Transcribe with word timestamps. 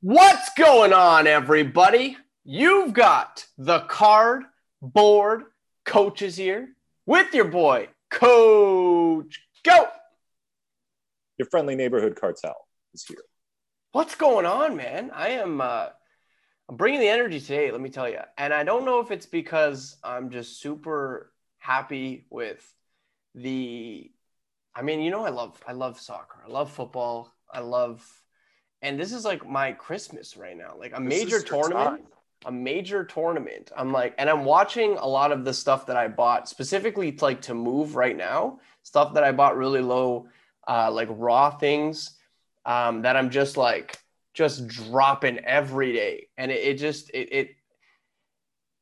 What's 0.00 0.50
going 0.54 0.92
on, 0.92 1.26
everybody? 1.26 2.16
You've 2.44 2.92
got 2.92 3.46
the 3.56 3.80
card 3.80 4.44
board 4.80 5.44
coaches 5.84 6.36
here 6.36 6.70
with 7.06 7.34
your 7.34 7.46
boy, 7.46 7.88
Coach 8.10 9.40
Koe. 9.64 9.88
Your 11.36 11.48
friendly 11.50 11.74
neighborhood 11.74 12.16
cartel 12.16 12.68
is 12.94 13.04
here. 13.04 13.18
What's 13.92 14.14
going 14.14 14.46
on, 14.46 14.76
man? 14.76 15.10
I 15.12 15.30
am 15.30 15.60
uh, 15.60 15.88
I'm 16.68 16.76
bringing 16.76 17.00
the 17.00 17.08
energy 17.08 17.40
today, 17.40 17.70
let 17.70 17.80
me 17.80 17.90
tell 17.90 18.08
you. 18.08 18.20
And 18.36 18.52
I 18.52 18.62
don't 18.62 18.84
know 18.84 19.00
if 19.00 19.10
it's 19.10 19.26
because 19.26 19.96
I'm 20.04 20.30
just 20.30 20.60
super 20.60 21.32
happy 21.58 22.26
with 22.30 22.62
the 23.34 24.10
I 24.74 24.82
mean, 24.82 25.00
you 25.00 25.10
know 25.10 25.24
I 25.24 25.30
love 25.30 25.60
I 25.66 25.72
love 25.72 25.98
soccer. 25.98 26.38
I 26.46 26.50
love 26.50 26.70
football. 26.70 27.34
I 27.52 27.60
love 27.60 28.06
and 28.82 28.98
this 28.98 29.12
is 29.12 29.24
like 29.24 29.48
my 29.48 29.72
Christmas 29.72 30.36
right 30.36 30.56
now. 30.56 30.74
Like 30.78 30.92
a 30.96 31.00
This 31.00 31.08
major 31.08 31.40
tournament. 31.40 32.02
time. 32.02 32.06
A 32.46 32.52
major 32.52 33.04
tournament. 33.04 33.72
I'm 33.76 33.92
like, 33.92 34.14
and 34.16 34.30
I'm 34.30 34.44
watching 34.44 34.96
a 34.96 35.06
lot 35.06 35.32
of 35.32 35.44
the 35.44 35.52
stuff 35.52 35.86
that 35.86 35.96
I 35.96 36.06
bought 36.06 36.48
specifically 36.48 37.10
to, 37.10 37.24
like 37.24 37.42
to 37.42 37.54
move 37.54 37.96
right 37.96 38.16
now. 38.16 38.60
Stuff 38.84 39.14
that 39.14 39.24
I 39.24 39.32
bought 39.32 39.56
really 39.56 39.80
low, 39.80 40.28
uh, 40.66 40.90
like 40.92 41.08
raw 41.10 41.50
things 41.50 42.12
um, 42.64 43.02
that 43.02 43.16
I'm 43.16 43.30
just 43.30 43.56
like 43.56 43.98
just 44.34 44.68
dropping 44.68 45.40
every 45.40 45.92
day, 45.92 46.28
and 46.36 46.52
it, 46.52 46.60
it 46.60 46.74
just 46.74 47.10
it, 47.10 47.32
it 47.32 47.48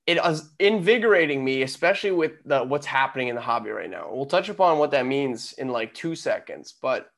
it 0.06 0.18
is 0.24 0.50
invigorating 0.60 1.44
me, 1.44 1.62
especially 1.62 2.10
with 2.12 2.32
the 2.44 2.62
what's 2.62 2.86
happening 2.86 3.28
in 3.28 3.34
the 3.34 3.40
hobby 3.40 3.70
right 3.70 3.90
now. 3.90 4.08
We'll 4.12 4.26
touch 4.26 4.48
upon 4.50 4.78
what 4.78 4.90
that 4.90 5.06
means 5.06 5.54
in 5.54 5.68
like 5.68 5.94
two 5.94 6.14
seconds, 6.14 6.74
but 6.80 7.10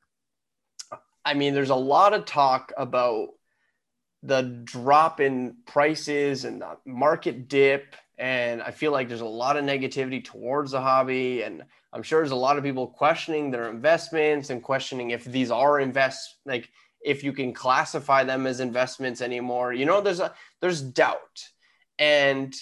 I 1.25 1.33
mean, 1.33 1.53
there's 1.53 1.69
a 1.69 1.75
lot 1.75 2.13
of 2.13 2.25
talk 2.25 2.73
about 2.77 3.29
the 4.23 4.61
drop 4.63 5.19
in 5.19 5.57
prices 5.65 6.45
and 6.45 6.61
the 6.61 6.77
market 6.85 7.47
dip. 7.47 7.95
And 8.17 8.61
I 8.61 8.71
feel 8.71 8.91
like 8.91 9.07
there's 9.07 9.21
a 9.21 9.25
lot 9.25 9.55
of 9.55 9.63
negativity 9.63 10.23
towards 10.23 10.71
the 10.71 10.81
hobby. 10.81 11.43
And 11.43 11.63
I'm 11.93 12.03
sure 12.03 12.19
there's 12.19 12.31
a 12.31 12.35
lot 12.35 12.57
of 12.57 12.63
people 12.63 12.87
questioning 12.87 13.49
their 13.49 13.69
investments 13.69 14.49
and 14.49 14.61
questioning 14.61 15.11
if 15.11 15.23
these 15.23 15.51
are 15.51 15.79
invest 15.79 16.35
like 16.45 16.69
if 17.01 17.23
you 17.23 17.31
can 17.31 17.53
classify 17.53 18.25
them 18.25 18.45
as 18.45 18.59
investments 18.59 19.21
anymore. 19.21 19.71
You 19.73 19.85
know, 19.85 20.01
there's 20.01 20.19
a 20.19 20.33
there's 20.59 20.81
doubt. 20.81 21.47
And 21.97 22.53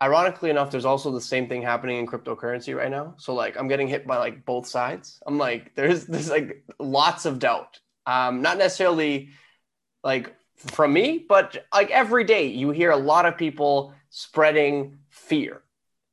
ironically 0.00 0.50
enough, 0.50 0.70
there's 0.70 0.84
also 0.84 1.10
the 1.10 1.20
same 1.20 1.48
thing 1.48 1.62
happening 1.62 1.98
in 1.98 2.06
cryptocurrency 2.06 2.76
right 2.76 2.90
now. 2.90 3.14
So 3.18 3.34
like 3.34 3.56
I'm 3.56 3.68
getting 3.68 3.88
hit 3.88 4.06
by 4.06 4.18
like 4.18 4.44
both 4.44 4.66
sides. 4.66 5.20
I'm 5.26 5.38
like, 5.38 5.74
there's 5.74 6.06
there's 6.06 6.30
like 6.30 6.64
lots 6.78 7.24
of 7.24 7.38
doubt. 7.38 7.80
Um, 8.06 8.42
not 8.42 8.58
necessarily 8.58 9.30
like 10.02 10.34
from 10.56 10.92
me, 10.92 11.24
but 11.28 11.66
like 11.72 11.90
every 11.90 12.24
day 12.24 12.46
you 12.46 12.70
hear 12.70 12.90
a 12.90 12.96
lot 12.96 13.26
of 13.26 13.36
people 13.36 13.94
spreading 14.10 14.98
fear. 15.08 15.62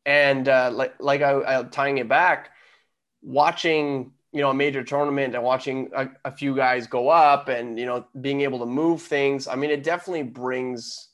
And 0.06 0.48
uh, 0.48 0.72
like 0.74 0.94
like 1.00 1.22
I, 1.22 1.60
I 1.60 1.64
tying 1.64 1.98
it 1.98 2.08
back, 2.08 2.52
watching 3.22 4.12
you 4.32 4.42
know 4.42 4.50
a 4.50 4.54
major 4.54 4.84
tournament 4.84 5.34
and 5.34 5.44
watching 5.44 5.90
a, 5.96 6.10
a 6.26 6.32
few 6.32 6.56
guys 6.56 6.88
go 6.88 7.10
up 7.10 7.48
and 7.48 7.80
you 7.80 7.86
know 7.86 8.06
being 8.20 8.42
able 8.42 8.60
to 8.60 8.66
move 8.66 9.02
things. 9.02 9.48
I 9.48 9.56
mean, 9.56 9.72
it 9.72 9.82
definitely 9.82 10.24
brings 10.24 11.10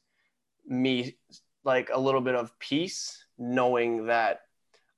me 0.68 1.16
like 1.64 1.90
a 1.94 2.00
little 2.00 2.22
bit 2.22 2.36
of 2.36 2.58
peace 2.60 3.24
knowing 3.38 4.08
that 4.08 4.42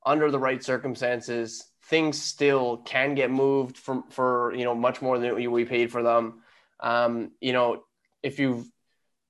under 0.04 0.30
the 0.30 0.38
right 0.38 0.62
circumstances 0.62 1.64
things 1.84 2.20
still 2.20 2.78
can 2.78 3.14
get 3.14 3.30
moved 3.30 3.76
for, 3.76 4.02
for 4.10 4.54
you 4.54 4.64
know 4.64 4.74
much 4.74 5.02
more 5.02 5.18
than 5.18 5.34
we 5.50 5.64
paid 5.64 5.90
for 5.92 6.02
them. 6.02 6.42
Um, 6.80 7.32
you 7.40 7.52
know 7.52 7.84
if 8.22 8.38
you've 8.38 8.66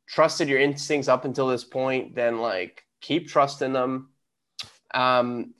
trusted 0.06 0.48
your 0.48 0.60
instincts 0.60 1.08
up 1.08 1.24
until 1.24 1.48
this 1.48 1.64
point 1.64 2.14
then 2.14 2.38
like 2.38 2.84
keep 3.00 3.28
trusting 3.28 3.72
them. 3.72 4.10
Um, 4.92 5.54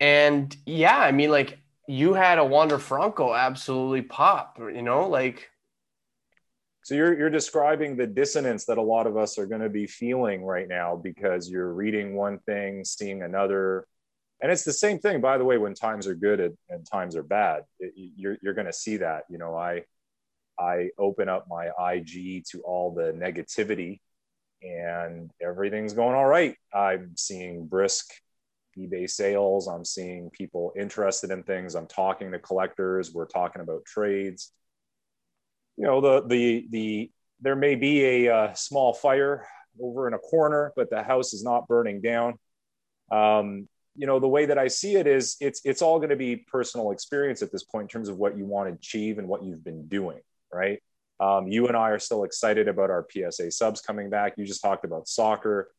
and 0.00 0.56
yeah 0.66 0.98
i 0.98 1.12
mean 1.12 1.30
like 1.30 1.58
you 1.86 2.14
had 2.14 2.38
a 2.38 2.44
wander 2.44 2.78
franco 2.78 3.32
absolutely 3.32 4.02
pop 4.02 4.58
you 4.58 4.82
know 4.82 5.08
like 5.08 5.50
So 6.84 6.94
you're 6.94 7.18
you're 7.18 7.30
describing 7.30 7.96
the 7.96 8.06
dissonance 8.06 8.66
that 8.66 8.76
a 8.76 8.82
lot 8.82 9.06
of 9.06 9.16
us 9.16 9.38
are 9.38 9.46
going 9.46 9.62
to 9.62 9.70
be 9.70 9.86
feeling 9.86 10.44
right 10.44 10.68
now 10.68 10.94
because 10.94 11.48
you're 11.48 11.72
reading 11.72 12.14
one 12.14 12.38
thing, 12.40 12.84
seeing 12.84 13.22
another, 13.22 13.86
and 14.42 14.52
it's 14.52 14.64
the 14.64 14.72
same 14.74 14.98
thing. 14.98 15.22
By 15.22 15.38
the 15.38 15.46
way, 15.46 15.56
when 15.56 15.72
times 15.72 16.06
are 16.06 16.14
good 16.14 16.40
and, 16.40 16.58
and 16.68 16.86
times 16.86 17.16
are 17.16 17.22
bad, 17.22 17.62
it, 17.80 17.94
you're 17.96 18.36
you're 18.42 18.52
going 18.52 18.66
to 18.66 18.72
see 18.72 18.98
that. 18.98 19.24
You 19.30 19.38
know, 19.38 19.56
I 19.56 19.84
I 20.58 20.90
open 20.98 21.30
up 21.30 21.46
my 21.48 21.68
IG 21.94 22.44
to 22.50 22.60
all 22.66 22.92
the 22.92 23.14
negativity, 23.14 24.00
and 24.62 25.30
everything's 25.40 25.94
going 25.94 26.14
all 26.14 26.26
right. 26.26 26.54
I'm 26.74 27.16
seeing 27.16 27.66
brisk 27.66 28.12
eBay 28.76 29.08
sales. 29.08 29.68
I'm 29.68 29.86
seeing 29.86 30.28
people 30.28 30.74
interested 30.76 31.30
in 31.30 31.44
things. 31.44 31.76
I'm 31.76 31.86
talking 31.86 32.30
to 32.32 32.38
collectors. 32.38 33.14
We're 33.14 33.24
talking 33.24 33.62
about 33.62 33.86
trades 33.86 34.52
you 35.76 35.84
know 35.84 36.00
the 36.00 36.26
the 36.26 36.66
the 36.70 37.10
there 37.40 37.56
may 37.56 37.74
be 37.74 38.26
a 38.26 38.34
uh, 38.34 38.54
small 38.54 38.94
fire 38.94 39.46
over 39.80 40.06
in 40.06 40.14
a 40.14 40.18
corner 40.18 40.72
but 40.76 40.88
the 40.88 41.02
house 41.02 41.32
is 41.32 41.42
not 41.42 41.66
burning 41.68 42.00
down. 42.00 42.34
Um, 43.10 43.68
you 43.96 44.08
know 44.08 44.18
the 44.18 44.26
way 44.26 44.44
that 44.46 44.58
i 44.58 44.66
see 44.66 44.96
it 44.96 45.06
is 45.06 45.36
it's 45.40 45.60
it's 45.64 45.80
all 45.80 45.98
going 45.98 46.08
to 46.10 46.16
be 46.16 46.34
personal 46.34 46.90
experience 46.90 47.42
at 47.42 47.52
this 47.52 47.62
point 47.62 47.84
in 47.84 47.88
terms 47.88 48.08
of 48.08 48.16
what 48.16 48.36
you 48.36 48.44
want 48.44 48.68
to 48.68 48.74
achieve 48.74 49.18
and 49.18 49.28
what 49.28 49.44
you've 49.44 49.62
been 49.62 49.86
doing 49.86 50.18
right? 50.54 50.80
Um, 51.20 51.46
you 51.48 51.68
and 51.68 51.76
i 51.76 51.90
are 51.90 51.98
still 51.98 52.24
excited 52.24 52.68
about 52.68 52.90
our 52.90 53.06
psa 53.10 53.50
subs 53.50 53.80
coming 53.80 54.10
back. 54.10 54.34
You 54.36 54.44
just 54.44 54.62
talked 54.62 54.84
about 54.84 55.08
soccer. 55.08 55.70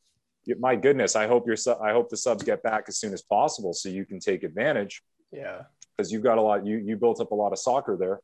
My 0.60 0.76
goodness 0.76 1.16
i 1.16 1.28
hope 1.28 1.48
your 1.48 1.58
i 1.82 1.92
hope 1.92 2.10
the 2.10 2.18
subs 2.18 2.44
get 2.44 2.62
back 2.62 2.86
as 2.88 2.98
soon 2.98 3.14
as 3.14 3.22
possible 3.22 3.74
so 3.74 3.90
you 3.90 4.06
can 4.06 4.20
take 4.20 4.44
advantage. 4.44 5.02
Yeah. 5.32 5.64
Because 5.98 6.12
you've 6.12 6.24
got 6.24 6.38
a 6.38 6.42
lot 6.42 6.66
you 6.66 6.78
you 6.78 6.96
built 6.98 7.20
up 7.20 7.32
a 7.32 7.36
lot 7.36 7.52
of 7.52 7.60
soccer 7.60 7.98
there 7.98 8.20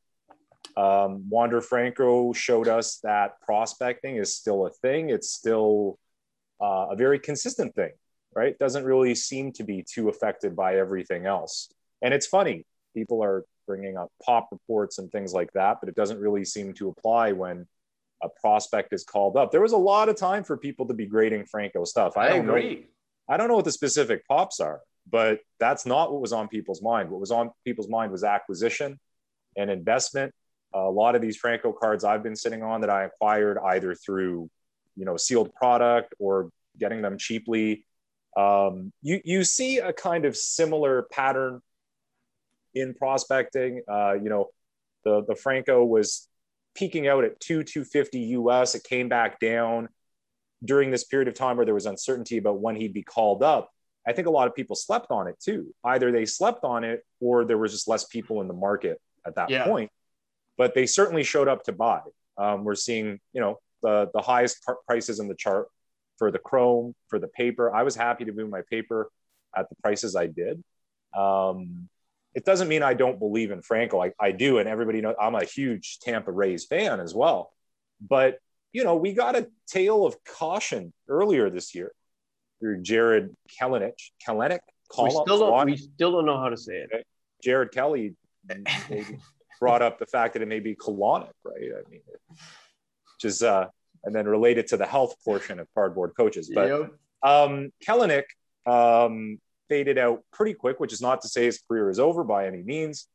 um, 0.77 1.29
wander 1.29 1.61
franco 1.61 2.33
showed 2.33 2.67
us 2.67 2.99
that 3.03 3.41
prospecting 3.41 4.15
is 4.17 4.35
still 4.35 4.65
a 4.65 4.69
thing. 4.69 5.09
It's 5.09 5.29
still 5.29 5.97
uh, 6.61 6.87
a 6.91 6.95
very 6.95 7.19
consistent 7.19 7.75
thing 7.75 7.91
right? 8.35 8.57
Doesn't 8.57 8.85
really 8.85 9.15
seem 9.15 9.51
to 9.53 9.63
be 9.63 9.83
too 9.83 10.09
affected 10.09 10.55
by 10.55 10.77
everything 10.77 11.25
else. 11.25 11.69
And 12.01 12.13
it's 12.13 12.27
funny 12.27 12.65
people 12.93 13.23
are 13.23 13.45
bringing 13.67 13.95
up 13.95 14.11
pop 14.23 14.49
reports 14.51 14.97
and 14.97 15.09
things 15.11 15.33
like 15.33 15.49
that 15.53 15.77
but 15.79 15.87
it 15.87 15.95
doesn't 15.95 16.19
really 16.19 16.43
seem 16.43 16.73
to 16.73 16.89
apply 16.89 17.31
when 17.31 17.65
a 18.21 18.27
prospect 18.41 18.91
is 18.91 19.03
called 19.03 19.37
up. 19.37 19.51
There 19.51 19.61
was 19.61 19.71
a 19.71 19.77
lot 19.77 20.09
of 20.09 20.15
time 20.15 20.43
for 20.43 20.57
people 20.57 20.87
to 20.87 20.93
be 20.93 21.05
grading 21.05 21.45
franco 21.45 21.85
stuff. 21.85 22.17
I, 22.17 22.29
don't 22.29 22.45
know 22.45 22.55
agree. 22.55 22.85
I 23.27 23.37
don't 23.37 23.47
know 23.47 23.55
what 23.55 23.65
the 23.65 23.71
specific 23.71 24.27
pops 24.27 24.59
are, 24.59 24.81
but 25.09 25.39
that's 25.59 25.85
not 25.85 26.11
what 26.11 26.21
was 26.21 26.33
on 26.33 26.47
people's 26.47 26.81
mind. 26.81 27.09
What 27.09 27.19
was 27.19 27.31
on 27.31 27.51
people's 27.65 27.89
mind 27.89 28.11
was 28.11 28.23
acquisition 28.23 28.99
and 29.57 29.71
investment. 29.71 30.33
A 30.73 30.89
lot 30.89 31.15
of 31.15 31.21
these 31.21 31.37
Franco 31.37 31.71
cards 31.71 32.03
I've 32.03 32.23
been 32.23 32.35
sitting 32.35 32.63
on 32.63 32.81
that 32.81 32.89
I 32.89 33.03
acquired 33.03 33.57
either 33.57 33.95
through, 33.95 34.49
you 34.95 35.05
know, 35.05 35.17
sealed 35.17 35.53
product 35.53 36.13
or 36.19 36.49
getting 36.79 37.01
them 37.01 37.17
cheaply. 37.17 37.85
Um, 38.37 38.93
you 39.01 39.19
you 39.25 39.43
see 39.43 39.79
a 39.79 39.91
kind 39.91 40.25
of 40.25 40.37
similar 40.37 41.03
pattern 41.11 41.61
in 42.73 42.93
prospecting. 42.93 43.81
Uh, 43.87 44.13
you 44.13 44.29
know, 44.29 44.47
the 45.03 45.25
the 45.27 45.35
Franco 45.35 45.83
was 45.83 46.27
peaking 46.73 47.07
out 47.07 47.25
at 47.25 47.39
two 47.39 47.63
two 47.63 47.83
fifty 47.83 48.19
US. 48.19 48.75
It 48.75 48.83
came 48.83 49.09
back 49.09 49.39
down 49.39 49.89
during 50.63 50.91
this 50.91 51.03
period 51.03 51.27
of 51.27 51.33
time 51.33 51.57
where 51.57 51.65
there 51.65 51.73
was 51.73 51.85
uncertainty 51.87 52.37
about 52.37 52.59
when 52.59 52.75
he'd 52.75 52.93
be 52.93 53.01
called 53.03 53.41
up, 53.41 53.71
I 54.07 54.13
think 54.13 54.27
a 54.27 54.31
lot 54.31 54.47
of 54.47 54.55
people 54.55 54.75
slept 54.75 55.07
on 55.09 55.27
it 55.27 55.39
too. 55.39 55.73
Either 55.83 56.11
they 56.11 56.25
slept 56.25 56.63
on 56.63 56.83
it 56.83 57.03
or 57.19 57.45
there 57.45 57.57
was 57.57 57.71
just 57.71 57.87
less 57.87 58.05
people 58.05 58.41
in 58.41 58.47
the 58.47 58.53
market 58.53 59.01
at 59.25 59.35
that 59.35 59.49
Yeah. 59.49 59.65
point. 59.65 59.91
But 60.57 60.73
they 60.73 60.85
certainly 60.85 61.23
showed 61.23 61.47
up 61.47 61.63
to 61.63 61.71
buy. 61.71 62.01
Um, 62.37 62.63
we're 62.63 62.75
seeing, 62.75 63.19
you 63.33 63.41
know, 63.41 63.59
the 63.81 64.09
the 64.13 64.21
highest 64.21 64.63
par- 64.65 64.79
prices 64.85 65.19
in 65.19 65.27
the 65.27 65.35
chart 65.35 65.67
for 66.17 66.31
the 66.31 66.39
chrome, 66.39 66.93
for 67.07 67.19
the 67.19 67.27
paper. 67.27 67.73
I 67.73 67.83
was 67.83 67.95
happy 67.95 68.25
to 68.25 68.31
move 68.31 68.49
my 68.49 68.61
paper 68.69 69.09
at 69.55 69.69
the 69.69 69.75
prices 69.81 70.15
I 70.15 70.27
did. 70.27 70.63
Um, 71.17 71.89
it 72.33 72.45
doesn't 72.45 72.67
mean 72.67 72.83
I 72.83 72.93
don't 72.93 73.19
believe 73.19 73.51
in 73.51 73.61
Franco. 73.61 74.01
I, 74.01 74.11
I 74.19 74.31
do, 74.31 74.59
and 74.59 74.69
everybody 74.69 75.01
knows 75.01 75.15
I'm 75.19 75.35
a 75.35 75.43
huge 75.43 75.99
Tampa 75.99 76.31
Rays 76.31 76.65
fan 76.65 76.99
as 76.99 77.13
well. 77.13 77.51
But 77.99 78.37
you 78.71 78.83
know, 78.83 78.95
we 78.95 79.13
got 79.13 79.35
a 79.35 79.47
tale 79.67 80.05
of 80.05 80.15
caution 80.23 80.93
earlier 81.09 81.49
this 81.49 81.75
year 81.75 81.91
through 82.59 82.81
Jarred 82.83 83.35
Kelenic. 83.59 83.99
Kelenic? 84.25 84.59
we 84.91 85.09
Call 85.09 85.25
still 85.25 85.39
don't 85.39 85.65
we 85.65 85.77
still 85.77 86.11
don't 86.11 86.25
know 86.25 86.37
how 86.37 86.49
to 86.49 86.57
say 86.57 86.85
it 86.91 87.05
Jared 87.43 87.71
Kelly 87.71 88.15
brought 89.61 89.81
up 89.81 89.99
the 89.99 90.05
fact 90.05 90.33
that 90.33 90.41
it 90.41 90.47
may 90.47 90.59
be 90.59 90.75
colonic, 90.75 91.31
right? 91.45 91.69
I 91.79 91.89
mean, 91.89 92.01
which 92.27 93.23
is, 93.23 93.41
uh, 93.43 93.67
and 94.03 94.13
then 94.13 94.25
related 94.27 94.67
to 94.67 94.77
the 94.77 94.85
health 94.85 95.15
portion 95.23 95.59
of 95.59 95.67
cardboard 95.75 96.11
coaches. 96.17 96.51
But 96.53 96.67
Yep. 96.69 96.91
um, 97.23 97.71
Kelenic 97.87 98.23
um, 98.65 99.39
faded 99.69 99.97
out 99.97 100.23
pretty 100.33 100.53
quick, 100.55 100.79
which 100.81 100.91
is 100.91 101.01
not 101.01 101.21
to 101.21 101.29
say 101.29 101.45
his 101.45 101.61
career 101.67 101.89
is 101.89 101.99
over 101.99 102.23
by 102.23 102.47
any 102.47 102.63
means. 102.63 103.07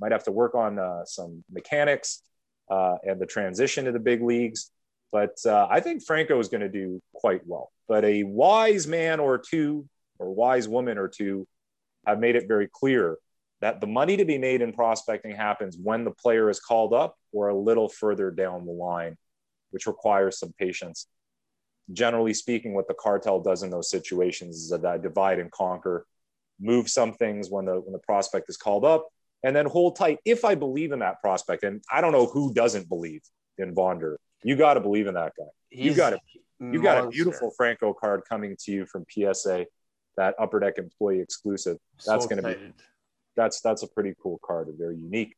Might 0.00 0.12
have 0.12 0.24
to 0.24 0.32
work 0.32 0.54
on 0.54 0.78
uh, 0.78 1.04
some 1.04 1.44
mechanics. 1.52 2.22
uh, 2.70 2.96
and 3.04 3.20
the 3.20 3.26
transition 3.26 3.84
to 3.84 3.92
the 3.92 3.98
big 3.98 4.22
leagues. 4.22 4.70
But 5.10 5.36
uh, 5.44 5.66
I 5.70 5.80
think 5.80 6.02
Franco 6.06 6.38
is 6.38 6.48
going 6.48 6.62
to 6.62 6.70
do 6.70 7.02
quite 7.12 7.42
well. 7.46 7.70
But 7.86 8.02
a 8.06 8.22
wise 8.22 8.86
man 8.86 9.20
or 9.20 9.36
two, 9.36 9.86
or 10.18 10.32
wise 10.32 10.66
woman 10.68 10.96
or 10.96 11.08
two, 11.08 11.46
have 12.06 12.18
made 12.18 12.34
it 12.34 12.48
very 12.48 12.68
clear 12.72 13.18
that 13.62 13.80
the 13.80 13.86
money 13.86 14.16
to 14.16 14.24
be 14.24 14.38
made 14.38 14.60
in 14.60 14.72
prospecting 14.72 15.34
happens 15.34 15.78
when 15.80 16.04
the 16.04 16.10
player 16.10 16.50
is 16.50 16.58
called 16.58 16.92
up 16.92 17.16
or 17.32 17.48
a 17.48 17.56
little 17.56 17.88
further 17.88 18.30
down 18.30 18.66
the 18.66 18.72
line, 18.72 19.16
which 19.70 19.86
requires 19.86 20.38
some 20.38 20.52
patience. 20.58 21.06
Generally 21.92 22.34
speaking, 22.34 22.74
what 22.74 22.88
the 22.88 22.94
cartel 22.94 23.40
does 23.40 23.62
in 23.62 23.70
those 23.70 23.88
situations 23.88 24.56
is 24.56 24.68
that 24.70 25.02
divide 25.02 25.38
and 25.38 25.50
conquer, 25.52 26.04
move 26.60 26.88
some 26.88 27.14
things 27.14 27.50
when 27.50 27.64
the 27.64 27.80
when 27.80 27.92
the 27.92 27.98
prospect 28.00 28.46
is 28.48 28.56
called 28.56 28.84
up, 28.84 29.08
and 29.44 29.54
then 29.54 29.66
hold 29.66 29.96
tight 29.96 30.18
if 30.24 30.44
I 30.44 30.56
believe 30.56 30.90
in 30.90 30.98
that 30.98 31.20
prospect. 31.20 31.62
And 31.62 31.82
I 31.90 32.00
don't 32.00 32.12
know 32.12 32.26
who 32.26 32.52
doesn't 32.52 32.88
believe 32.88 33.22
in 33.58 33.74
Wander. 33.74 34.18
You 34.42 34.56
got 34.56 34.74
to 34.74 34.80
believe 34.80 35.06
in 35.06 35.14
that 35.14 35.32
guy. 35.38 35.44
He's 35.70 35.86
you 35.86 35.94
got 35.94 36.14
it. 36.14 36.20
You 36.60 36.82
got 36.82 37.04
a 37.04 37.08
beautiful 37.08 37.52
Franco 37.56 37.92
card 37.92 38.22
coming 38.28 38.56
to 38.64 38.72
you 38.72 38.86
from 38.86 39.04
PSA, 39.10 39.66
that 40.16 40.34
upper 40.38 40.60
deck 40.60 40.78
employee 40.78 41.20
exclusive. 41.20 41.76
That's 42.06 42.24
so 42.24 42.28
going 42.28 42.42
to 42.42 42.48
be 42.48 42.72
that's 43.36 43.60
that's 43.60 43.82
a 43.82 43.88
pretty 43.88 44.14
cool 44.22 44.38
card 44.44 44.68
and 44.68 44.78
very 44.78 44.96
unique. 44.96 45.36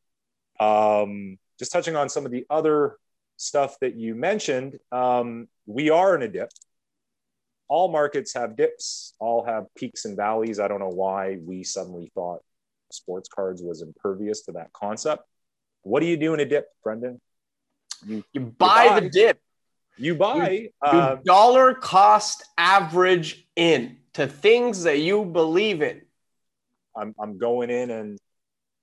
Um, 0.60 1.38
just 1.58 1.72
touching 1.72 1.96
on 1.96 2.08
some 2.08 2.26
of 2.26 2.32
the 2.32 2.46
other 2.50 2.96
stuff 3.36 3.78
that 3.80 3.94
you 3.94 4.14
mentioned, 4.14 4.78
um, 4.92 5.48
we 5.66 5.90
are 5.90 6.14
in 6.14 6.22
a 6.22 6.28
dip. 6.28 6.50
All 7.68 7.90
markets 7.90 8.34
have 8.34 8.56
dips. 8.56 9.14
All 9.18 9.44
have 9.44 9.66
peaks 9.76 10.04
and 10.04 10.16
valleys. 10.16 10.60
I 10.60 10.68
don't 10.68 10.80
know 10.80 10.88
why 10.88 11.38
we 11.40 11.64
suddenly 11.64 12.10
thought 12.14 12.40
sports 12.92 13.28
cards 13.28 13.62
was 13.62 13.82
impervious 13.82 14.42
to 14.42 14.52
that 14.52 14.72
concept. 14.72 15.24
What 15.82 16.00
do 16.00 16.06
you 16.06 16.16
do 16.16 16.34
in 16.34 16.40
a 16.40 16.44
dip, 16.44 16.66
Brendan? 16.82 17.20
You, 18.06 18.24
you, 18.32 18.40
buy, 18.40 18.84
you 18.84 18.90
buy, 18.90 19.00
the 19.00 19.08
dip. 19.08 19.40
You 19.96 20.14
buy 20.14 20.50
you, 20.50 20.70
uh, 20.82 21.16
dollar 21.24 21.74
cost 21.74 22.44
average 22.58 23.46
in 23.56 23.98
to 24.14 24.26
things 24.26 24.84
that 24.84 24.98
you 24.98 25.24
believe 25.24 25.82
in. 25.82 26.02
I'm, 26.96 27.14
I'm 27.20 27.38
going 27.38 27.70
in 27.70 27.90
and 27.90 28.18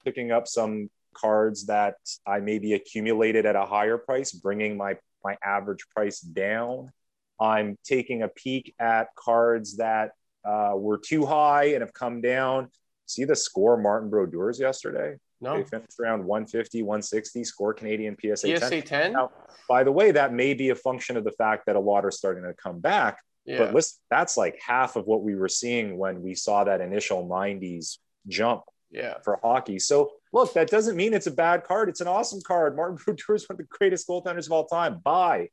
picking 0.03 0.31
up 0.31 0.47
some 0.47 0.89
cards 1.13 1.65
that 1.65 1.95
I 2.25 2.39
maybe 2.39 2.73
accumulated 2.73 3.45
at 3.45 3.55
a 3.55 3.65
higher 3.65 3.97
price, 3.97 4.31
bringing 4.31 4.77
my 4.77 4.97
my 5.23 5.37
average 5.43 5.85
price 5.93 6.19
down. 6.19 6.91
I'm 7.39 7.77
taking 7.83 8.23
a 8.23 8.27
peek 8.27 8.73
at 8.79 9.07
cards 9.15 9.77
that 9.77 10.11
uh, 10.45 10.73
were 10.75 10.97
too 10.97 11.25
high 11.25 11.65
and 11.73 11.81
have 11.81 11.93
come 11.93 12.21
down. 12.21 12.69
See 13.05 13.25
the 13.25 13.35
score 13.35 13.77
Martin 13.77 14.09
Brodeurs 14.09 14.59
yesterday? 14.59 15.17
No. 15.41 15.57
They 15.57 15.63
finished 15.63 15.99
around 15.99 16.23
150, 16.23 16.83
160, 16.83 17.43
score 17.43 17.73
Canadian 17.73 18.15
PSA, 18.19 18.57
PSA 18.57 18.69
10. 18.69 18.83
10? 18.83 19.13
Now, 19.13 19.31
by 19.67 19.83
the 19.83 19.91
way, 19.91 20.11
that 20.11 20.33
may 20.33 20.53
be 20.53 20.69
a 20.69 20.75
function 20.75 21.17
of 21.17 21.23
the 21.23 21.31
fact 21.31 21.65
that 21.65 21.75
a 21.75 21.79
lot 21.79 22.05
are 22.05 22.11
starting 22.11 22.43
to 22.43 22.53
come 22.53 22.79
back. 22.79 23.17
Yeah. 23.45 23.57
But 23.59 23.73
listen, 23.73 23.99
that's 24.09 24.38
like 24.38 24.59
half 24.65 24.95
of 24.95 25.05
what 25.07 25.23
we 25.23 25.35
were 25.35 25.49
seeing 25.49 25.97
when 25.97 26.21
we 26.21 26.35
saw 26.35 26.63
that 26.63 26.81
initial 26.81 27.27
90s 27.27 27.97
jump 28.27 28.63
yeah. 28.91 29.15
for 29.23 29.39
hockey. 29.41 29.79
So 29.79 30.11
look, 30.31 30.53
that 30.53 30.69
doesn't 30.69 30.95
mean 30.95 31.13
it's 31.13 31.27
a 31.27 31.31
bad 31.31 31.63
card. 31.63 31.89
It's 31.89 32.01
an 32.01 32.07
awesome 32.07 32.41
card. 32.45 32.75
Martin 32.75 32.97
Brodeur 33.05 33.35
is 33.35 33.49
one 33.49 33.55
of 33.55 33.57
the 33.57 33.67
greatest 33.69 34.07
goaltenders 34.07 34.45
of 34.45 34.51
all 34.51 34.65
time. 34.65 34.99
Buy. 35.03 35.49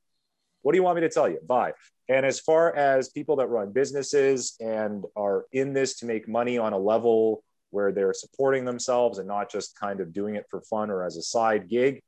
What 0.63 0.73
do 0.73 0.79
you 0.79 0.83
want 0.83 0.97
me 0.97 1.03
to 1.03 1.09
tell 1.09 1.29
you? 1.29 1.39
Buy. 1.47 1.73
And 2.09 2.25
as 2.25 2.41
far 2.41 2.75
as 2.75 3.11
people 3.11 3.37
that 3.37 3.49
run 3.49 3.73
businesses 3.73 4.57
and 4.61 5.05
are 5.15 5.47
in 5.53 5.73
this 5.73 5.97
to 5.99 6.07
make 6.07 6.27
money 6.27 6.59
on 6.59 6.73
a 6.73 6.79
level 6.79 7.45
where 7.71 7.93
they're 7.93 8.15
supporting 8.15 8.65
themselves 8.65 9.19
and 9.19 9.29
not 9.29 9.51
just 9.51 9.79
kind 9.79 10.01
of 10.01 10.13
doing 10.13 10.35
it 10.35 10.47
for 10.51 10.63
fun 10.63 10.91
or 10.91 11.05
as 11.05 11.17
a 11.17 11.23
side 11.23 11.69
gig, 11.69 12.01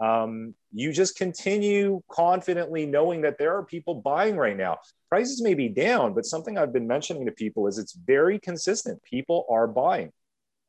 um, 0.00 0.54
you 0.72 0.92
just 0.92 1.16
continue 1.16 2.02
confidently 2.10 2.86
knowing 2.86 3.22
that 3.22 3.38
there 3.38 3.56
are 3.56 3.64
people 3.64 3.96
buying 3.96 4.36
right 4.36 4.56
now. 4.56 4.78
Prices 5.08 5.42
may 5.42 5.54
be 5.54 5.68
down, 5.68 6.14
but 6.14 6.24
something 6.24 6.56
I've 6.56 6.72
been 6.72 6.86
mentioning 6.86 7.26
to 7.26 7.32
people 7.32 7.66
is 7.66 7.78
it's 7.78 7.92
very 7.92 8.38
consistent. 8.38 9.02
People 9.02 9.46
are 9.50 9.66
buying. 9.66 10.12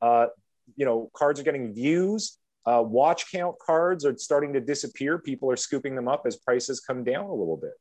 Uh, 0.01 0.27
you 0.75 0.85
know, 0.85 1.09
cards 1.13 1.39
are 1.39 1.43
getting 1.43 1.73
views. 1.73 2.37
Uh, 2.65 2.83
watch 2.85 3.31
count 3.31 3.55
cards 3.59 4.05
are 4.05 4.15
starting 4.17 4.53
to 4.53 4.59
disappear. 4.59 5.17
People 5.17 5.49
are 5.49 5.55
scooping 5.55 5.95
them 5.95 6.07
up 6.07 6.23
as 6.25 6.37
prices 6.37 6.79
come 6.79 7.03
down 7.03 7.25
a 7.25 7.33
little 7.33 7.57
bit. 7.57 7.73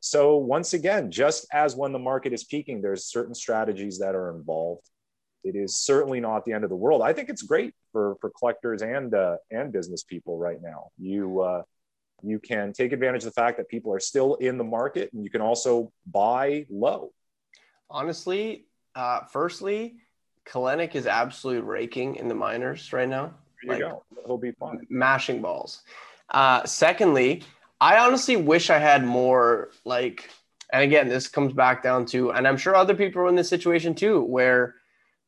So 0.00 0.36
once 0.36 0.74
again, 0.74 1.10
just 1.10 1.46
as 1.52 1.76
when 1.76 1.92
the 1.92 1.98
market 1.98 2.32
is 2.32 2.44
peaking, 2.44 2.82
there's 2.82 3.06
certain 3.06 3.34
strategies 3.34 3.98
that 3.98 4.14
are 4.14 4.36
involved 4.36 4.88
it 5.44 5.54
is 5.54 5.76
certainly 5.76 6.20
not 6.20 6.44
the 6.44 6.52
end 6.52 6.64
of 6.64 6.70
the 6.70 6.76
world. 6.76 7.02
I 7.02 7.12
think 7.12 7.28
it's 7.28 7.42
great 7.42 7.74
for 7.94 8.16
for 8.20 8.30
collectors 8.30 8.82
and 8.82 9.14
uh, 9.14 9.36
and 9.52 9.72
business 9.72 10.02
people 10.02 10.36
right 10.36 10.60
now. 10.60 10.88
You 10.98 11.40
uh, 11.40 11.62
you 12.22 12.40
can 12.40 12.72
take 12.72 12.92
advantage 12.92 13.22
of 13.22 13.32
the 13.32 13.40
fact 13.40 13.56
that 13.58 13.68
people 13.68 13.94
are 13.94 14.00
still 14.00 14.34
in 14.34 14.58
the 14.58 14.64
market, 14.64 15.12
and 15.12 15.22
you 15.22 15.30
can 15.30 15.40
also 15.40 15.92
buy 16.06 16.66
low. 16.68 17.12
Honestly, 17.88 18.66
uh, 18.96 19.20
firstly, 19.30 19.96
Kelenic 20.44 20.94
is 20.96 21.06
absolutely 21.06 21.62
raking 21.62 22.16
in 22.16 22.28
the 22.28 22.34
minors 22.34 22.92
right 22.92 23.08
now. 23.08 23.34
There 23.62 23.78
you 23.78 23.84
like, 23.84 23.92
go. 23.92 24.04
He'll 24.26 24.38
be 24.38 24.52
fine. 24.52 24.86
Mashing 24.90 25.40
balls. 25.40 25.82
Uh, 26.30 26.64
secondly, 26.64 27.44
I 27.80 27.98
honestly 27.98 28.36
wish 28.36 28.70
I 28.70 28.78
had 28.78 29.04
more 29.04 29.70
like, 29.84 30.30
and 30.72 30.82
again, 30.82 31.08
this 31.08 31.28
comes 31.28 31.52
back 31.52 31.82
down 31.82 32.06
to, 32.06 32.32
and 32.32 32.48
I'm 32.48 32.56
sure 32.56 32.74
other 32.74 32.94
people 32.94 33.22
are 33.22 33.28
in 33.28 33.36
this 33.36 33.48
situation 33.48 33.94
too, 33.94 34.22
where 34.22 34.74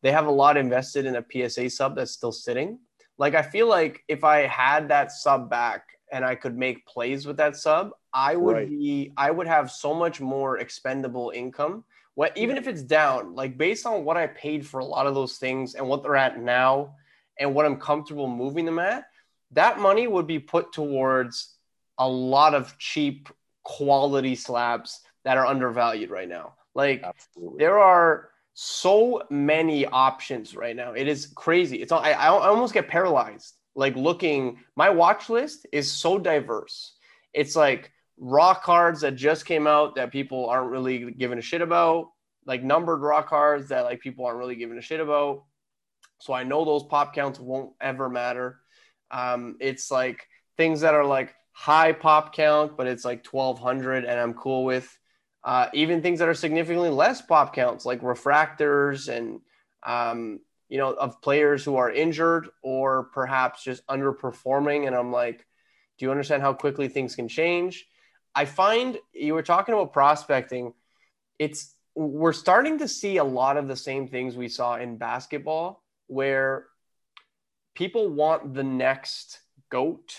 they 0.06 0.12
have 0.12 0.28
a 0.28 0.30
lot 0.30 0.56
invested 0.56 1.04
in 1.04 1.16
a 1.16 1.48
PSA 1.48 1.68
sub 1.68 1.96
that's 1.96 2.12
still 2.12 2.30
sitting. 2.30 2.78
Like 3.18 3.34
I 3.34 3.42
feel 3.42 3.66
like 3.68 4.04
if 4.06 4.22
I 4.22 4.46
had 4.46 4.88
that 4.90 5.10
sub 5.10 5.50
back 5.50 5.98
and 6.12 6.24
I 6.24 6.36
could 6.36 6.56
make 6.56 6.86
plays 6.86 7.26
with 7.26 7.36
that 7.38 7.56
sub, 7.56 7.90
I 8.14 8.36
would 8.36 8.54
right. 8.54 8.68
be 8.68 9.10
I 9.16 9.32
would 9.32 9.48
have 9.48 9.68
so 9.68 9.92
much 9.92 10.20
more 10.20 10.58
expendable 10.58 11.32
income. 11.34 11.82
What 12.14 12.36
even 12.36 12.56
if 12.56 12.68
it's 12.68 12.82
down, 12.82 13.34
like 13.34 13.58
based 13.58 13.84
on 13.84 14.04
what 14.04 14.16
I 14.16 14.28
paid 14.28 14.64
for 14.64 14.78
a 14.78 14.84
lot 14.84 15.08
of 15.08 15.16
those 15.16 15.38
things 15.38 15.74
and 15.74 15.88
what 15.88 16.04
they're 16.04 16.14
at 16.14 16.40
now 16.40 16.94
and 17.40 17.52
what 17.52 17.66
I'm 17.66 17.76
comfortable 17.76 18.28
moving 18.28 18.64
them 18.64 18.78
at, 18.78 19.06
that 19.50 19.80
money 19.80 20.06
would 20.06 20.28
be 20.28 20.38
put 20.38 20.72
towards 20.72 21.56
a 21.98 22.08
lot 22.08 22.54
of 22.54 22.78
cheap 22.78 23.28
quality 23.64 24.36
slabs 24.36 25.00
that 25.24 25.36
are 25.36 25.46
undervalued 25.46 26.10
right 26.10 26.28
now. 26.28 26.54
Like 26.76 27.02
Absolutely. 27.02 27.58
there 27.58 27.80
are 27.80 28.30
so 28.58 29.22
many 29.28 29.84
options 29.84 30.56
right 30.56 30.74
now. 30.74 30.92
It 30.92 31.08
is 31.08 31.26
crazy. 31.26 31.82
It's 31.82 31.92
I, 31.92 32.12
I 32.12 32.28
almost 32.28 32.72
get 32.72 32.88
paralyzed 32.88 33.54
like 33.74 33.94
looking. 33.96 34.60
My 34.76 34.88
watch 34.88 35.28
list 35.28 35.66
is 35.72 35.92
so 35.92 36.18
diverse. 36.18 36.94
It's 37.34 37.54
like 37.54 37.92
raw 38.18 38.54
cards 38.54 39.02
that 39.02 39.14
just 39.14 39.44
came 39.44 39.66
out 39.66 39.96
that 39.96 40.10
people 40.10 40.48
aren't 40.48 40.70
really 40.70 41.12
giving 41.12 41.38
a 41.38 41.42
shit 41.42 41.60
about, 41.60 42.08
like 42.46 42.64
numbered 42.64 43.02
raw 43.02 43.22
cards 43.22 43.68
that 43.68 43.84
like 43.84 44.00
people 44.00 44.24
aren't 44.24 44.38
really 44.38 44.56
giving 44.56 44.78
a 44.78 44.82
shit 44.82 45.00
about. 45.00 45.44
So 46.18 46.32
I 46.32 46.42
know 46.42 46.64
those 46.64 46.84
pop 46.84 47.14
counts 47.14 47.38
won't 47.38 47.74
ever 47.78 48.08
matter. 48.08 48.60
Um, 49.10 49.58
it's 49.60 49.90
like 49.90 50.26
things 50.56 50.80
that 50.80 50.94
are 50.94 51.04
like 51.04 51.34
high 51.52 51.92
pop 51.92 52.34
count, 52.34 52.78
but 52.78 52.86
it's 52.86 53.04
like 53.04 53.26
1200 53.30 54.06
and 54.06 54.18
I'm 54.18 54.32
cool 54.32 54.64
with 54.64 54.98
uh, 55.46 55.68
even 55.72 56.02
things 56.02 56.18
that 56.18 56.28
are 56.28 56.34
significantly 56.34 56.90
less 56.90 57.22
pop 57.22 57.54
counts, 57.54 57.86
like 57.86 58.00
refractors 58.02 59.08
and 59.08 59.40
um, 59.86 60.40
you 60.68 60.76
know 60.76 60.92
of 60.92 61.22
players 61.22 61.64
who 61.64 61.76
are 61.76 61.90
injured 61.90 62.48
or 62.62 63.04
perhaps 63.14 63.62
just 63.62 63.86
underperforming. 63.86 64.88
And 64.88 64.96
I'm 64.96 65.12
like, 65.12 65.46
do 65.96 66.04
you 66.04 66.10
understand 66.10 66.42
how 66.42 66.52
quickly 66.52 66.88
things 66.88 67.14
can 67.14 67.28
change? 67.28 67.86
I 68.34 68.44
find 68.44 68.98
you 69.12 69.34
were 69.34 69.44
talking 69.44 69.72
about 69.72 69.92
prospecting. 69.92 70.74
It's 71.38 71.74
we're 71.94 72.32
starting 72.32 72.78
to 72.78 72.88
see 72.88 73.18
a 73.18 73.24
lot 73.24 73.56
of 73.56 73.68
the 73.68 73.76
same 73.76 74.08
things 74.08 74.36
we 74.36 74.48
saw 74.48 74.74
in 74.74 74.98
basketball, 74.98 75.84
where 76.08 76.66
people 77.76 78.08
want 78.08 78.52
the 78.52 78.64
next 78.64 79.38
goat 79.70 80.16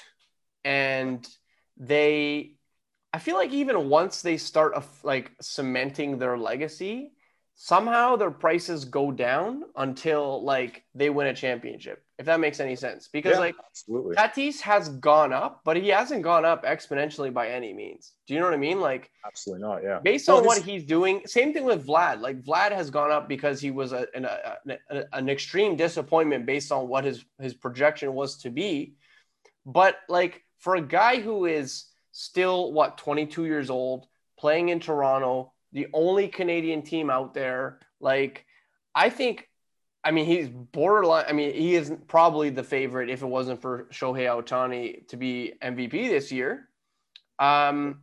and 0.64 1.28
they 1.76 2.57
I 3.18 3.20
feel 3.20 3.36
like 3.36 3.52
even 3.52 3.90
once 3.90 4.22
they 4.22 4.38
start 4.38 4.76
like 5.02 5.32
cementing 5.42 6.20
their 6.20 6.38
legacy, 6.38 7.14
somehow 7.56 8.16
their 8.16 8.30
prices 8.30 8.86
go 8.86 9.12
down 9.12 9.64
until 9.76 10.44
like 10.44 10.84
they 10.94 11.10
win 11.10 11.26
a 11.26 11.34
championship. 11.34 12.04
If 12.20 12.28
that 12.28 12.40
makes 12.40 12.60
any 12.60 12.76
sense, 12.76 13.10
because 13.12 13.32
yeah, 13.32 13.40
like 13.40 13.56
absolutely. 13.66 14.16
Tatis 14.16 14.62
has 14.62 14.90
gone 14.90 15.34
up, 15.34 15.62
but 15.66 15.78
he 15.78 15.88
hasn't 15.88 16.22
gone 16.22 16.46
up 16.46 16.64
exponentially 16.64 17.34
by 17.34 17.50
any 17.50 17.74
means. 17.74 18.14
Do 18.28 18.36
you 18.36 18.40
know 18.40 18.46
what 18.46 18.54
I 18.54 18.58
mean? 18.58 18.80
Like 18.80 19.10
absolutely 19.26 19.68
not. 19.68 19.82
Yeah. 19.82 19.98
Based 19.98 20.30
on 20.30 20.46
what 20.46 20.62
he's 20.62 20.86
doing, 20.86 21.24
same 21.26 21.54
thing 21.54 21.66
with 21.66 21.88
Vlad. 21.88 22.22
Like 22.22 22.44
Vlad 22.44 22.72
has 22.72 22.92
gone 22.92 23.10
up 23.10 23.28
because 23.28 23.60
he 23.60 23.72
was 23.72 23.94
a, 23.94 24.06
an, 24.14 24.26
a, 24.26 25.06
an 25.14 25.28
extreme 25.28 25.76
disappointment 25.76 26.46
based 26.46 26.72
on 26.72 26.88
what 26.88 27.04
his 27.04 27.26
his 27.42 27.56
projection 27.56 28.14
was 28.14 28.38
to 28.44 28.52
be. 28.52 28.94
But 29.66 29.96
like 30.08 30.44
for 30.60 30.76
a 30.76 30.82
guy 30.82 31.20
who 31.20 31.46
is 31.46 31.86
still 32.18 32.72
what 32.74 32.98
22 32.98 33.46
years 33.46 33.70
old, 33.70 34.08
playing 34.40 34.70
in 34.70 34.80
Toronto, 34.80 35.54
the 35.72 35.88
only 35.94 36.28
Canadian 36.28 36.82
team 36.82 37.12
out 37.12 37.36
there. 37.36 37.80
Like, 38.00 38.46
I 38.96 39.12
think 39.12 39.48
I 40.04 40.12
mean, 40.12 40.26
he's 40.26 40.48
borderline. 40.48 41.26
I 41.28 41.34
mean, 41.34 41.54
he 41.54 41.76
is 41.76 41.92
probably 42.08 42.50
the 42.50 42.64
favorite 42.64 43.10
if 43.10 43.22
it 43.22 43.26
wasn't 43.26 43.62
for 43.62 43.88
Shohei 43.92 44.26
Ohtani 44.26 45.06
to 45.10 45.18
be 45.18 45.54
MVP 45.62 45.92
this 45.92 46.32
year. 46.32 46.70
Um, 47.40 48.02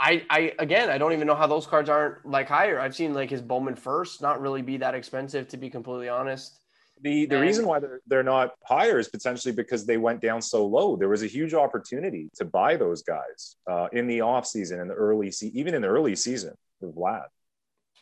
I, 0.00 0.24
I 0.30 0.54
again, 0.58 0.90
I 0.90 0.98
don't 0.98 1.12
even 1.12 1.26
know 1.26 1.34
how 1.34 1.46
those 1.46 1.66
cards 1.66 1.90
aren't 1.90 2.24
like 2.24 2.48
higher. 2.48 2.80
I've 2.80 2.94
seen 2.96 3.14
like 3.14 3.30
his 3.30 3.42
Bowman 3.42 3.76
first 3.76 4.22
not 4.22 4.40
really 4.40 4.62
be 4.62 4.78
that 4.78 4.94
expensive, 4.94 5.48
to 5.48 5.56
be 5.56 5.70
completely 5.70 6.08
honest. 6.08 6.57
The 7.02 7.26
the 7.26 7.40
reason 7.40 7.66
why 7.66 7.78
they're, 7.78 8.00
they're 8.06 8.22
not 8.22 8.52
higher 8.64 8.98
is 8.98 9.08
potentially 9.08 9.54
because 9.54 9.86
they 9.86 9.96
went 9.96 10.20
down 10.20 10.42
so 10.42 10.66
low. 10.66 10.96
There 10.96 11.08
was 11.08 11.22
a 11.22 11.26
huge 11.26 11.54
opportunity 11.54 12.30
to 12.36 12.44
buy 12.44 12.76
those 12.76 13.02
guys 13.02 13.56
uh, 13.70 13.88
in 13.92 14.06
the 14.06 14.22
off 14.22 14.46
season 14.46 14.80
in 14.80 14.88
the 14.88 14.94
early 14.94 15.30
se- 15.30 15.52
even 15.54 15.74
in 15.74 15.82
the 15.82 15.88
early 15.88 16.16
season 16.16 16.54
Vlad. 16.82 17.26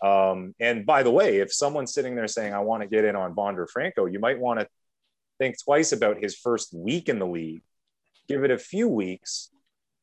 Um, 0.03 0.55
and 0.61 0.85
by 0.85 1.03
the 1.03 1.11
way, 1.11 1.39
if 1.39 1.53
someone's 1.53 1.93
sitting 1.93 2.15
there 2.15 2.29
saying, 2.29 2.53
I 2.53 2.61
want 2.61 2.83
to 2.83 2.89
get 2.89 3.05
in 3.05 3.17
on 3.17 3.35
Wander 3.35 3.67
Franco, 3.67 4.07
you 4.07 4.19
might 4.19 4.39
want 4.39 4.61
to 4.61 4.69
think 5.39 5.57
twice 5.63 5.93
about 5.93 6.19
his 6.23 6.37
first 6.37 6.75
week 6.75 7.09
in 7.09 7.19
the 7.19 7.27
league, 7.27 7.63
give 8.29 8.45
it 8.45 8.51
a 8.51 8.59
few 8.59 8.89
weeks, 8.89 9.51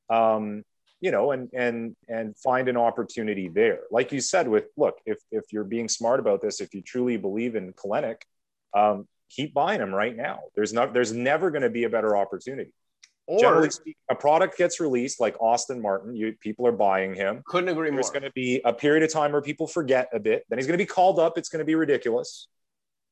um, 0.10 0.64
you 1.00 1.12
know, 1.12 1.32
and 1.32 1.50
and 1.54 1.96
and 2.08 2.38
find 2.38 2.70
an 2.70 2.78
opportunity 2.78 3.50
there. 3.50 3.82
Like 3.92 4.12
you 4.12 4.22
said, 4.22 4.48
with 4.48 4.66
look, 4.78 5.00
if 5.06 5.20
if 5.32 5.44
you're 5.52 5.64
being 5.64 5.90
smart 5.90 6.20
about 6.20 6.42
this, 6.42 6.62
if 6.62 6.74
you 6.74 6.82
truly 6.82 7.18
believe 7.18 7.56
in 7.56 7.74
Kelenic, 7.74 8.22
um, 8.74 9.08
keep 9.30 9.54
buying 9.54 9.82
him 9.82 9.94
right 9.94 10.16
now. 10.16 10.42
There's 10.56 10.74
not 10.74 10.94
there's 10.94 11.12
never 11.12 11.52
going 11.52 11.64
to 11.64 11.70
be 11.70 11.84
a 11.84 11.90
better 11.90 12.16
opportunity. 12.16 12.72
Or 13.26 13.40
generally 13.40 13.70
speaking, 13.70 13.96
a 14.10 14.16
product 14.16 14.58
gets 14.58 14.82
released 14.82 15.22
like 15.22 15.42
Austin 15.42 15.82
Martin, 15.82 16.14
you, 16.14 16.36
people 16.42 16.68
are 16.68 16.74
buying 16.74 17.14
him. 17.14 17.42
Couldn't 17.46 17.70
agree 17.70 17.90
There's 17.90 17.92
more. 17.92 17.98
There's 18.02 18.10
going 18.10 18.24
to 18.24 18.32
be 18.34 18.62
a 18.66 18.74
period 18.74 19.02
of 19.04 19.14
time 19.14 19.32
where 19.32 19.42
people 19.42 19.66
forget 19.66 20.10
a 20.14 20.20
bit. 20.20 20.44
Then 20.50 20.60
he's 20.60 20.68
going 20.68 20.78
to 20.78 20.82
be 20.82 20.86
called 20.86 21.20
up. 21.20 21.38
It's 21.38 21.48
going 21.48 21.60
to 21.60 21.66
be 21.66 21.76
ridiculous, 21.76 22.50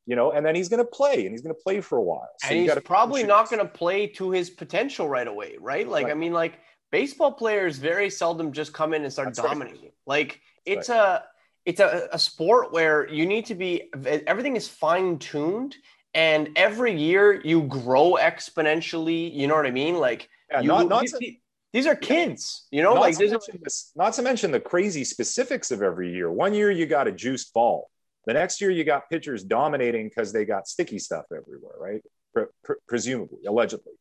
you 0.05 0.17
know, 0.17 0.31
and 0.31 0.45
then 0.45 0.53
he's 0.53 0.67
going 0.67 0.83
to 0.83 0.89
play 0.89 1.25
and 1.25 1.31
he's 1.31 1.41
going 1.41 1.55
to 1.55 1.61
play 1.61 1.79
for 1.79 1.97
a 1.97 2.01
while. 2.01 2.27
So 2.39 2.49
and 2.49 2.59
he's 2.59 2.75
probably 2.83 3.23
not 3.23 3.49
going 3.49 3.65
to 3.65 3.71
play 3.71 4.07
to 4.07 4.31
his 4.31 4.49
potential 4.49 5.07
right 5.07 5.27
away, 5.27 5.55
right? 5.61 5.87
Like, 5.87 6.05
right. 6.05 6.11
I 6.11 6.15
mean, 6.15 6.33
like 6.33 6.59
baseball 6.91 7.31
players 7.31 7.77
very 7.77 8.09
seldom 8.09 8.51
just 8.51 8.73
come 8.73 8.93
in 8.93 9.03
and 9.03 9.13
start 9.13 9.29
That's 9.29 9.47
dominating. 9.47 9.83
Right. 9.83 9.93
Like, 10.05 10.41
it's 10.65 10.89
right. 10.89 10.97
a 10.97 11.23
it's 11.65 11.79
a, 11.79 12.09
a 12.11 12.19
sport 12.19 12.71
where 12.71 13.07
you 13.07 13.25
need 13.25 13.45
to 13.47 13.55
be 13.55 13.89
everything 14.27 14.55
is 14.55 14.67
fine 14.67 15.19
tuned 15.19 15.75
and 16.13 16.49
every 16.55 16.97
year 16.97 17.41
you 17.45 17.63
grow 17.63 18.13
exponentially. 18.19 19.33
You 19.33 19.47
know 19.47 19.55
what 19.55 19.65
I 19.65 19.71
mean? 19.71 19.97
Like, 19.97 20.29
yeah, 20.49 20.61
you, 20.61 20.67
not, 20.67 20.89
not 20.89 21.05
to, 21.05 21.31
these 21.71 21.87
are 21.87 21.95
kids, 21.95 22.67
you 22.71 22.81
know, 22.81 22.93
not 22.93 23.01
like 23.01 23.17
to 23.17 23.39
this, 23.63 23.91
not 23.95 24.13
to 24.13 24.21
mention 24.21 24.51
the 24.51 24.59
crazy 24.59 25.03
specifics 25.03 25.71
of 25.71 25.81
every 25.81 26.13
year. 26.13 26.29
One 26.31 26.53
year 26.53 26.69
you 26.71 26.85
got 26.85 27.07
a 27.07 27.11
juiced 27.11 27.53
ball. 27.53 27.89
The 28.25 28.33
next 28.33 28.61
year 28.61 28.69
you 28.69 28.83
got 28.83 29.09
pitchers 29.09 29.43
dominating 29.43 30.09
because 30.09 30.31
they 30.33 30.45
got 30.45 30.67
sticky 30.67 30.99
stuff 30.99 31.25
everywhere, 31.35 31.73
right? 31.79 32.01
Pre- 32.33 32.75
presumably, 32.87 33.39
allegedly. 33.47 33.93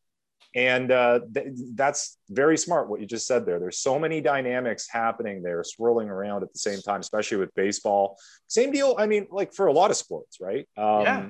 And 0.53 0.91
uh, 0.91 1.21
th- 1.33 1.47
that's 1.75 2.17
very 2.29 2.57
smart 2.57 2.89
what 2.89 2.99
you 2.99 3.05
just 3.05 3.25
said 3.25 3.45
there. 3.45 3.59
There's 3.59 3.79
so 3.79 3.97
many 3.97 4.21
dynamics 4.21 4.87
happening 4.89 5.41
there, 5.41 5.63
swirling 5.63 6.09
around 6.09 6.43
at 6.43 6.51
the 6.51 6.59
same 6.59 6.81
time, 6.81 6.99
especially 6.99 7.37
with 7.37 7.53
baseball. 7.55 8.17
Same 8.47 8.71
deal. 8.71 8.95
I 8.97 9.07
mean, 9.07 9.27
like 9.31 9.53
for 9.53 9.67
a 9.67 9.73
lot 9.73 9.91
of 9.91 9.97
sports, 9.97 10.39
right? 10.41 10.67
Um, 10.77 11.01
yeah 11.01 11.29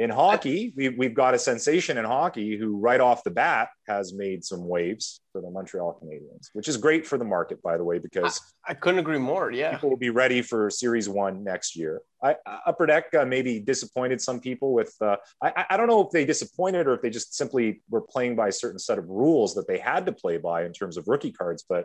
in 0.00 0.08
hockey, 0.08 0.72
we, 0.76 0.88
we've 0.88 1.12
got 1.12 1.34
a 1.34 1.38
sensation 1.38 1.98
in 1.98 2.06
hockey 2.06 2.56
who, 2.56 2.78
right 2.78 3.02
off 3.02 3.22
the 3.22 3.30
bat, 3.30 3.68
has 3.86 4.14
made 4.14 4.42
some 4.42 4.66
waves 4.66 5.20
for 5.30 5.42
the 5.42 5.50
Montreal 5.50 6.00
Canadiens, 6.02 6.48
which 6.54 6.68
is 6.68 6.78
great 6.78 7.06
for 7.06 7.18
the 7.18 7.24
market, 7.24 7.62
by 7.62 7.76
the 7.76 7.84
way, 7.84 7.98
because 7.98 8.40
I, 8.66 8.70
I 8.70 8.74
couldn't 8.74 9.00
agree 9.00 9.18
more. 9.18 9.52
Yeah, 9.52 9.72
people 9.72 9.90
will 9.90 9.98
be 9.98 10.08
ready 10.08 10.40
for 10.40 10.70
Series 10.70 11.06
One 11.06 11.44
next 11.44 11.76
year. 11.76 12.00
I, 12.22 12.36
Upper 12.66 12.86
Deck 12.86 13.12
uh, 13.12 13.26
maybe 13.26 13.60
disappointed 13.60 14.22
some 14.22 14.40
people 14.40 14.72
with. 14.72 14.94
Uh, 15.02 15.16
I, 15.42 15.66
I 15.68 15.76
don't 15.76 15.86
know 15.86 16.00
if 16.00 16.10
they 16.10 16.24
disappointed 16.24 16.86
or 16.86 16.94
if 16.94 17.02
they 17.02 17.10
just 17.10 17.34
simply 17.34 17.82
were 17.90 18.00
playing 18.00 18.36
by 18.36 18.48
a 18.48 18.52
certain 18.52 18.78
set 18.78 18.98
of 18.98 19.06
rules 19.06 19.54
that 19.56 19.68
they 19.68 19.78
had 19.78 20.06
to 20.06 20.12
play 20.12 20.38
by 20.38 20.64
in 20.64 20.72
terms 20.72 20.96
of 20.96 21.08
rookie 21.08 21.32
cards, 21.32 21.66
but 21.68 21.84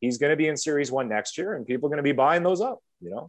he's 0.00 0.18
going 0.18 0.30
to 0.30 0.36
be 0.36 0.46
in 0.46 0.56
Series 0.56 0.92
One 0.92 1.08
next 1.08 1.36
year, 1.36 1.54
and 1.54 1.66
people 1.66 1.88
are 1.88 1.90
going 1.90 1.96
to 1.96 2.04
be 2.04 2.12
buying 2.12 2.44
those 2.44 2.60
up. 2.60 2.78
You 3.00 3.10
know. 3.10 3.28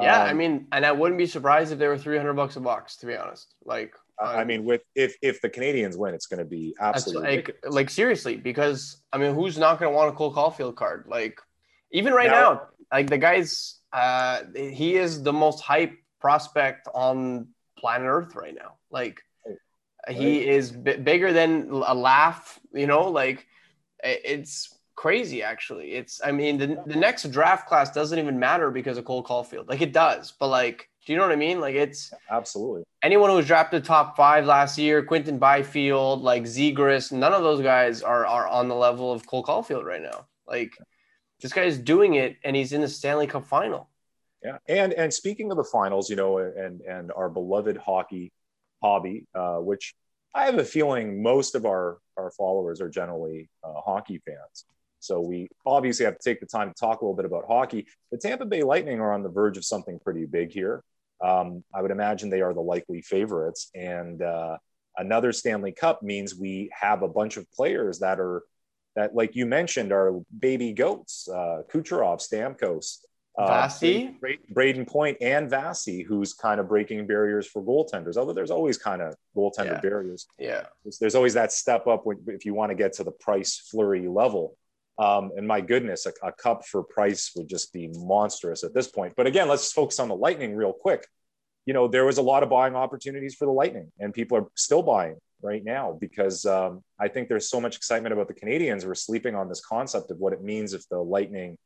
Yeah, 0.00 0.22
um, 0.22 0.28
I 0.28 0.32
mean, 0.32 0.66
and 0.72 0.86
I 0.86 0.92
wouldn't 0.92 1.18
be 1.18 1.26
surprised 1.26 1.72
if 1.72 1.78
they 1.78 1.86
were 1.86 1.98
300 1.98 2.32
bucks 2.32 2.56
a 2.56 2.60
box, 2.60 2.96
to 2.96 3.06
be 3.06 3.14
honest. 3.14 3.54
Like, 3.64 3.94
um, 4.20 4.28
I 4.28 4.44
mean, 4.44 4.64
with 4.64 4.82
if 4.94 5.16
if 5.20 5.40
the 5.42 5.50
Canadiens 5.50 5.96
win, 5.96 6.14
it's 6.14 6.26
going 6.26 6.38
to 6.38 6.46
be 6.46 6.74
absolutely 6.80 7.36
like, 7.36 7.56
like 7.68 7.90
seriously, 7.90 8.36
because 8.36 9.02
I 9.12 9.18
mean, 9.18 9.34
who's 9.34 9.58
not 9.58 9.78
going 9.78 9.92
to 9.92 9.96
want 9.96 10.08
a 10.08 10.12
Cole 10.12 10.32
Caufield 10.32 10.76
card? 10.76 11.06
Like, 11.08 11.40
even 11.90 12.14
right 12.14 12.30
now, 12.30 12.52
now 12.52 12.62
like 12.90 13.10
the 13.10 13.18
guy's, 13.18 13.80
uh, 13.92 14.42
he 14.54 14.96
is 14.96 15.22
the 15.22 15.32
most 15.32 15.60
hype 15.60 15.94
prospect 16.20 16.88
on 16.94 17.48
planet 17.78 18.06
Earth 18.08 18.34
right 18.34 18.54
now. 18.54 18.74
Like, 18.90 19.22
right. 19.46 20.16
he 20.16 20.46
is 20.46 20.70
b- 20.70 20.96
bigger 20.96 21.32
than 21.32 21.68
a 21.70 21.94
laugh. 21.94 22.58
You 22.72 22.86
know, 22.86 23.08
like 23.08 23.46
it's 24.02 24.74
crazy 24.94 25.42
actually. 25.42 25.92
It's 25.92 26.20
I 26.24 26.32
mean 26.32 26.58
the, 26.58 26.82
the 26.86 26.96
next 26.96 27.30
draft 27.30 27.66
class 27.68 27.92
doesn't 27.92 28.18
even 28.18 28.38
matter 28.38 28.70
because 28.70 28.98
of 28.98 29.04
Cole 29.04 29.24
Caufield 29.24 29.68
Like 29.68 29.80
it 29.80 29.92
does, 29.92 30.32
but 30.38 30.48
like 30.48 30.88
do 31.04 31.12
you 31.12 31.18
know 31.18 31.24
what 31.24 31.32
I 31.32 31.36
mean? 31.36 31.60
Like 31.60 31.74
it's 31.74 32.12
absolutely 32.30 32.84
anyone 33.02 33.30
who 33.30 33.36
was 33.36 33.46
drafted 33.46 33.84
top 33.84 34.16
five 34.16 34.46
last 34.46 34.78
year, 34.78 35.02
Quinton 35.02 35.38
Byfield, 35.38 36.22
like 36.22 36.44
Zegras, 36.44 37.10
none 37.10 37.32
of 37.32 37.42
those 37.42 37.62
guys 37.62 38.02
are 38.02 38.26
are 38.26 38.46
on 38.46 38.68
the 38.68 38.74
level 38.74 39.12
of 39.12 39.26
Cole 39.26 39.44
Caufield 39.44 39.84
right 39.84 40.02
now. 40.02 40.26
Like 40.46 40.72
this 41.40 41.52
guy 41.52 41.62
is 41.62 41.78
doing 41.78 42.14
it 42.14 42.36
and 42.44 42.54
he's 42.54 42.72
in 42.72 42.80
the 42.80 42.88
Stanley 42.88 43.26
Cup 43.26 43.46
final. 43.46 43.88
Yeah. 44.42 44.58
And 44.68 44.92
and 44.92 45.12
speaking 45.12 45.50
of 45.50 45.56
the 45.56 45.64
finals, 45.64 46.10
you 46.10 46.16
know, 46.16 46.38
and 46.38 46.80
and 46.82 47.12
our 47.12 47.28
beloved 47.28 47.76
hockey 47.76 48.32
hobby, 48.82 49.26
uh, 49.34 49.58
which 49.58 49.94
I 50.34 50.46
have 50.46 50.58
a 50.58 50.64
feeling 50.64 51.22
most 51.22 51.54
of 51.54 51.66
our 51.66 51.98
our 52.16 52.30
followers 52.30 52.80
are 52.80 52.88
generally 52.88 53.48
uh, 53.64 53.80
hockey 53.80 54.20
fans. 54.24 54.64
So 55.02 55.20
we 55.20 55.48
obviously 55.66 56.04
have 56.04 56.18
to 56.18 56.22
take 56.22 56.40
the 56.40 56.46
time 56.46 56.68
to 56.68 56.74
talk 56.74 57.00
a 57.00 57.04
little 57.04 57.16
bit 57.16 57.24
about 57.24 57.46
hockey. 57.46 57.86
The 58.10 58.18
Tampa 58.18 58.46
Bay 58.46 58.62
Lightning 58.62 59.00
are 59.00 59.12
on 59.12 59.22
the 59.22 59.28
verge 59.28 59.56
of 59.56 59.64
something 59.64 59.98
pretty 59.98 60.26
big 60.26 60.52
here. 60.52 60.84
Um, 61.22 61.64
I 61.74 61.82
would 61.82 61.90
imagine 61.90 62.30
they 62.30 62.40
are 62.40 62.54
the 62.54 62.60
likely 62.60 63.02
favorites. 63.02 63.70
And 63.74 64.22
uh, 64.22 64.58
another 64.96 65.32
Stanley 65.32 65.72
Cup 65.72 66.02
means 66.02 66.36
we 66.36 66.70
have 66.72 67.02
a 67.02 67.08
bunch 67.08 67.36
of 67.36 67.50
players 67.52 67.98
that 67.98 68.20
are, 68.20 68.42
that, 68.94 69.14
like 69.14 69.34
you 69.34 69.44
mentioned, 69.44 69.92
are 69.92 70.20
baby 70.38 70.72
goats 70.72 71.28
uh, 71.28 71.62
Kucherov, 71.72 72.20
Stamkos, 72.20 72.98
uh, 73.38 73.48
Vasi, 73.48 74.14
Brayden 74.52 74.86
Point, 74.86 75.16
and 75.20 75.50
Vasi, 75.50 76.04
who's 76.04 76.34
kind 76.34 76.60
of 76.60 76.68
breaking 76.68 77.06
barriers 77.06 77.46
for 77.46 77.62
goaltenders. 77.62 78.16
Although 78.16 78.34
there's 78.34 78.50
always 78.50 78.76
kind 78.76 79.00
of 79.00 79.14
goaltender 79.36 79.74
yeah. 79.74 79.80
barriers. 79.80 80.26
Yeah, 80.38 80.66
there's, 80.84 80.98
there's, 80.98 81.14
always 81.14 81.34
that 81.34 81.50
step 81.50 81.86
up 81.86 82.04
when, 82.04 82.18
if 82.26 82.44
you 82.44 82.54
want 82.54 82.70
to 82.70 82.74
get 82.74 82.92
to 82.94 83.04
the 83.04 83.10
Price 83.10 83.56
Fleury 83.56 84.06
level. 84.06 84.56
Um, 84.98 85.32
and 85.36 85.46
my 85.46 85.60
goodness, 85.60 86.06
a, 86.06 86.12
a, 86.26 86.32
cup 86.32 86.66
for 86.66 86.82
price 86.82 87.32
would 87.34 87.48
just 87.48 87.72
be 87.72 87.88
monstrous 87.88 88.62
at 88.62 88.74
this 88.74 88.88
point. 88.88 89.14
But 89.16 89.26
again, 89.26 89.48
let's 89.48 89.72
focus 89.72 89.98
on 89.98 90.08
the 90.08 90.14
Lightning 90.14 90.54
real 90.54 90.72
quick. 90.72 91.06
You 91.64 91.72
know, 91.72 91.88
there 91.88 92.04
was 92.04 92.18
a 92.18 92.22
lot 92.22 92.42
of 92.42 92.50
buying 92.50 92.76
opportunities 92.76 93.34
for 93.34 93.46
the 93.46 93.52
Lightning, 93.52 93.90
and 93.98 94.12
people 94.12 94.36
are 94.36 94.46
still 94.54 94.82
buying 94.82 95.16
right 95.40 95.64
now 95.64 95.96
because 96.00 96.44
um, 96.44 96.82
I 97.00 97.08
think 97.08 97.28
there's 97.28 97.48
so 97.48 97.60
much 97.60 97.76
excitement 97.76 98.12
about 98.12 98.28
the 98.28 98.34
Canadiens. 98.34 98.84
We're 98.84 98.94
sleeping 98.94 99.34
on 99.34 99.48
this 99.48 99.64
concept 99.64 100.10
of 100.10 100.18
what 100.18 100.32
it 100.32 100.42
means 100.42 100.74
if 100.74 100.86
the 100.88 100.98
Lightning 100.98 101.56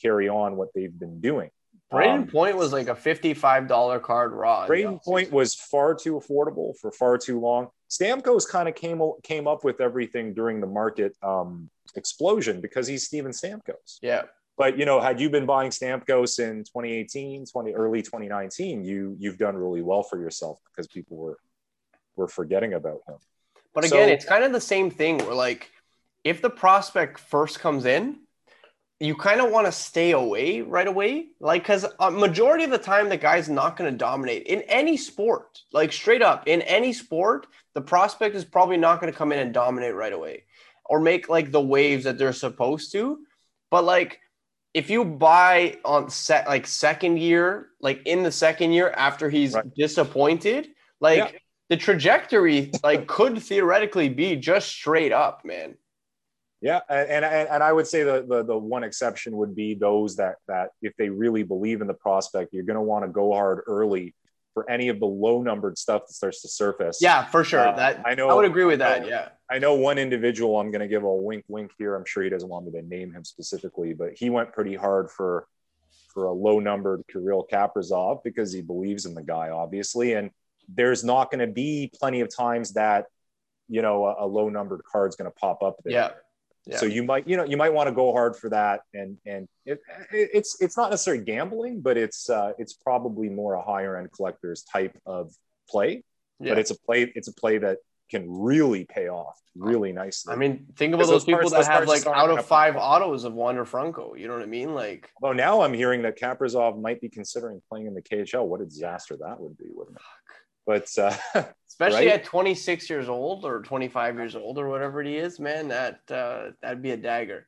carry 0.00 0.28
on 0.28 0.56
what 0.56 0.68
they've 0.74 0.96
been 0.96 1.20
doing. 1.20 1.50
Brayden 1.92 2.22
um, 2.22 2.26
Point 2.26 2.56
was 2.56 2.72
like 2.72 2.88
a 2.88 2.94
$55 2.94 4.02
card 4.02 4.32
raw. 4.32 4.66
Brayden 4.66 5.02
Point 5.02 5.30
was 5.30 5.54
far 5.54 5.94
too 5.94 6.14
affordable 6.14 6.76
for 6.78 6.90
far 6.90 7.18
too 7.18 7.38
long. 7.38 7.68
Stamkos 7.90 8.48
kind 8.48 8.68
of 8.68 8.74
came 8.74 9.02
came 9.22 9.46
up 9.46 9.64
with 9.64 9.80
everything 9.80 10.32
during 10.32 10.60
the 10.60 10.66
market 10.66 11.14
um, 11.22 11.68
explosion 11.96 12.60
because 12.60 12.86
he's 12.86 13.04
Steven 13.04 13.32
Stamkos. 13.32 13.98
Yeah. 14.00 14.22
But 14.56 14.78
you 14.78 14.84
know, 14.84 15.00
had 15.00 15.20
you 15.20 15.30
been 15.30 15.46
buying 15.46 15.70
Stamkos 15.70 16.38
in 16.38 16.64
2018, 16.64 17.46
20 17.46 17.72
early 17.72 18.02
2019, 18.02 18.84
you 18.84 19.16
you've 19.18 19.38
done 19.38 19.56
really 19.56 19.82
well 19.82 20.02
for 20.02 20.20
yourself 20.20 20.58
because 20.70 20.86
people 20.86 21.16
were 21.16 21.38
were 22.16 22.28
forgetting 22.28 22.74
about 22.74 23.00
him. 23.08 23.16
But 23.74 23.84
again, 23.84 24.08
so, 24.08 24.12
it's 24.12 24.24
kind 24.24 24.44
of 24.44 24.52
the 24.52 24.60
same 24.60 24.90
thing 24.90 25.18
where 25.18 25.34
like 25.34 25.70
if 26.24 26.42
the 26.42 26.50
prospect 26.50 27.18
first 27.18 27.60
comes 27.60 27.86
in, 27.86 28.18
you 29.00 29.16
kind 29.16 29.40
of 29.40 29.50
want 29.50 29.66
to 29.66 29.72
stay 29.72 30.12
away 30.12 30.60
right 30.60 30.86
away. 30.86 31.26
Like, 31.40 31.62
because 31.62 31.84
a 31.84 32.04
uh, 32.04 32.10
majority 32.10 32.62
of 32.62 32.70
the 32.70 32.78
time, 32.78 33.08
the 33.08 33.16
guy's 33.16 33.48
not 33.48 33.76
going 33.76 33.90
to 33.90 33.96
dominate 33.96 34.46
in 34.46 34.62
any 34.62 34.96
sport. 34.96 35.60
Like, 35.72 35.92
straight 35.92 36.22
up, 36.22 36.46
in 36.46 36.62
any 36.62 36.92
sport, 36.92 37.48
the 37.74 37.80
prospect 37.80 38.36
is 38.36 38.44
probably 38.44 38.76
not 38.76 39.00
going 39.00 39.12
to 39.12 39.18
come 39.18 39.32
in 39.32 39.40
and 39.40 39.52
dominate 39.52 39.96
right 39.96 40.12
away 40.12 40.44
or 40.86 41.00
make 41.00 41.28
like 41.28 41.52
the 41.52 41.60
waves 41.60 42.04
that 42.04 42.18
they're 42.18 42.32
supposed 42.32 42.92
to. 42.92 43.18
But 43.70 43.84
like 43.84 44.20
if 44.74 44.88
you 44.90 45.04
buy 45.04 45.78
on 45.84 46.10
set 46.10 46.46
like 46.46 46.66
second 46.66 47.18
year, 47.18 47.68
like 47.80 48.02
in 48.06 48.22
the 48.22 48.32
second 48.32 48.72
year 48.72 48.90
after 48.90 49.28
he's 49.28 49.54
right. 49.54 49.64
disappointed, 49.74 50.68
like 51.00 51.18
yeah. 51.18 51.38
the 51.68 51.76
trajectory 51.76 52.70
like 52.82 53.06
could 53.06 53.42
theoretically 53.42 54.08
be 54.08 54.36
just 54.36 54.68
straight 54.68 55.12
up, 55.12 55.44
man. 55.44 55.76
Yeah, 56.60 56.80
and, 56.88 57.24
and 57.24 57.48
and 57.48 57.62
I 57.62 57.72
would 57.72 57.88
say 57.88 58.04
the, 58.04 58.24
the 58.26 58.44
the 58.44 58.56
one 58.56 58.84
exception 58.84 59.36
would 59.36 59.54
be 59.54 59.74
those 59.74 60.14
that 60.16 60.36
that 60.46 60.70
if 60.80 60.92
they 60.96 61.08
really 61.08 61.42
believe 61.42 61.80
in 61.80 61.88
the 61.88 61.94
prospect, 61.94 62.52
you're 62.52 62.62
going 62.62 62.76
to 62.76 62.82
want 62.82 63.04
to 63.04 63.10
go 63.10 63.32
hard 63.32 63.62
early 63.66 64.14
for 64.54 64.68
any 64.70 64.88
of 64.88 65.00
the 65.00 65.06
low 65.06 65.42
numbered 65.42 65.78
stuff 65.78 66.06
that 66.06 66.12
starts 66.12 66.42
to 66.42 66.48
surface. 66.48 66.98
Yeah, 67.00 67.24
for 67.26 67.42
sure. 67.44 67.68
Uh, 67.68 67.76
that 67.76 68.02
I 68.04 68.14
know- 68.14 68.28
I 68.28 68.34
would 68.34 68.44
agree 68.44 68.64
with 68.64 68.82
I 68.82 68.90
that. 68.98 69.02
know- 69.02 69.08
Yeah. 69.08 69.28
I 69.50 69.58
know 69.58 69.74
one 69.74 69.98
individual. 69.98 70.58
I'm 70.58 70.70
going 70.70 70.80
to 70.80 70.88
give 70.88 71.04
a 71.04 71.14
wink, 71.14 71.44
wink 71.48 71.72
here. 71.78 71.94
I'm 71.94 72.04
sure 72.06 72.22
he 72.22 72.30
doesn't 72.30 72.48
want 72.48 72.64
me 72.66 72.72
to 72.72 72.82
name 72.82 73.12
him 73.12 73.24
specifically, 73.24 73.92
but 73.92 74.12
he 74.14 74.30
went 74.30 74.52
pretty 74.52 74.74
hard 74.74 75.10
for 75.10 75.46
for 76.08 76.24
a 76.26 76.32
low 76.32 76.58
numbered 76.60 77.02
Kirill 77.10 77.46
Kaprizov 77.50 78.22
because 78.22 78.52
he 78.52 78.60
believes 78.60 79.06
in 79.06 79.14
the 79.14 79.22
guy, 79.22 79.48
obviously. 79.48 80.12
And 80.12 80.30
there's 80.68 81.02
not 81.04 81.30
going 81.30 81.40
to 81.46 81.52
be 81.52 81.90
plenty 81.98 82.20
of 82.20 82.34
times 82.34 82.74
that 82.74 83.06
you 83.68 83.80
know 83.82 84.04
a, 84.06 84.24
a 84.24 84.26
low 84.26 84.48
numbered 84.50 84.82
card's 84.84 85.16
going 85.16 85.30
to 85.30 85.34
pop 85.34 85.62
up 85.62 85.76
there. 85.84 85.92
Yeah. 85.92 86.10
Yeah. 86.66 86.76
So 86.76 86.86
you 86.86 87.02
might, 87.02 87.26
you 87.26 87.36
know, 87.36 87.44
you 87.44 87.56
might 87.56 87.72
want 87.72 87.88
to 87.88 87.94
go 87.94 88.12
hard 88.12 88.36
for 88.36 88.48
that, 88.50 88.82
and 88.94 89.18
and 89.26 89.48
it, 89.66 89.80
it, 90.12 90.30
it's 90.32 90.60
it's 90.60 90.76
not 90.76 90.90
necessarily 90.90 91.24
gambling, 91.24 91.80
but 91.80 91.96
it's 91.96 92.30
uh, 92.30 92.52
it's 92.58 92.72
probably 92.72 93.28
more 93.28 93.54
a 93.54 93.62
higher 93.62 93.96
end 93.96 94.12
collector's 94.12 94.62
type 94.62 94.96
of 95.04 95.32
play. 95.68 96.04
Yeah. 96.38 96.50
But 96.50 96.58
it's 96.58 96.70
a 96.70 96.78
play, 96.78 97.12
it's 97.14 97.28
a 97.28 97.34
play 97.34 97.58
that 97.58 97.78
can 98.10 98.26
really 98.28 98.84
pay 98.84 99.08
off 99.08 99.40
really 99.56 99.92
nicely. 99.92 100.32
I 100.32 100.36
mean, 100.36 100.66
think 100.76 100.94
about 100.94 101.04
those 101.04 101.10
those 101.10 101.24
people 101.24 101.40
parts- 101.40 101.52
that 101.52 101.58
those 101.58 101.66
have 101.66 101.88
like 101.88 102.06
out 102.06 102.30
of 102.30 102.44
five 102.44 102.76
autos 102.76 103.24
of 103.24 103.32
Wander 103.32 103.64
Franco. 103.64 104.14
You 104.14 104.28
know 104.28 104.34
what 104.34 104.42
I 104.42 104.46
mean? 104.46 104.74
Like, 104.74 105.10
Well, 105.20 105.34
now 105.34 105.62
I'm 105.62 105.72
hearing 105.72 106.02
that 106.02 106.18
Kaprizov 106.18 106.80
might 106.80 107.00
be 107.00 107.08
considering 107.08 107.60
playing 107.68 107.86
in 107.86 107.94
the 107.94 108.02
KHL. 108.02 108.46
What 108.46 108.60
a 108.60 108.66
disaster 108.66 109.16
that 109.20 109.40
would 109.40 109.56
be, 109.56 109.66
wouldn't 109.70 109.96
it? 109.96 110.02
But 110.66 110.88
uh, 110.98 111.14
especially 111.68 112.06
Right? 112.06 112.20
at 112.20 112.24
26 112.24 112.88
years 112.90 113.08
old 113.08 113.44
or 113.44 113.62
25 113.62 114.16
years 114.16 114.36
old 114.36 114.58
or 114.58 114.68
whatever 114.68 115.02
he 115.02 115.16
is, 115.16 115.40
man, 115.40 115.68
that 115.68 116.00
uh, 116.10 116.50
that'd 116.60 116.82
be 116.82 116.92
a 116.92 116.96
dagger. 116.96 117.46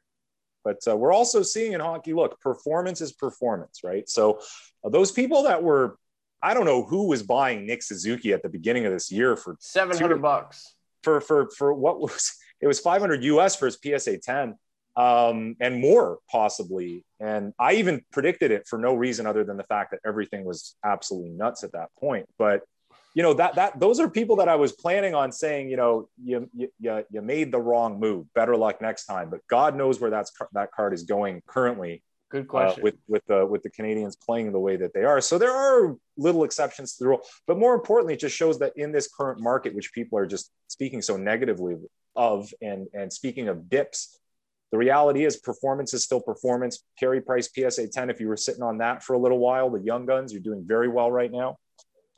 but 0.65 0.79
uh, 0.89 0.97
we're 0.97 1.13
also 1.13 1.43
seeing 1.43 1.73
in 1.75 1.81
hockey. 1.81 2.13
Look, 2.15 2.41
performance 2.41 3.01
is 3.01 3.13
performance, 3.13 3.81
right? 3.85 4.09
So 4.09 4.41
uh, 4.85 4.89
those 4.89 5.13
people 5.13 5.45
that 5.45 5.63
were, 5.63 5.97
I 6.43 6.55
don't 6.55 6.65
know 6.65 6.83
who 6.85 7.07
was 7.09 7.23
buying 7.23 7.67
Nick 7.67 7.83
Suzuki 7.83 8.33
at 8.33 8.43
the 8.43 8.49
beginning 8.49 8.85
of 8.87 8.93
this 8.93 9.11
year 9.13 9.37
for 9.37 9.57
700 9.61 10.21
bucks. 10.21 10.75
for 11.03 11.21
for 11.21 11.49
for 11.57 11.73
what 11.73 12.01
was 12.01 12.35
it 12.61 12.67
was 12.67 12.81
500 12.81 13.23
US 13.25 13.57
for 13.57 13.67
his 13.67 13.79
PSA 13.83 14.19
10 14.19 14.57
um, 14.97 15.57
and 15.61 15.81
more 15.81 16.19
possibly. 16.31 17.05
And 17.21 17.53
I 17.59 17.75
even 17.75 18.03
predicted 18.13 18.51
it 18.51 18.67
for 18.67 18.79
no 18.79 18.95
reason 18.95 19.27
other 19.27 19.45
than 19.45 19.57
the 19.57 19.65
fact 19.65 19.91
that 19.93 20.01
everything 20.07 20.45
was 20.45 20.77
absolutely 20.85 21.31
nuts 21.31 21.63
at 21.65 21.73
that 21.73 21.89
point. 21.99 22.27
But 22.39 22.63
you 23.15 23.23
know 23.23 23.33
that 23.35 23.55
that 23.55 23.79
those 23.79 24.01
are 24.01 24.09
people 24.09 24.37
that 24.37 24.49
I 24.49 24.57
was 24.57 24.73
planning 24.73 25.15
on 25.15 25.31
saying, 25.31 25.69
you 25.69 25.77
know, 25.77 26.09
you 26.23 26.51
you, 26.55 26.69
you 27.11 27.23
made 27.23 27.53
the 27.53 27.61
wrong 27.61 28.01
move. 28.01 28.27
Better 28.35 28.57
luck 28.57 28.83
next 28.83 29.07
time. 29.07 29.31
But 29.31 29.41
God 29.49 29.77
knows 29.77 30.01
where 30.01 30.11
that's 30.11 30.33
that 30.53 30.73
card 30.73 30.93
is 30.93 31.05
going 31.05 31.43
currently 31.47 32.03
Good 32.35 32.47
uh, 32.47 32.47
question. 32.47 32.83
with 32.83 32.97
with 33.07 33.25
the 33.27 33.47
with 33.47 33.63
the 33.63 33.71
Canadiens 33.71 34.17
playing 34.21 34.51
the 34.51 34.59
way 34.59 34.77
that 34.77 34.93
they 34.93 35.05
are. 35.05 35.21
So 35.21 35.39
there 35.39 35.53
are 35.53 35.97
little 36.17 36.43
exceptions 36.43 36.97
to 36.97 37.05
the 37.05 37.09
rule, 37.11 37.21
but 37.47 37.57
more 37.57 37.75
importantly, 37.75 38.15
it 38.15 38.21
just 38.21 38.37
shows 38.37 38.59
that 38.59 38.73
in 38.77 38.91
this 38.91 39.09
current 39.09 39.41
market, 39.41 39.75
which 39.75 39.93
people 39.93 40.19
are 40.19 40.27
just 40.27 40.51
speaking 40.67 41.01
so 41.01 41.17
negatively 41.17 41.77
of, 42.17 42.53
and 42.61 42.89
and 42.93 43.13
speaking 43.13 43.47
of 43.47 43.69
dips, 43.69 44.19
the 44.73 44.79
reality 44.79 45.25
is 45.25 45.37
performance 45.37 45.95
is 45.95 46.03
still 46.03 46.21
performance. 46.21 46.83
Carey 46.99 47.21
Price 47.21 47.49
PSA 47.55 47.87
10. 47.87 48.11
If 48.11 48.19
you 48.19 48.27
were 48.27 48.37
sitting 48.37 48.65
on 48.65 48.79
that 48.79 49.05
for 49.05 49.13
a 49.15 49.19
little 49.19 49.39
while, 49.39 49.71
the 49.71 49.81
young 49.81 50.05
guns, 50.05 50.33
you're 50.33 50.43
doing 50.43 50.65
very 50.67 50.89
well 50.89 51.13
right 51.13 51.31
now. 51.31 51.59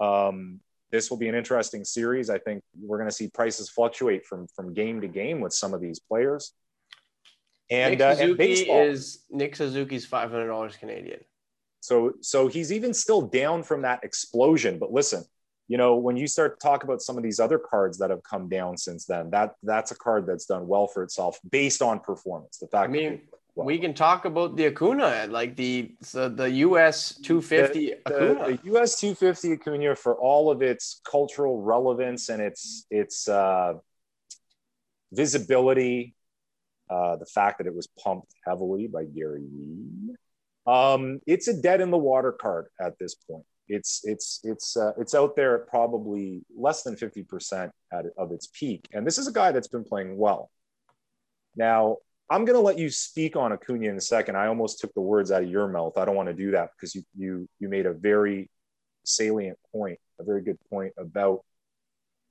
Um, 0.00 0.60
this 0.90 1.10
will 1.10 1.16
be 1.16 1.28
an 1.28 1.34
interesting 1.34 1.84
series. 1.84 2.30
I 2.30 2.38
think 2.38 2.62
we're 2.80 2.98
going 2.98 3.10
to 3.10 3.14
see 3.14 3.28
prices 3.28 3.68
fluctuate 3.68 4.24
from 4.24 4.46
from 4.54 4.74
game 4.74 5.00
to 5.00 5.08
game 5.08 5.40
with 5.40 5.52
some 5.52 5.74
of 5.74 5.80
these 5.80 5.98
players. 5.98 6.52
And, 7.70 7.92
Nick 7.92 8.00
uh, 8.00 8.16
and 8.20 8.36
baseball. 8.36 8.80
is 8.80 9.24
Nick 9.28 9.56
Suzuki's 9.56 10.06
$500 10.06 10.78
Canadian. 10.78 11.20
So 11.80 12.12
so 12.20 12.48
he's 12.48 12.72
even 12.72 12.94
still 12.94 13.22
down 13.22 13.62
from 13.62 13.82
that 13.82 14.04
explosion. 14.04 14.78
But 14.78 14.92
listen, 14.92 15.24
you 15.68 15.78
know, 15.78 15.96
when 15.96 16.16
you 16.16 16.26
start 16.26 16.58
to 16.58 16.64
talk 16.64 16.84
about 16.84 17.02
some 17.02 17.16
of 17.16 17.22
these 17.22 17.40
other 17.40 17.58
cards 17.58 17.98
that 17.98 18.10
have 18.10 18.22
come 18.22 18.48
down 18.48 18.76
since 18.76 19.04
then, 19.04 19.30
that 19.30 19.54
that's 19.62 19.90
a 19.90 19.96
card 19.96 20.26
that's 20.26 20.46
done 20.46 20.66
well 20.66 20.86
for 20.86 21.02
itself 21.02 21.38
based 21.50 21.82
on 21.82 22.00
performance. 22.00 22.58
The 22.58 22.68
fact 22.68 22.88
I 22.88 22.92
mean, 22.92 23.10
that 23.10 23.20
we 23.56 23.78
can 23.78 23.94
talk 23.94 24.26
about 24.26 24.56
the 24.56 24.66
Acuna, 24.66 25.26
like 25.30 25.56
the 25.56 25.94
the, 26.12 26.28
the 26.28 26.50
US 26.50 27.14
250 27.22 27.94
Acuna. 28.06 28.50
the, 28.50 28.58
the 28.62 28.74
US 28.74 29.00
250 29.00 29.52
Acuna 29.54 29.96
for 29.96 30.14
all 30.14 30.50
of 30.50 30.60
its 30.60 31.00
cultural 31.10 31.62
relevance 31.62 32.28
and 32.28 32.42
its 32.42 32.86
its 32.90 33.28
uh, 33.28 33.74
visibility, 35.12 36.14
uh, 36.90 37.16
the 37.16 37.26
fact 37.26 37.58
that 37.58 37.66
it 37.66 37.74
was 37.74 37.88
pumped 37.98 38.32
heavily 38.44 38.88
by 38.88 39.04
Gary. 39.04 39.46
Um, 40.66 41.20
it's 41.26 41.48
a 41.48 41.54
dead 41.54 41.80
in 41.80 41.90
the 41.90 41.98
water 41.98 42.32
card 42.32 42.66
at 42.78 42.98
this 42.98 43.14
point. 43.14 43.44
It's 43.68 44.02
it's 44.04 44.40
it's 44.44 44.76
uh, 44.76 44.92
it's 44.98 45.14
out 45.14 45.34
there 45.34 45.62
at 45.62 45.68
probably 45.68 46.42
less 46.56 46.82
than 46.82 46.94
50% 46.94 47.70
at, 47.92 48.04
of 48.18 48.32
its 48.32 48.48
peak. 48.48 48.86
And 48.92 49.06
this 49.06 49.16
is 49.16 49.26
a 49.26 49.32
guy 49.32 49.52
that's 49.52 49.68
been 49.68 49.84
playing 49.84 50.18
well. 50.18 50.50
Now, 51.56 51.96
I'm 52.28 52.44
going 52.44 52.56
to 52.56 52.60
let 52.62 52.78
you 52.78 52.90
speak 52.90 53.36
on 53.36 53.52
Acuna 53.52 53.88
in 53.88 53.96
a 53.96 54.00
second. 54.00 54.36
I 54.36 54.48
almost 54.48 54.80
took 54.80 54.92
the 54.94 55.00
words 55.00 55.30
out 55.30 55.42
of 55.44 55.50
your 55.50 55.68
mouth. 55.68 55.96
I 55.96 56.04
don't 56.04 56.16
want 56.16 56.28
to 56.28 56.34
do 56.34 56.50
that 56.52 56.70
because 56.76 56.94
you 56.94 57.04
you 57.16 57.48
you 57.60 57.68
made 57.68 57.86
a 57.86 57.92
very 57.92 58.50
salient 59.04 59.58
point, 59.72 59.98
a 60.18 60.24
very 60.24 60.42
good 60.42 60.58
point 60.68 60.92
about 60.98 61.44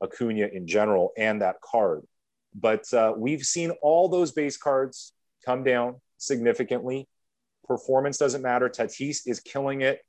Acuna 0.04 0.48
in 0.48 0.68
general 0.68 1.12
and 1.18 1.42
that 1.42 1.62
card. 1.62 2.02
But 2.54 2.92
uh, 2.94 3.14
we've 3.16 3.44
seen 3.44 3.72
all 3.82 4.10
those 4.10 4.32
base 4.34 4.58
cards 4.58 5.14
come 5.46 5.64
down 5.64 5.96
significantly. 6.18 7.08
Performance 7.66 8.18
doesn't 8.18 8.42
matter. 8.42 8.70
Tatis 8.70 9.22
is 9.26 9.40
killing 9.40 9.82
it. 9.82 10.00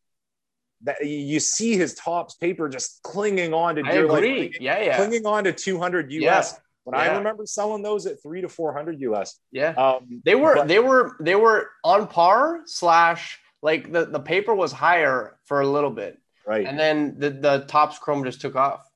That 0.83 1.07
you 1.07 1.40
see 1.40 1.77
his 1.77 1.94
Topps 1.94 2.35
paper 2.35 2.68
just 2.68 3.03
clinging 3.03 3.55
on 3.55 3.77
to 3.77 3.83
I 3.83 3.92
dear 3.92 4.07
life, 4.09 4.18
agree. 4.18 4.35
clinging, 4.35 4.53
Yeah, 4.61 4.81
yeah. 4.81 4.96
clinging 4.96 5.25
on 5.27 5.44
to 5.44 5.53
200 5.53 6.12
US. 6.12 6.20
Yeah. 6.20 6.59
When 6.87 7.01
I 7.01 7.16
remember 7.16 7.46
selling 7.46 7.83
those 7.83 8.07
at 8.07 8.22
three 8.22 8.40
to 8.42 8.49
400 8.49 9.01
US. 9.01 9.40
Yeah. 9.51 9.70
Um, 9.70 10.22
They 10.25 10.35
were 10.37 10.55
but- 10.55 10.68
they 10.68 10.79
were 10.79 11.16
they 11.20 11.35
were 11.35 11.70
on 11.83 12.07
par 12.07 12.61
slash 12.66 13.38
like 13.62 13.90
the, 13.92 14.05
the 14.07 14.20
paper 14.20 14.55
was 14.55 14.70
higher 14.72 15.38
for 15.46 15.61
a 15.61 15.66
little 15.66 15.90
bit. 15.90 16.18
right. 16.46 16.64
And 16.66 16.79
then 16.79 17.16
the, 17.18 17.31
the 17.31 17.64
Topps 17.66 17.99
chrome 17.99 18.22
just 18.25 18.40
took 18.40 18.55
off. 18.55 18.87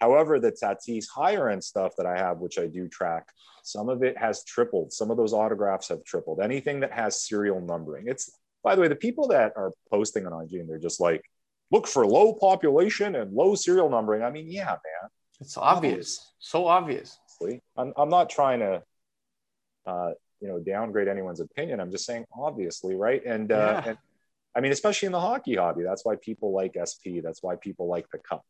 However, 0.00 0.38
the 0.38 0.52
Tatis 0.52 1.06
higher 1.12 1.48
end 1.48 1.64
stuff 1.64 1.92
that 1.98 2.06
I 2.06 2.16
have, 2.16 2.38
which 2.38 2.58
I 2.58 2.66
do 2.68 2.86
track, 2.86 3.28
some 3.64 3.88
of 3.88 4.02
it 4.02 4.16
has 4.16 4.44
tripled. 4.44 4.92
Some 4.92 5.10
of 5.10 5.16
those 5.16 5.32
autographs 5.32 5.88
have 5.88 6.04
tripled. 6.04 6.40
Anything 6.40 6.80
that 6.80 6.92
has 6.92 7.26
serial 7.26 7.60
numbering. 7.60 8.06
It's 8.06 8.30
by 8.62 8.74
the 8.76 8.80
way, 8.82 8.88
the 8.88 8.94
people 8.96 9.26
that 9.28 9.52
are 9.56 9.72
posting 9.90 10.26
on 10.26 10.44
IG 10.44 10.54
and 10.60 10.68
they're 10.68 10.78
just 10.78 11.00
like, 11.00 11.24
look 11.72 11.86
for 11.88 12.06
low 12.06 12.34
population 12.34 13.14
and 13.16 13.32
low 13.32 13.54
serial 13.54 13.88
numbering. 13.90 14.22
I 14.22 14.30
mean, 14.30 14.46
yeah, 14.50 14.66
man. 14.70 15.10
It's 15.40 15.56
obvious. 15.56 16.32
So 16.38 16.66
obvious. 16.66 17.18
Honestly. 17.40 17.62
I'm, 17.76 17.92
I'm 17.96 18.08
not 18.08 18.30
trying 18.30 18.60
to 18.60 18.82
uh, 19.86 20.10
you 20.40 20.48
know 20.48 20.58
downgrade 20.60 21.08
anyone's 21.08 21.40
opinion. 21.40 21.80
I'm 21.80 21.90
just 21.90 22.04
saying 22.06 22.24
obviously, 22.36 22.94
right? 22.94 23.24
And, 23.24 23.50
uh, 23.52 23.82
Yeah. 23.84 23.90
and 23.90 23.98
I 24.54 24.60
mean, 24.60 24.72
especially 24.72 25.06
in 25.06 25.12
the 25.12 25.20
hockey 25.20 25.56
hobby, 25.56 25.82
that's 25.84 26.04
why 26.04 26.16
people 26.16 26.52
like 26.52 26.76
SP. 26.78 27.22
That's 27.22 27.42
why 27.42 27.56
people 27.56 27.86
like 27.86 28.10
the 28.10 28.18
cup. 28.18 28.44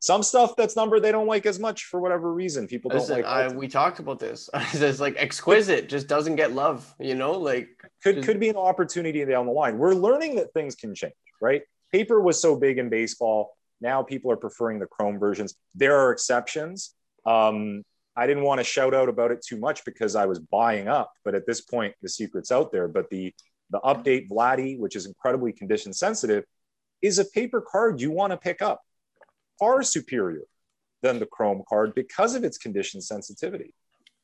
Some 0.00 0.22
stuff 0.24 0.56
that's 0.56 0.74
numbered 0.74 1.02
they 1.02 1.12
don't 1.12 1.28
like 1.28 1.46
as 1.46 1.60
much 1.60 1.84
for 1.84 2.00
whatever 2.00 2.32
reason. 2.32 2.66
People 2.66 2.90
don't 2.90 3.00
Listen, 3.00 3.16
like. 3.22 3.24
I, 3.24 3.48
we 3.48 3.68
talked 3.68 4.00
about 4.00 4.18
this. 4.18 4.50
it's 4.74 5.00
like 5.00 5.14
exquisite 5.16 5.88
just 5.88 6.08
doesn't 6.08 6.36
get 6.36 6.52
love, 6.52 6.92
you 6.98 7.14
know, 7.14 7.32
like 7.32 7.68
could 8.02 8.16
Just- 8.16 8.26
could 8.26 8.40
be 8.40 8.48
an 8.48 8.56
opportunity 8.56 9.24
down 9.24 9.46
the 9.46 9.52
line. 9.52 9.78
We're 9.78 9.94
learning 9.94 10.36
that 10.36 10.52
things 10.52 10.74
can 10.74 10.94
change, 10.94 11.14
right? 11.40 11.62
Paper 11.92 12.20
was 12.20 12.40
so 12.40 12.56
big 12.56 12.78
in 12.78 12.88
baseball. 12.88 13.56
Now 13.80 14.02
people 14.02 14.30
are 14.32 14.36
preferring 14.36 14.78
the 14.80 14.86
chrome 14.86 15.18
versions. 15.18 15.54
There 15.74 15.96
are 15.98 16.12
exceptions. 16.12 16.94
Um, 17.24 17.84
I 18.16 18.26
didn't 18.26 18.44
want 18.44 18.60
to 18.60 18.64
shout 18.64 18.94
out 18.94 19.08
about 19.08 19.30
it 19.30 19.42
too 19.42 19.56
much 19.56 19.84
because 19.84 20.16
I 20.16 20.26
was 20.26 20.38
buying 20.38 20.88
up, 20.88 21.12
but 21.24 21.34
at 21.34 21.46
this 21.46 21.60
point, 21.60 21.94
the 22.02 22.08
secret's 22.08 22.52
out 22.52 22.72
there. 22.72 22.88
But 22.88 23.10
the 23.10 23.34
the 23.70 23.80
update 23.80 24.28
Vladdy, 24.28 24.78
which 24.78 24.96
is 24.96 25.06
incredibly 25.06 25.52
condition 25.52 25.94
sensitive, 25.94 26.44
is 27.00 27.18
a 27.18 27.24
paper 27.24 27.62
card 27.62 28.00
you 28.00 28.10
want 28.10 28.32
to 28.32 28.36
pick 28.36 28.60
up, 28.60 28.82
far 29.58 29.82
superior 29.82 30.42
than 31.00 31.18
the 31.18 31.26
chrome 31.26 31.62
card 31.68 31.94
because 31.94 32.34
of 32.34 32.44
its 32.44 32.58
condition 32.58 33.00
sensitivity 33.00 33.74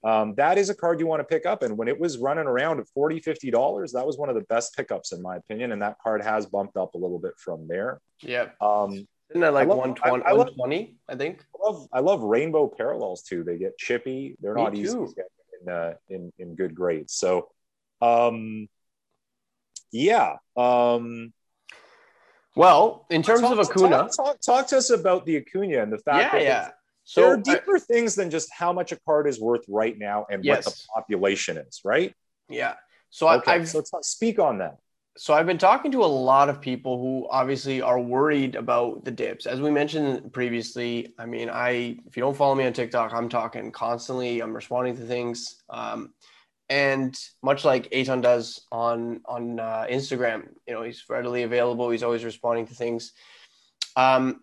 um, 0.05 0.35
that 0.37 0.59
is 0.59 0.70
a 0.70 0.74
card 0.74 1.01
you 1.01 1.07
want 1.07 1.20
to 1.20 1.24
pick 1.24 1.44
up. 1.44 1.62
And 1.62 1.77
when 1.77 1.88
it 1.88 1.98
was 1.98 2.18
running 2.18 2.46
around 2.46 2.79
at 2.79 2.88
40 2.88 3.20
$50, 3.20 3.92
that 3.92 4.07
was 4.07 4.16
one 4.16 4.29
of 4.29 4.37
the 4.37 4.42
best 4.42 4.77
pickups, 4.77 5.12
in 5.12 5.20
my 5.20 5.37
opinion. 5.37 5.72
And 5.72 5.83
that 5.83 5.96
card 6.03 6.22
has 6.22 6.46
bumped 6.46 6.77
up 6.77 6.94
a 6.94 6.98
little 6.98 7.18
bit 7.18 7.33
from 7.37 7.66
there. 7.66 8.01
yeah. 8.20 8.51
Um, 8.61 9.09
Isn't 9.30 9.40
that 9.42 9.52
like 9.52 9.66
I 9.66 9.68
love- 9.68 9.78
120, 9.78 10.24
I- 10.24 10.30
I 10.30 10.32
120, 10.32 10.96
I 11.08 11.16
think? 11.16 11.44
I 11.54 11.66
love 11.70 11.88
I 11.92 12.00
love 12.00 12.22
rainbow 12.22 12.66
parallels 12.68 13.22
too. 13.22 13.44
They 13.44 13.58
get 13.58 13.76
chippy. 13.76 14.36
They're 14.40 14.54
Me 14.54 14.62
not 14.64 14.74
easy 14.74 14.94
to 14.96 15.12
get 15.14 15.26
in, 15.60 15.68
uh, 15.68 15.94
in 16.08 16.32
in 16.38 16.54
good 16.54 16.74
grades. 16.74 17.12
So, 17.14 17.50
um, 18.00 18.68
yeah. 19.90 20.36
Um, 20.56 21.32
Well, 22.56 23.06
in 23.10 23.22
terms 23.22 23.42
talk, 23.42 23.52
of 23.52 23.58
Acuna, 23.70 23.88
talk, 24.08 24.16
talk, 24.16 24.40
talk 24.40 24.66
to 24.68 24.78
us 24.78 24.90
about 24.90 25.26
the 25.26 25.36
Acuna 25.36 25.82
and 25.82 25.92
the 25.92 25.98
fact 25.98 26.32
yeah, 26.32 26.38
that 26.38 26.42
yeah. 26.42 26.60
there 26.64 26.74
So 27.04 27.28
are 27.28 27.38
I- 27.38 27.40
deeper 27.42 27.78
things 27.78 28.14
than 28.14 28.30
just 28.30 28.52
how 28.52 28.72
much 28.72 28.92
a 28.92 28.96
card 29.00 29.26
is 29.28 29.38
worth 29.40 29.64
right 29.68 29.96
now 29.96 30.26
and 30.30 30.42
what 30.44 30.64
the 30.64 30.74
population 30.94 31.56
is, 31.58 31.80
right? 31.84 32.14
yeah. 32.48 32.74
So 33.10 33.26
I, 33.26 33.36
Okay, 33.36 33.52
I've 33.52 33.68
so 33.68 33.82
speak 34.02 34.38
on 34.38 34.58
that. 34.58 34.78
So 35.18 35.35
I've 35.35 35.46
been 35.46 35.59
talking 35.59 35.90
to 35.92 36.04
a 36.04 36.07
lot 36.07 36.48
of 36.48 36.61
people 36.61 36.96
who 36.98 37.26
obviously 37.28 37.83
are 37.83 37.98
worried 37.98 38.54
about 38.54 39.04
the 39.04 39.11
dips. 39.11 39.46
As 39.46 39.61
we 39.61 39.68
mentioned 39.68 40.33
previously, 40.33 41.12
I 41.18 41.26
mean, 41.26 41.50
I 41.50 41.98
if 42.07 42.16
you 42.16 42.20
don't 42.20 42.37
follow 42.37 42.54
me 42.54 42.64
on 42.64 42.72
TikTok, 42.72 43.12
I'm 43.12 43.28
talking 43.28 43.72
constantly. 43.72 44.40
I'm 44.40 44.54
responding 44.54 44.96
to 44.96 45.02
things, 45.02 45.61
um, 45.68 46.14
and 46.68 47.18
much 47.42 47.64
like 47.64 47.88
Aton 47.90 48.20
does 48.20 48.66
on 48.70 49.20
on 49.26 49.59
uh, 49.59 49.87
Instagram, 49.90 50.50
you 50.68 50.74
know, 50.74 50.83
he's 50.83 51.02
readily 51.09 51.42
available. 51.42 51.90
He's 51.90 52.04
always 52.04 52.24
responding 52.24 52.68
to 52.68 52.74
things. 52.74 53.12
Um, 53.96 54.42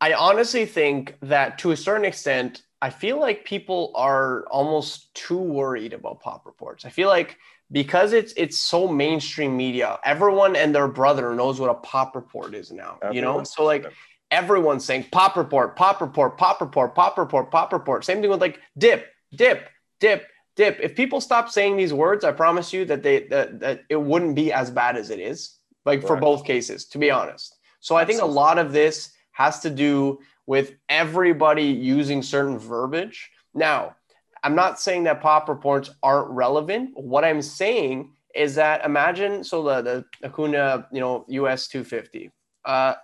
I 0.00 0.14
honestly 0.14 0.64
think 0.64 1.16
that 1.20 1.58
to 1.58 1.72
a 1.72 1.76
certain 1.76 2.06
extent, 2.06 2.62
I 2.80 2.88
feel 2.88 3.20
like 3.20 3.44
people 3.44 3.92
are 3.94 4.46
almost 4.50 5.14
too 5.14 5.38
worried 5.38 5.92
about 5.92 6.20
pop 6.20 6.46
reports. 6.46 6.86
I 6.86 6.90
feel 6.90 7.08
like 7.08 7.36
because 7.72 8.12
it's 8.12 8.32
it's 8.36 8.58
so 8.58 8.86
mainstream 8.86 9.56
media 9.56 9.98
everyone 10.04 10.56
and 10.56 10.74
their 10.74 10.88
brother 10.88 11.34
knows 11.34 11.60
what 11.60 11.70
a 11.70 11.74
pop 11.74 12.14
report 12.14 12.54
is 12.54 12.70
now 12.70 12.98
you 13.12 13.20
know? 13.20 13.42
So 13.44 13.64
like 13.64 13.86
everyone's 14.30 14.84
saying 14.84 15.06
pop 15.12 15.36
report 15.36 15.76
pop 15.76 16.00
report 16.00 16.36
pop 16.36 16.60
report 16.60 16.94
pop 16.94 17.18
report 17.18 17.50
pop 17.50 17.72
report. 17.72 18.04
Same 18.04 18.20
thing 18.20 18.30
with 18.30 18.40
like 18.40 18.58
dip 18.76 19.06
dip 19.34 19.68
dip 20.00 20.26
dip. 20.56 20.78
If 20.82 20.94
people 20.94 21.20
stop 21.20 21.50
saying 21.50 21.76
these 21.76 21.92
words 21.92 22.24
i 22.24 22.32
promise 22.32 22.72
you 22.72 22.84
that 22.86 23.02
they 23.02 23.26
that, 23.28 23.60
that 23.60 23.82
it 23.88 24.00
wouldn't 24.00 24.34
be 24.34 24.52
as 24.52 24.70
bad 24.70 24.96
as 24.96 25.10
it 25.10 25.18
is 25.18 25.58
like 25.84 26.00
right. 26.00 26.08
for 26.08 26.16
both 26.16 26.44
cases 26.44 26.86
to 26.86 26.98
be 26.98 27.10
honest. 27.10 27.56
So 27.80 27.96
i 27.96 28.04
think 28.04 28.20
a 28.20 28.26
lot 28.26 28.58
of 28.58 28.72
this 28.72 29.12
has 29.32 29.60
to 29.60 29.70
do 29.70 30.20
with 30.46 30.74
everybody 30.88 31.64
using 31.64 32.22
certain 32.22 32.58
verbiage. 32.58 33.30
Now 33.54 33.96
I'm 34.44 34.54
not 34.54 34.78
saying 34.78 35.04
that 35.04 35.22
pop 35.22 35.48
reports 35.48 35.90
aren't 36.02 36.30
relevant. 36.30 36.90
What 36.94 37.24
I'm 37.24 37.40
saying 37.40 38.12
is 38.34 38.56
that 38.56 38.84
imagine 38.84 39.42
so 39.42 39.62
the 39.62 39.80
the 40.20 40.28
Acuna, 40.28 40.86
you 40.92 41.00
know, 41.00 41.24
US 41.28 41.66
250. 41.68 42.30
Uh, 42.64 42.94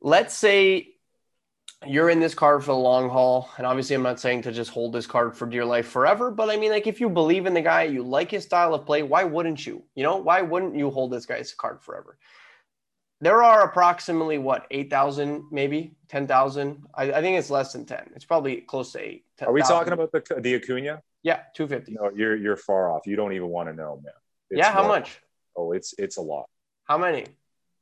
let's 0.00 0.34
say 0.34 0.88
you're 1.86 2.08
in 2.08 2.20
this 2.20 2.34
card 2.34 2.62
for 2.62 2.72
the 2.72 2.78
long 2.78 3.10
haul, 3.10 3.50
and 3.58 3.66
obviously 3.66 3.94
I'm 3.94 4.02
not 4.02 4.18
saying 4.18 4.42
to 4.42 4.52
just 4.52 4.70
hold 4.70 4.94
this 4.94 5.06
card 5.06 5.36
for 5.36 5.46
dear 5.46 5.64
life 5.64 5.88
forever, 5.88 6.30
but 6.30 6.48
I 6.48 6.56
mean 6.56 6.70
like 6.70 6.86
if 6.86 7.00
you 7.00 7.10
believe 7.10 7.44
in 7.44 7.52
the 7.52 7.60
guy, 7.60 7.82
you 7.82 8.02
like 8.02 8.30
his 8.30 8.44
style 8.44 8.72
of 8.72 8.86
play, 8.86 9.02
why 9.02 9.24
wouldn't 9.24 9.66
you? 9.66 9.84
You 9.94 10.04
know, 10.04 10.16
why 10.16 10.40
wouldn't 10.40 10.74
you 10.74 10.90
hold 10.90 11.12
this 11.12 11.26
guy's 11.26 11.52
card 11.52 11.82
forever? 11.82 12.16
There 13.20 13.42
are 13.42 13.64
approximately 13.64 14.38
what 14.38 14.66
8,000 14.70 15.44
maybe? 15.50 15.94
10,000 16.08 16.84
I, 16.94 17.12
I, 17.12 17.20
think 17.20 17.38
it's 17.38 17.50
less 17.50 17.72
than 17.72 17.84
10 17.84 18.10
it's 18.14 18.24
probably 18.24 18.60
close 18.60 18.92
to 18.92 19.00
8 19.00 19.24
10, 19.38 19.48
are 19.48 19.52
we 19.52 19.62
000. 19.62 19.68
talking 19.76 19.92
about 19.92 20.12
the 20.12 20.22
the 20.40 20.54
Acuna? 20.54 21.02
Yeah 21.22 21.40
250 21.54 21.92
no 21.92 22.10
you're 22.14 22.36
you're 22.36 22.56
far 22.56 22.90
off. 22.90 23.06
You 23.06 23.16
don't 23.16 23.32
even 23.32 23.48
want 23.48 23.68
to 23.68 23.74
know 23.74 24.00
man. 24.02 24.12
It's 24.50 24.58
yeah 24.58 24.72
how 24.72 24.82
more, 24.82 25.00
much? 25.00 25.20
Oh 25.56 25.72
it's 25.72 25.94
it's 25.98 26.16
a 26.16 26.22
lot. 26.22 26.46
How 26.84 26.98
many? 26.98 27.26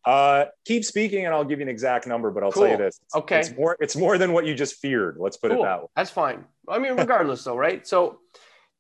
Uh 0.05 0.47
keep 0.65 0.85
speaking 0.85 1.27
and 1.27 1.35
I'll 1.35 1.45
give 1.45 1.59
you 1.59 1.65
an 1.65 1.69
exact 1.69 2.07
number 2.07 2.31
but 2.31 2.43
I'll 2.43 2.53
cool. 2.53 2.65
tell 2.65 2.73
you 2.73 2.79
this. 2.79 3.01
It's, 3.05 3.15
okay. 3.15 3.41
it's 3.41 3.57
more 3.57 3.77
it's 3.81 3.97
more 3.97 4.17
than 4.19 4.33
what 4.33 4.47
you 4.47 4.55
just 4.55 4.77
feared. 4.77 5.17
Let's 5.19 5.37
put 5.37 5.51
cool. 5.51 5.63
it 5.63 5.67
that 5.67 5.83
way. 5.83 5.89
That's 5.97 6.11
fine. 6.11 6.45
I 6.69 6.79
mean 6.79 6.97
regardless 6.97 7.45
though 7.45 7.57
right? 7.57 7.87
So 7.87 8.21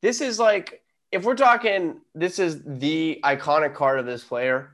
this 0.00 0.20
is 0.20 0.38
like 0.38 0.82
if 1.12 1.24
we're 1.24 1.36
talking 1.36 2.00
this 2.14 2.38
is 2.38 2.62
the 2.64 3.20
iconic 3.22 3.74
card 3.74 3.98
of 3.98 4.06
this 4.06 4.24
player 4.24 4.73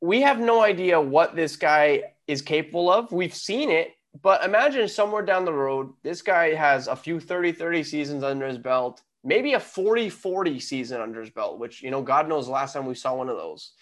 we 0.00 0.22
have 0.22 0.40
no 0.40 0.62
idea 0.62 1.00
what 1.00 1.36
this 1.36 1.56
guy 1.56 2.02
is 2.26 2.42
capable 2.42 2.90
of. 2.90 3.12
We've 3.12 3.34
seen 3.34 3.70
it, 3.70 3.92
but 4.22 4.44
imagine 4.44 4.88
somewhere 4.88 5.22
down 5.22 5.44
the 5.44 5.52
road, 5.52 5.92
this 6.02 6.22
guy 6.22 6.54
has 6.54 6.86
a 6.88 6.96
few 6.96 7.20
30 7.20 7.52
30 7.52 7.82
seasons 7.82 8.22
under 8.22 8.46
his 8.46 8.58
belt, 8.58 9.02
maybe 9.22 9.54
a 9.54 9.60
40 9.60 10.08
40 10.08 10.60
season 10.60 11.00
under 11.00 11.20
his 11.20 11.30
belt, 11.30 11.58
which, 11.58 11.82
you 11.82 11.90
know, 11.90 12.02
God 12.02 12.28
knows 12.28 12.46
the 12.46 12.52
last 12.52 12.72
time 12.72 12.86
we 12.86 12.94
saw 12.94 13.14
one 13.14 13.28
of 13.28 13.36
those. 13.36 13.72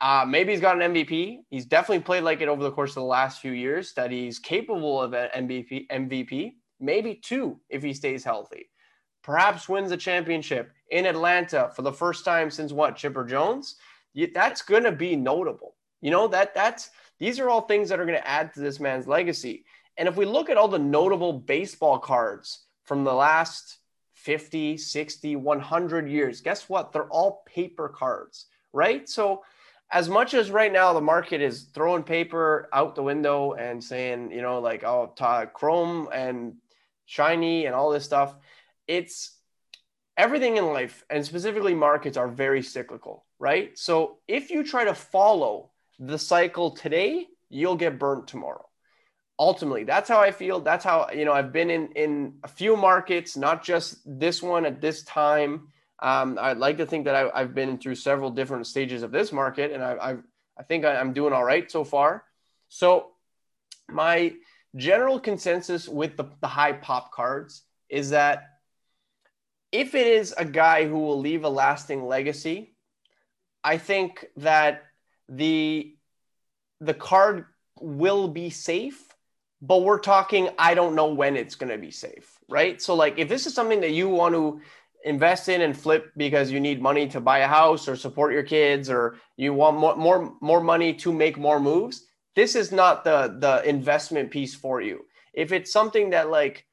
Uh, 0.00 0.24
maybe 0.26 0.52
he's 0.52 0.60
got 0.60 0.80
an 0.80 0.94
MVP. 0.94 1.38
He's 1.50 1.66
definitely 1.66 2.04
played 2.04 2.22
like 2.22 2.40
it 2.40 2.48
over 2.48 2.62
the 2.62 2.70
course 2.70 2.90
of 2.90 3.02
the 3.02 3.02
last 3.02 3.40
few 3.40 3.50
years 3.50 3.92
that 3.94 4.12
he's 4.12 4.38
capable 4.38 5.02
of 5.02 5.12
an 5.12 5.28
MVP, 5.34 5.88
MVP, 5.88 6.52
maybe 6.78 7.16
two 7.16 7.58
if 7.68 7.82
he 7.82 7.92
stays 7.92 8.22
healthy. 8.22 8.70
Perhaps 9.24 9.68
wins 9.68 9.90
a 9.90 9.96
championship 9.96 10.70
in 10.90 11.04
Atlanta 11.04 11.70
for 11.74 11.82
the 11.82 11.92
first 11.92 12.24
time 12.24 12.48
since 12.50 12.72
what, 12.72 12.94
Chipper 12.94 13.24
Jones? 13.24 13.74
That's 14.14 14.62
going 14.62 14.84
to 14.84 14.92
be 14.92 15.16
notable. 15.16 15.74
You 16.00 16.10
know, 16.10 16.28
that 16.28 16.54
that's 16.54 16.90
these 17.18 17.40
are 17.40 17.48
all 17.48 17.62
things 17.62 17.88
that 17.88 17.98
are 17.98 18.06
going 18.06 18.18
to 18.18 18.28
add 18.28 18.54
to 18.54 18.60
this 18.60 18.80
man's 18.80 19.06
legacy. 19.06 19.64
And 19.96 20.08
if 20.08 20.16
we 20.16 20.24
look 20.24 20.48
at 20.48 20.56
all 20.56 20.68
the 20.68 20.78
notable 20.78 21.32
baseball 21.32 21.98
cards 21.98 22.64
from 22.84 23.04
the 23.04 23.12
last 23.12 23.78
50, 24.14 24.76
60, 24.76 25.36
100 25.36 26.08
years, 26.08 26.40
guess 26.40 26.68
what? 26.68 26.92
They're 26.92 27.08
all 27.08 27.42
paper 27.46 27.88
cards, 27.88 28.46
right? 28.72 29.08
So, 29.08 29.44
as 29.90 30.08
much 30.08 30.34
as 30.34 30.50
right 30.50 30.72
now 30.72 30.92
the 30.92 31.00
market 31.00 31.40
is 31.40 31.70
throwing 31.72 32.02
paper 32.02 32.68
out 32.74 32.94
the 32.94 33.02
window 33.02 33.54
and 33.54 33.82
saying, 33.82 34.30
you 34.30 34.42
know, 34.42 34.60
like, 34.60 34.84
oh, 34.84 35.12
chrome 35.54 36.08
and 36.12 36.56
shiny 37.06 37.64
and 37.64 37.74
all 37.74 37.90
this 37.90 38.04
stuff, 38.04 38.36
it's 38.86 39.32
everything 40.18 40.58
in 40.58 40.66
life 40.66 41.04
and 41.08 41.24
specifically 41.24 41.74
markets 41.74 42.18
are 42.18 42.28
very 42.28 42.62
cyclical 42.62 43.24
right? 43.38 43.78
So 43.78 44.18
if 44.26 44.50
you 44.50 44.64
try 44.64 44.84
to 44.84 44.94
follow 44.94 45.70
the 45.98 46.18
cycle 46.18 46.72
today, 46.72 47.26
you'll 47.48 47.76
get 47.76 47.98
burnt 47.98 48.28
tomorrow. 48.28 48.64
Ultimately, 49.38 49.84
that's 49.84 50.08
how 50.08 50.18
I 50.20 50.32
feel. 50.32 50.60
That's 50.60 50.84
how 50.84 51.10
you 51.14 51.24
know 51.24 51.32
I've 51.32 51.52
been 51.52 51.70
in 51.70 51.92
in 51.92 52.34
a 52.42 52.48
few 52.48 52.76
markets, 52.76 53.36
not 53.36 53.62
just 53.62 53.98
this 54.04 54.42
one 54.42 54.66
at 54.66 54.80
this 54.80 55.04
time. 55.04 55.68
Um, 56.00 56.38
I'd 56.40 56.58
like 56.58 56.78
to 56.78 56.86
think 56.86 57.04
that 57.04 57.14
I, 57.14 57.40
have 57.40 57.54
been 57.54 57.78
through 57.78 57.96
several 57.96 58.30
different 58.30 58.66
stages 58.66 59.02
of 59.02 59.12
this 59.12 59.32
market, 59.32 59.70
and 59.72 59.82
I 59.82 59.96
I've, 60.00 60.22
I 60.58 60.64
think 60.64 60.84
I'm 60.84 61.12
doing 61.12 61.32
all 61.32 61.44
right 61.44 61.70
so 61.70 61.84
far. 61.84 62.24
So 62.68 63.12
my 63.88 64.34
general 64.76 65.18
consensus 65.18 65.88
with 65.88 66.16
the, 66.16 66.24
the 66.40 66.48
high 66.48 66.72
pop 66.72 67.12
cards 67.12 67.62
is 67.88 68.10
that 68.10 68.44
if 69.72 69.94
it 69.94 70.06
is 70.06 70.34
a 70.36 70.44
guy 70.44 70.86
who 70.86 70.98
will 70.98 71.20
leave 71.20 71.44
a 71.44 71.48
lasting 71.48 72.06
legacy, 72.06 72.74
I 73.68 73.76
think 73.76 74.24
that 74.38 74.84
the 75.28 75.94
the 76.80 76.94
card 76.94 77.44
will 77.78 78.26
be 78.26 78.48
safe, 78.48 79.00
but 79.60 79.82
we're 79.82 80.00
talking 80.00 80.48
I 80.58 80.72
don't 80.72 80.94
know 80.94 81.12
when 81.12 81.36
it's 81.36 81.54
going 81.54 81.72
to 81.76 81.76
be 81.76 81.90
safe, 81.90 82.38
right? 82.48 82.80
So 82.80 82.94
like 82.94 83.18
if 83.18 83.28
this 83.28 83.46
is 83.46 83.52
something 83.52 83.82
that 83.82 83.90
you 83.90 84.08
want 84.08 84.34
to 84.34 84.62
invest 85.04 85.50
in 85.50 85.60
and 85.60 85.76
flip 85.76 86.12
because 86.16 86.50
you 86.50 86.60
need 86.60 86.80
money 86.80 87.08
to 87.08 87.20
buy 87.20 87.40
a 87.40 87.46
house 87.46 87.88
or 87.88 87.94
support 87.94 88.32
your 88.32 88.42
kids 88.42 88.88
or 88.88 89.18
you 89.36 89.52
want 89.52 89.76
more 89.76 89.96
more 89.96 90.32
more 90.40 90.62
money 90.62 90.94
to 91.02 91.12
make 91.12 91.36
more 91.36 91.60
moves, 91.60 92.06
this 92.36 92.56
is 92.56 92.72
not 92.72 93.04
the 93.04 93.36
the 93.38 93.68
investment 93.68 94.30
piece 94.30 94.54
for 94.54 94.80
you. 94.80 95.04
If 95.34 95.52
it's 95.52 95.70
something 95.70 96.08
that 96.14 96.30
like 96.30 96.64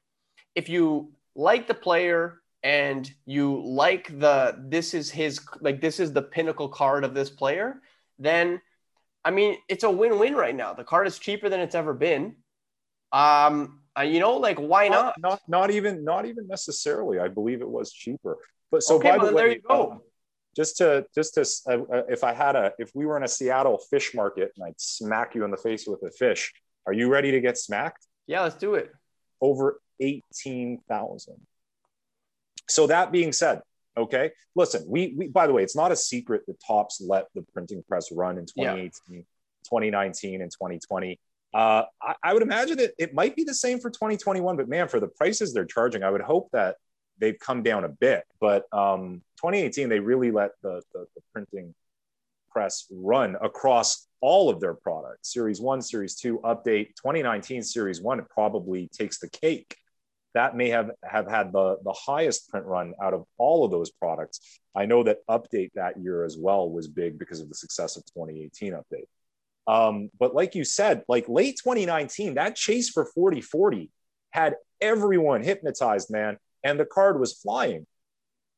if 0.54 0.70
you 0.70 1.12
like 1.34 1.66
the 1.66 1.80
player 1.86 2.40
and 2.66 3.08
you 3.26 3.62
like 3.64 4.18
the 4.18 4.56
this 4.58 4.92
is 4.92 5.08
his 5.08 5.40
like 5.60 5.80
this 5.80 6.00
is 6.00 6.12
the 6.12 6.20
pinnacle 6.20 6.68
card 6.68 7.04
of 7.04 7.14
this 7.14 7.30
player, 7.30 7.80
then 8.18 8.60
I 9.24 9.30
mean 9.30 9.56
it's 9.68 9.84
a 9.84 9.90
win-win 9.90 10.34
right 10.34 10.54
now. 10.54 10.74
The 10.74 10.82
card 10.82 11.06
is 11.06 11.16
cheaper 11.20 11.48
than 11.48 11.60
it's 11.60 11.76
ever 11.76 11.94
been. 11.94 12.34
Um, 13.12 13.82
uh, 13.96 14.02
you 14.02 14.18
know, 14.18 14.36
like 14.38 14.58
why 14.58 14.88
not? 14.88 15.14
not? 15.20 15.30
Not 15.30 15.40
not 15.46 15.70
even 15.70 16.02
not 16.02 16.26
even 16.26 16.48
necessarily. 16.48 17.20
I 17.20 17.28
believe 17.28 17.60
it 17.60 17.68
was 17.68 17.92
cheaper. 17.92 18.36
But 18.72 18.82
so 18.82 18.96
okay, 18.96 19.16
by 19.16 19.24
the 19.24 19.32
way, 19.32 19.42
there 19.42 19.52
you 19.52 19.60
go. 19.60 19.92
Um, 19.92 20.00
just 20.56 20.78
to 20.78 21.06
just 21.14 21.34
to 21.34 21.42
uh, 21.72 21.98
uh, 21.98 22.02
if 22.08 22.24
I 22.24 22.32
had 22.32 22.56
a 22.56 22.72
if 22.80 22.90
we 22.96 23.06
were 23.06 23.16
in 23.16 23.22
a 23.22 23.28
Seattle 23.28 23.78
fish 23.78 24.12
market 24.12 24.50
and 24.56 24.66
I'd 24.66 24.80
smack 24.80 25.36
you 25.36 25.44
in 25.44 25.52
the 25.52 25.56
face 25.56 25.86
with 25.86 26.02
a 26.02 26.10
fish, 26.10 26.52
are 26.84 26.92
you 26.92 27.08
ready 27.08 27.30
to 27.30 27.40
get 27.40 27.58
smacked? 27.58 28.04
Yeah, 28.26 28.42
let's 28.42 28.56
do 28.56 28.74
it. 28.74 28.92
Over 29.40 29.80
eighteen 30.00 30.80
thousand. 30.88 31.46
So 32.68 32.86
that 32.86 33.12
being 33.12 33.32
said, 33.32 33.60
okay, 33.96 34.30
listen, 34.54 34.84
we, 34.86 35.14
we 35.16 35.28
by 35.28 35.46
the 35.46 35.52
way, 35.52 35.62
it's 35.62 35.76
not 35.76 35.92
a 35.92 35.96
secret 35.96 36.42
that 36.46 36.56
Topps 36.66 37.00
let 37.00 37.26
the 37.34 37.42
printing 37.52 37.82
press 37.88 38.10
run 38.12 38.38
in 38.38 38.46
2018, 38.46 38.90
yeah. 39.08 39.20
2019, 39.64 40.42
and 40.42 40.50
2020. 40.50 41.18
Uh, 41.54 41.84
I, 42.02 42.14
I, 42.22 42.32
would 42.34 42.42
imagine 42.42 42.76
that 42.78 42.92
it 42.98 43.14
might 43.14 43.34
be 43.34 43.44
the 43.44 43.54
same 43.54 43.78
for 43.78 43.88
2021, 43.88 44.56
but 44.56 44.68
man, 44.68 44.88
for 44.88 45.00
the 45.00 45.08
prices 45.08 45.54
they're 45.54 45.64
charging, 45.64 46.02
I 46.02 46.10
would 46.10 46.20
hope 46.20 46.48
that 46.52 46.76
they've 47.18 47.38
come 47.38 47.62
down 47.62 47.84
a 47.84 47.88
bit. 47.88 48.24
But 48.40 48.64
um, 48.72 49.22
2018, 49.38 49.88
they 49.88 50.00
really 50.00 50.30
let 50.30 50.50
the, 50.62 50.82
the, 50.92 51.06
the 51.14 51.22
printing 51.32 51.74
press 52.50 52.86
run 52.90 53.36
across 53.40 54.06
all 54.20 54.48
of 54.48 54.60
their 54.60 54.72
products 54.72 55.30
series 55.30 55.60
one 55.60 55.82
series 55.82 56.14
two 56.14 56.38
update 56.38 56.86
2019 56.96 57.62
series 57.62 58.00
one 58.00 58.18
it 58.18 58.24
probably 58.30 58.88
takes 58.88 59.18
the 59.18 59.28
cake 59.28 59.76
that 60.34 60.56
may 60.56 60.68
have, 60.68 60.90
have 61.02 61.26
had 61.26 61.52
the, 61.52 61.78
the 61.82 61.92
highest 61.92 62.50
print 62.50 62.66
run 62.66 62.94
out 63.02 63.14
of 63.14 63.24
all 63.38 63.64
of 63.64 63.70
those 63.70 63.90
products. 63.90 64.60
I 64.74 64.86
know 64.86 65.02
that 65.04 65.26
Update 65.28 65.70
that 65.74 65.98
year 65.98 66.24
as 66.24 66.36
well 66.36 66.68
was 66.70 66.88
big 66.88 67.18
because 67.18 67.40
of 67.40 67.48
the 67.48 67.54
success 67.54 67.96
of 67.96 68.04
2018 68.06 68.74
Update. 68.74 69.06
Um, 69.66 70.10
but 70.18 70.34
like 70.34 70.54
you 70.54 70.64
said, 70.64 71.02
like 71.08 71.28
late 71.28 71.58
2019, 71.62 72.34
that 72.34 72.54
chase 72.54 72.90
for 72.90 73.04
40 73.04 73.40
40 73.40 73.90
had 74.30 74.56
everyone 74.80 75.42
hypnotized, 75.42 76.10
man, 76.10 76.36
and 76.62 76.78
the 76.78 76.84
card 76.84 77.18
was 77.18 77.32
flying. 77.32 77.86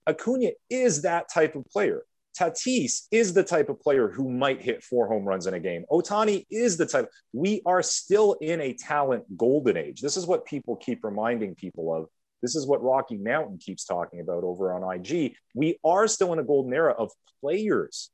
Acuna 0.06 0.50
is 0.68 1.02
that 1.02 1.32
type 1.32 1.54
of 1.54 1.64
player. 1.66 2.02
Tatis 2.38 3.06
is 3.10 3.34
the 3.34 3.42
type 3.42 3.68
of 3.68 3.80
player 3.80 4.08
who 4.08 4.30
might 4.30 4.60
hit 4.60 4.84
four 4.84 5.08
home 5.08 5.24
runs 5.24 5.46
in 5.46 5.54
a 5.54 5.60
game. 5.60 5.84
Ohtani 5.90 6.46
is 6.50 6.76
the 6.76 6.86
type. 6.86 7.10
We 7.32 7.62
are 7.66 7.82
still 7.82 8.34
in 8.40 8.60
a 8.60 8.74
talent 8.74 9.24
golden 9.36 9.76
age. 9.76 10.00
This 10.00 10.16
is 10.16 10.26
what 10.26 10.44
people 10.44 10.76
keep 10.76 11.02
reminding 11.02 11.56
people 11.56 11.92
of. 11.92 12.06
This 12.40 12.54
is 12.54 12.66
what 12.66 12.82
Rocky 12.82 13.16
Mountain 13.16 13.58
keeps 13.58 13.84
talking 13.84 14.20
about 14.20 14.44
over 14.44 14.72
on 14.72 14.94
IG. 14.94 15.34
We 15.54 15.78
are 15.84 16.06
still 16.06 16.32
in 16.32 16.38
a 16.38 16.44
golden 16.44 16.72
era 16.72 16.92
of 16.92 17.10
players. 17.40 18.10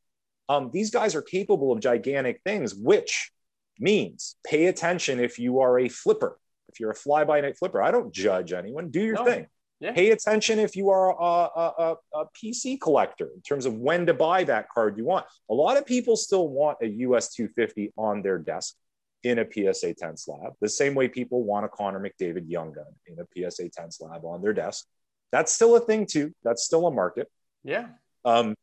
Um, 0.48 0.70
these 0.72 0.90
guys 0.90 1.14
are 1.14 1.22
capable 1.22 1.72
of 1.72 1.80
gigantic 1.80 2.40
things, 2.44 2.74
which 2.74 3.30
means 3.78 4.36
pay 4.46 4.66
attention 4.66 5.20
if 5.20 5.38
you 5.38 5.60
are 5.60 5.78
a 5.78 5.88
flipper, 5.88 6.38
if 6.68 6.80
you're 6.80 6.92
a 6.92 6.94
fly 6.94 7.24
by 7.24 7.42
night 7.42 7.58
flipper. 7.58 7.82
I 7.82 7.90
don't 7.90 8.14
judge 8.14 8.54
anyone. 8.54 8.90
Do 8.90 9.02
your 9.02 9.16
no. 9.16 9.24
thing. 9.26 9.46
Yeah. 9.84 9.92
Pay 9.92 10.12
attention 10.12 10.58
if 10.58 10.76
you 10.76 10.88
are 10.88 11.10
a, 11.10 11.60
a, 11.60 11.96
a, 12.14 12.24
PC 12.34 12.80
collector 12.80 13.28
in 13.34 13.42
terms 13.42 13.66
of 13.66 13.74
when 13.74 14.06
to 14.06 14.14
buy 14.14 14.42
that 14.44 14.70
card 14.70 14.96
you 14.96 15.04
want. 15.04 15.26
A 15.50 15.54
lot 15.54 15.76
of 15.76 15.84
people 15.84 16.16
still 16.16 16.48
want 16.48 16.78
a 16.80 16.86
US 16.86 17.34
250 17.34 17.92
on 17.98 18.22
their 18.22 18.38
desk 18.38 18.76
in 19.24 19.40
a 19.40 19.44
PSA 19.44 19.92
10 19.92 20.16
slab, 20.16 20.54
the 20.62 20.70
same 20.70 20.94
way 20.94 21.08
people 21.08 21.44
want 21.44 21.66
a 21.66 21.68
Connor 21.68 22.00
McDavid 22.00 22.48
Young 22.48 22.72
Gun 22.72 22.86
in 23.06 23.18
a 23.18 23.50
PSA 23.50 23.68
10 23.68 23.90
slab 23.90 24.24
on 24.24 24.40
their 24.40 24.54
desk. 24.54 24.86
That's 25.32 25.52
still 25.52 25.76
a 25.76 25.80
thing, 25.80 26.06
too. 26.06 26.32
That's 26.44 26.64
still 26.64 26.86
a 26.86 26.90
market. 26.90 27.30
Yeah. 27.62 27.88
Um, 28.24 28.54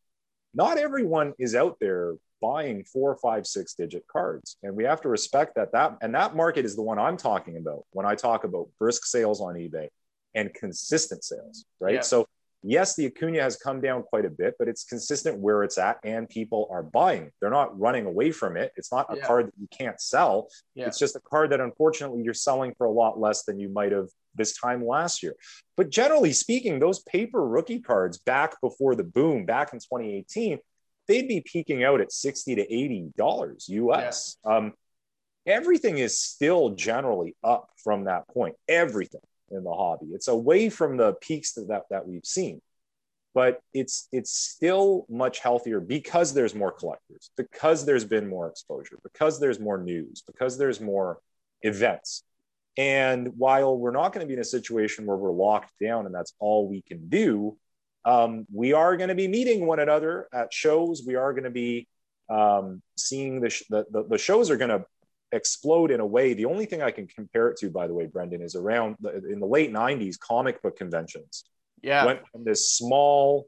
not 0.56 0.80
everyone 0.80 1.34
is 1.38 1.54
out 1.54 1.78
there 1.80 2.16
buying 2.42 2.84
four, 2.84 3.16
five, 3.18 3.46
six 3.46 3.76
digit 3.76 4.08
cards. 4.08 4.58
And 4.64 4.76
we 4.76 4.86
have 4.86 5.02
to 5.02 5.10
respect 5.10 5.54
that. 5.56 5.72
That 5.74 5.98
and 6.02 6.16
that 6.16 6.36
market 6.36 6.66
is 6.66 6.76
the 6.76 6.82
one 6.82 6.98
I'm 6.98 7.18
talking 7.18 7.58
about 7.58 7.86
when 7.92 8.08
I 8.08 8.16
talk 8.16 8.44
about 8.44 8.70
brisk 8.80 9.06
sales 9.06 9.40
on 9.40 9.54
eBay 9.54 9.90
and 10.36 10.54
consistent 10.54 11.24
sales, 11.24 11.66
right? 11.80 11.96
Yeah. 11.96 12.02
So 12.02 12.28
yes, 12.64 12.96
the 12.96 13.08
Acuna 13.08 13.42
has 13.42 13.58
come 13.58 13.82
down 13.82 14.04
quite 14.04 14.26
a 14.26 14.30
bit, 14.30 14.56
but 14.60 14.68
it's 14.68 14.84
consistent 14.84 15.40
where 15.40 15.64
it's 15.64 15.78
at, 15.78 16.00
and 16.04 16.30
people 16.30 16.68
are 16.72 16.84
buying. 16.84 17.32
They're 17.40 17.50
not 17.50 17.78
running 17.80 18.06
away 18.06 18.32
from 18.32 18.58
it. 18.58 18.72
It's 18.76 18.92
not 18.92 19.12
a 19.12 19.18
yeah. 19.18 19.26
card 19.26 19.48
that 19.48 19.54
you 19.60 19.68
can't 19.72 20.00
sell. 20.00 20.48
Yeah. 20.76 20.88
It's 20.88 21.00
just 21.00 21.16
a 21.16 21.22
card 21.22 21.52
that 21.52 21.60
unfortunately 21.60 22.24
you're 22.24 22.34
selling 22.34 22.74
for 22.78 22.86
a 22.86 22.92
lot 22.92 23.20
less 23.20 23.44
than 23.44 23.60
you 23.60 23.70
might 23.70 23.92
have 23.92 24.08
this 24.36 24.58
time 24.58 24.86
last 24.86 25.24
year. 25.24 25.36
But 25.76 25.90
generally 25.90 26.34
speaking, 26.34 26.80
those 26.80 27.00
paper 27.00 27.46
rookie 27.46 27.80
cards 27.80 28.18
back 28.20 28.60
before 28.62 28.96
the 28.96 29.04
boom, 29.04 29.46
back 29.46 29.74
in 29.74 29.80
2018, 29.80 30.60
they'd 31.08 31.28
be 31.28 31.42
peaking 31.42 31.84
out 31.84 32.02
at 32.02 32.12
60 32.12 32.56
to 32.56 32.62
80 32.62 33.12
dollars 33.18 33.68
US. 33.70 34.38
Yeah. 34.46 34.56
Um, 34.56 34.74
everything 35.46 35.98
is 35.98 36.20
still 36.20 36.70
generally 36.70 37.36
up 37.44 37.70
from 37.84 38.06
that 38.06 38.28
point. 38.28 38.56
Everything 38.68 39.22
in 39.52 39.64
the 39.64 39.74
hobby. 39.74 40.08
It's 40.14 40.28
away 40.28 40.70
from 40.70 40.98
the 40.98 41.14
peaks 41.14 41.54
that, 41.54 41.68
that, 41.68 41.84
that 41.90 42.08
we've 42.08 42.26
seen, 42.26 42.62
but 43.34 43.62
it's 43.74 44.08
it's 44.12 44.32
still 44.32 45.06
much 45.10 45.40
healthier 45.40 45.80
because 45.80 46.34
there's 46.34 46.56
more 46.56 46.72
collectors, 46.72 47.32
because 47.38 47.86
there's 47.86 48.06
been 48.06 48.28
more 48.28 48.48
exposure, 48.48 48.98
because 49.04 49.40
there's 49.40 49.60
more 49.60 49.78
news, 49.78 50.24
because 50.26 50.58
there's 50.58 50.80
more 50.80 51.20
events. 51.62 52.24
And 52.78 53.34
while 53.38 53.78
we're 53.78 53.92
not 53.92 54.14
going 54.14 54.26
to 54.26 54.28
be 54.28 54.34
in 54.34 54.40
a 54.40 54.46
situation 54.46 55.06
where 55.06 55.18
we're 55.18 55.32
locked 55.32 55.74
down 55.82 56.06
and 56.06 56.16
that's 56.16 56.34
all 56.40 56.70
we 56.70 56.82
can 56.82 57.10
do, 57.10 57.58
um, 58.06 58.46
we 58.52 58.74
are 58.74 58.96
going 58.98 59.10
to 59.10 59.16
be 59.16 59.28
meeting 59.28 59.68
one 59.68 59.80
another 59.80 60.28
at 60.34 60.54
shows. 60.54 61.04
We 61.06 61.16
are 61.16 61.34
going 61.34 61.44
to 61.44 61.50
be 61.52 61.88
um, 62.30 62.82
seeing 62.98 63.42
the, 63.42 63.50
sh- 63.50 63.64
the, 63.70 63.86
the, 63.92 64.04
the 64.12 64.18
shows 64.18 64.50
are 64.50 64.58
going 64.58 64.70
to 64.70 64.86
explode 65.32 65.92
in 65.92 66.00
a 66.00 66.06
way. 66.06 66.34
The 66.34 66.46
only 66.46 66.66
thing 66.66 66.82
I 66.82 66.92
can 66.92 67.08
compare 67.08 67.50
it 67.50 67.58
to, 67.58 67.70
by 67.70 67.88
the 67.88 67.94
way, 67.94 68.06
Brendan, 68.06 68.42
is 68.42 68.56
around 68.56 68.98
the, 69.00 69.16
in 69.30 69.40
the 69.40 69.46
late 69.46 69.72
90s, 69.72 70.20
comic 70.20 70.62
book 70.62 70.78
conventions. 70.78 71.46
Yeah. 71.82 72.06
Went 72.06 72.28
from 72.32 72.44
this 72.44 72.72
small, 72.72 73.48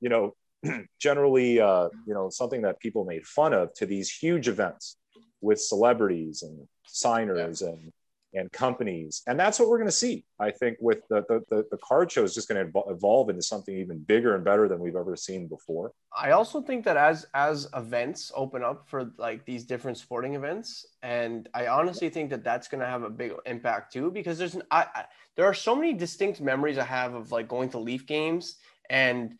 you 0.00 0.08
know, 0.08 0.34
generally, 1.00 1.60
uh, 1.60 1.88
you 2.06 2.14
know, 2.14 2.30
something 2.30 2.62
that 2.62 2.80
people 2.80 3.04
made 3.04 3.26
fun 3.26 3.52
of 3.52 3.72
to 3.74 3.86
these 3.86 4.10
huge 4.10 4.48
events 4.48 4.96
with 5.40 5.60
celebrities 5.60 6.42
and 6.42 6.66
signers 6.86 7.62
yeah. 7.62 7.68
and 7.68 7.92
and 8.32 8.50
companies. 8.52 9.22
And 9.26 9.38
that's 9.38 9.58
what 9.58 9.68
we're 9.68 9.78
going 9.78 9.88
to 9.88 9.92
see. 9.92 10.24
I 10.38 10.50
think 10.50 10.78
with 10.80 11.00
the, 11.08 11.24
the, 11.28 11.66
the 11.70 11.78
card 11.78 12.12
show 12.12 12.22
is 12.22 12.34
just 12.34 12.48
going 12.48 12.64
to 12.64 12.82
evolve 12.88 13.28
into 13.28 13.42
something 13.42 13.76
even 13.76 13.98
bigger 13.98 14.34
and 14.34 14.44
better 14.44 14.68
than 14.68 14.78
we've 14.78 14.96
ever 14.96 15.16
seen 15.16 15.48
before. 15.48 15.92
I 16.16 16.30
also 16.30 16.60
think 16.60 16.84
that 16.84 16.96
as, 16.96 17.26
as 17.34 17.68
events 17.74 18.30
open 18.34 18.62
up 18.62 18.88
for 18.88 19.10
like 19.18 19.44
these 19.44 19.64
different 19.64 19.98
sporting 19.98 20.34
events, 20.34 20.86
and 21.02 21.48
I 21.54 21.66
honestly 21.66 22.08
think 22.08 22.30
that 22.30 22.44
that's 22.44 22.68
going 22.68 22.80
to 22.80 22.86
have 22.86 23.02
a 23.02 23.10
big 23.10 23.32
impact 23.46 23.92
too, 23.92 24.10
because 24.10 24.38
there's 24.38 24.54
an, 24.54 24.62
I, 24.70 24.86
I, 24.94 25.04
there 25.36 25.46
are 25.46 25.54
so 25.54 25.74
many 25.74 25.92
distinct 25.92 26.40
memories 26.40 26.78
I 26.78 26.84
have 26.84 27.14
of 27.14 27.32
like 27.32 27.48
going 27.48 27.70
to 27.70 27.78
Leaf 27.78 28.06
games 28.06 28.56
and 28.90 29.36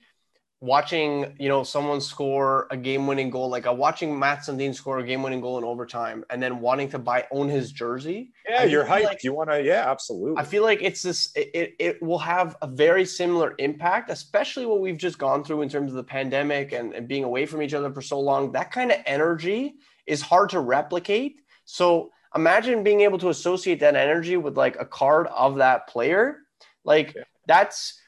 watching 0.63 1.35
you 1.39 1.49
know 1.49 1.63
someone 1.63 2.01
score 2.01 2.67
a 2.71 2.77
game-winning 2.77 3.31
goal 3.31 3.49
like 3.49 3.65
a 3.65 3.73
watching 3.73 4.19
Mats 4.19 4.47
Sundin 4.47 4.75
score 4.75 4.99
a 4.99 5.07
game-winning 5.07 5.41
goal 5.41 5.57
in 5.57 5.65
overtime 5.65 6.23
and 6.29 6.43
then 6.43 6.61
wanting 6.61 6.91
to 6.91 6.99
buy 6.99 7.27
own 7.31 7.49
his 7.49 7.73
jersey 7.73 8.31
yeah 8.47 8.65
you're 8.65 8.85
hyped. 8.85 9.05
like, 9.05 9.25
you 9.25 9.33
want 9.33 9.49
to 9.49 9.63
yeah 9.63 9.91
absolutely. 9.91 10.37
I 10.37 10.45
feel 10.45 10.63
like 10.63 10.83
it's 10.83 11.03
this 11.03 11.33
it, 11.35 11.75
it 11.79 12.03
will 12.03 12.19
have 12.19 12.57
a 12.61 12.67
very 12.67 13.07
similar 13.07 13.55
impact 13.59 14.11
especially 14.11 14.67
what 14.67 14.81
we've 14.81 14.99
just 14.99 15.19
gone 15.19 15.45
through 15.45 15.63
in 15.63 15.69
terms 15.69 15.91
of 15.93 15.97
the 15.97 16.05
pandemic 16.05 16.73
and, 16.73 16.93
and 16.93 17.09
being 17.09 17.25
away 17.25 17.47
from 17.47 17.63
each 17.63 17.75
other 17.75 17.93
for 17.93 18.03
so 18.03 18.21
long. 18.21 18.53
That 18.53 18.71
kind 18.71 18.91
of 18.91 18.99
energy 19.07 19.75
is 20.07 20.21
hard 20.21 20.51
to 20.51 20.61
replicate. 20.61 21.41
So 21.65 22.11
imagine 22.35 22.83
being 22.83 23.01
able 23.01 23.19
to 23.19 23.29
associate 23.29 23.81
that 23.81 23.97
energy 23.97 24.37
with 24.37 24.57
like 24.57 24.77
a 24.79 24.85
card 24.85 25.27
of 25.29 25.57
that 25.57 25.89
player. 25.89 26.39
Like 26.85 27.15
yeah. 27.17 27.23
that's 27.47 27.99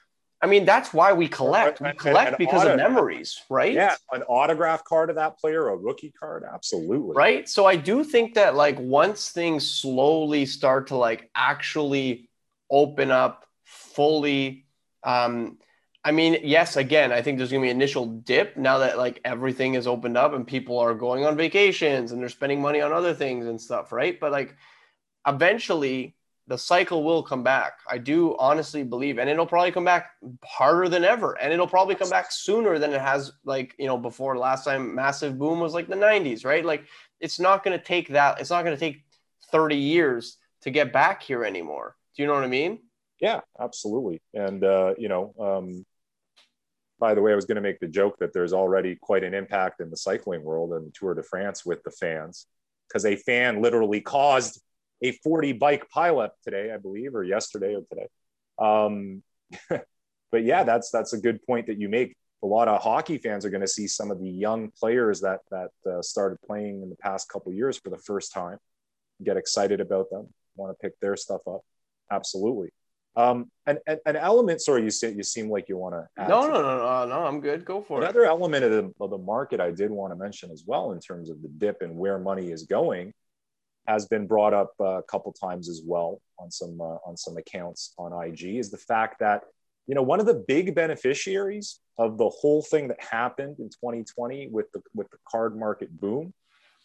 I 0.43 0.47
mean, 0.47 0.65
that's 0.65 0.93
why 0.93 1.13
we 1.13 1.29
collect. 1.29 1.81
We 1.81 1.93
collect 1.93 2.29
an, 2.29 2.35
an 2.35 2.39
because 2.39 2.63
auto, 2.63 2.73
of 2.73 2.77
memories, 2.77 3.41
right? 3.49 3.73
Yeah, 3.73 3.95
an 4.11 4.23
autograph 4.25 4.83
card 4.83 5.09
of 5.09 5.17
that 5.17 5.39
player, 5.39 5.69
a 5.69 5.77
rookie 5.77 6.11
card, 6.11 6.45
absolutely. 6.53 7.15
Right. 7.15 7.49
So 7.49 7.65
I 7.65 7.77
do 7.77 8.03
think 8.03 8.35
that 8.35 8.57
like 8.57 8.77
once 8.81 9.31
things 9.31 9.71
slowly 9.71 10.45
start 10.47 10.89
to 10.89 10.97
like 10.97 11.31
actually 11.37 12.29
open 12.69 13.13
up 13.13 13.47
fully, 13.65 14.67
um, 15.05 15.59
I 16.05 16.11
mean, 16.11 16.39
yes, 16.43 16.77
again, 16.77 17.13
I 17.13 17.23
think 17.23 17.39
there's 17.39 17.53
gonna 17.53 17.63
be 17.63 17.71
initial 17.71 18.07
dip 18.07 18.57
now 18.57 18.79
that 18.79 18.99
like 18.99 19.21
everything 19.25 19.75
is 19.75 19.87
opened 19.87 20.17
up 20.17 20.33
and 20.35 20.45
people 20.45 20.81
are 20.81 20.95
going 20.95 21.25
on 21.25 21.37
vacations 21.37 22.11
and 22.11 22.21
they're 22.21 22.29
spending 22.29 22.61
money 22.61 22.81
on 22.81 22.93
other 22.93 23.15
things 23.15 23.47
and 23.47 23.61
stuff, 23.61 23.93
right? 23.93 24.19
But 24.19 24.33
like 24.33 24.57
eventually 25.25 26.17
the 26.53 26.59
cycle 26.59 27.03
will 27.03 27.23
come 27.23 27.43
back. 27.43 27.79
I 27.89 27.97
do 27.97 28.37
honestly 28.39 28.83
believe, 28.83 29.19
and 29.19 29.31
it'll 29.31 29.47
probably 29.47 29.73
come 29.73 29.87
back 29.87 30.11
harder 30.45 30.87
than 30.87 31.03
ever, 31.03 31.33
and 31.41 31.51
it'll 31.51 31.67
probably 31.67 31.95
come 31.95 32.11
back 32.11 32.31
sooner 32.31 32.79
than 32.79 32.93
it 32.93 33.01
has, 33.01 33.33
like 33.47 33.75
you 33.79 33.87
know, 33.87 33.97
before. 33.97 34.37
Last 34.37 34.67
time 34.67 34.95
massive 34.95 35.39
boom 35.39 35.61
was 35.61 35.73
like 35.73 35.89
the 35.89 35.95
'90s, 35.95 36.45
right? 36.45 36.63
Like 36.63 36.85
it's 37.21 37.41
not 37.41 37.65
going 37.65 37.79
to 37.79 37.83
take 37.83 38.09
that. 38.09 38.39
It's 38.39 38.51
not 38.51 38.67
going 38.67 38.77
to 38.77 38.81
take 38.81 39.03
30 39.51 39.77
years 39.77 40.37
to 40.61 40.71
get 40.71 40.93
back 40.93 41.23
here 41.23 41.43
anymore. 41.43 41.97
Do 42.15 42.23
you 42.23 42.27
know 42.27 42.35
what 42.35 42.45
I 42.45 42.49
mean? 42.49 42.81
Yeah, 43.19 43.41
absolutely. 43.59 44.21
And 44.35 44.63
uh, 44.63 44.93
you 44.99 45.09
know, 45.09 45.33
um, 45.41 45.87
by 46.99 47.15
the 47.15 47.23
way, 47.23 47.33
I 47.33 47.35
was 47.35 47.47
going 47.47 47.57
to 47.57 47.63
make 47.63 47.81
the 47.81 47.89
joke 47.89 48.19
that 48.19 48.35
there's 48.35 48.53
already 48.53 48.95
quite 48.97 49.25
an 49.25 49.33
impact 49.33 49.81
in 49.81 49.89
the 49.89 49.97
cycling 49.97 50.43
world 50.43 50.75
and 50.75 50.87
the 50.87 50.93
Tour 50.93 51.15
de 51.15 51.23
France 51.23 51.65
with 51.65 51.83
the 51.83 51.91
fans, 51.91 52.47
because 52.89 53.07
a 53.07 53.17
fan 53.17 53.63
literally 53.63 54.03
caused 54.03 54.61
a 55.03 55.13
40 55.13 55.53
bike 55.53 55.87
pileup 55.95 56.31
today, 56.45 56.73
I 56.73 56.79
believe, 56.79 57.15
or 57.15 57.25
yesterday 57.25 57.75
or 57.75 57.83
today. 57.83 58.09
Um, 58.59 59.23
but 59.69 60.45
yeah, 60.45 60.65
that's 60.65 60.91
that's 60.91 61.13
a 61.13 61.19
good 61.19 61.45
point 61.45 61.67
that 61.67 61.79
you 61.79 61.89
make. 61.89 62.17
A 62.43 62.47
lot 62.47 62.69
of 62.69 62.83
hockey 62.83 63.19
fans 63.19 63.45
are 63.45 63.51
going 63.51 63.61
to 63.61 63.69
see 63.69 63.87
some 63.87 64.11
of 64.11 64.21
the 64.21 64.29
young 64.29 64.71
players 64.71 65.21
that 65.21 65.41
that 65.51 65.71
uh, 65.91 66.03
started 66.03 66.39
playing 66.47 66.83
in 66.83 66.91
the 66.91 66.97
past 66.97 67.29
couple 67.29 67.53
years 67.53 67.79
for 67.79 67.91
the 67.91 67.99
first 67.99 68.33
time, 68.33 68.59
get 69.23 69.37
excited 69.37 69.81
about 69.81 70.11
them, 70.11 70.29
want 70.57 70.77
to 70.77 70.83
pick 70.83 70.99
their 71.01 71.17
stuff 71.17 71.43
up. 71.47 71.61
Absolutely. 72.11 72.71
Um, 73.15 73.51
an, 73.67 73.79
an 73.87 74.17
element, 74.17 74.63
sorry, 74.63 74.83
you 74.83 74.91
you 75.11 75.23
seem 75.23 75.51
like 75.51 75.69
you 75.69 75.77
want 75.77 75.95
to. 75.95 76.29
No, 76.29 76.47
no, 76.47 76.63
no, 76.63 76.79
no, 76.79 77.07
no. 77.07 77.27
I'm 77.27 77.41
good. 77.41 77.65
Go 77.65 77.83
for 77.83 77.99
Another 77.99 78.21
it. 78.21 78.25
Another 78.25 78.31
element 78.31 78.65
of 78.65 78.71
the, 78.71 79.05
of 79.05 79.11
the 79.11 79.19
market 79.19 79.61
I 79.61 79.71
did 79.71 79.91
want 79.91 80.13
to 80.13 80.17
mention 80.17 80.51
as 80.51 80.65
well, 80.67 80.93
in 80.93 81.01
terms 81.01 81.29
of 81.29 81.43
the 81.43 81.49
dip 81.49 81.83
and 81.83 81.95
where 81.95 82.19
money 82.19 82.51
is 82.51 82.63
going, 82.63 83.13
has 83.87 84.07
been 84.07 84.27
brought 84.27 84.55
up 84.55 84.73
a 84.81 85.03
couple 85.09 85.33
times 85.33 85.69
as 85.69 85.83
well 85.85 86.21
on 86.39 86.51
some 86.51 86.81
uh, 86.81 86.99
on 87.07 87.17
some 87.17 87.37
accounts 87.37 87.95
on 87.99 88.13
IG 88.27 88.57
is 88.57 88.71
the 88.71 88.79
fact 88.79 89.19
that 89.21 89.43
you 89.87 89.95
know 89.95 90.03
one 90.03 90.21
of 90.21 90.27
the 90.27 90.45
big 90.47 90.75
beneficiaries 90.75 91.81
of 91.99 92.19
the 92.19 92.29
whole 92.29 92.63
thing 92.63 92.89
that 92.89 93.03
happened 93.03 93.57
in 93.59 93.69
2020 93.69 94.49
with 94.49 94.71
the 94.73 94.83
with 94.95 95.11
the 95.11 95.19
card 95.29 95.57
market 95.57 96.01
boom 96.01 96.33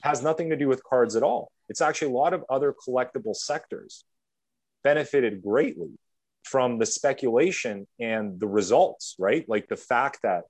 has 0.02 0.22
nothing 0.22 0.50
to 0.50 0.56
do 0.56 0.68
with 0.68 0.84
cards 0.84 1.16
at 1.16 1.24
all. 1.24 1.52
It's 1.70 1.82
actually 1.82 2.10
a 2.10 2.18
lot 2.18 2.34
of 2.34 2.44
other 2.50 2.74
collectible 2.88 3.36
sectors 3.36 4.06
benefited 4.84 5.42
greatly 5.42 5.98
from 6.44 6.78
the 6.78 6.86
speculation 6.86 7.88
and 8.00 8.40
the 8.40 8.48
results, 8.48 9.16
right? 9.20 9.48
Like 9.50 9.68
the 9.68 9.76
fact 9.76 10.20
that 10.24 10.44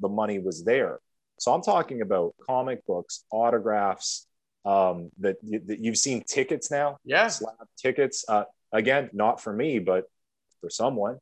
the 0.00 0.08
money 0.08 0.38
was 0.38 0.64
there. 0.64 0.98
So 1.38 1.52
I'm 1.52 1.62
talking 1.62 2.00
about 2.00 2.34
comic 2.46 2.86
books, 2.86 3.24
autographs, 3.30 4.26
um, 4.64 5.10
that, 5.18 5.36
that 5.66 5.78
you've 5.80 5.98
seen 5.98 6.22
tickets 6.26 6.70
now. 6.70 6.98
Yeah. 7.04 7.28
Slab 7.28 7.54
tickets. 7.76 8.24
Uh, 8.28 8.44
again, 8.72 9.10
not 9.12 9.40
for 9.40 9.52
me, 9.52 9.78
but 9.78 10.04
for 10.60 10.70
someone. 10.70 11.18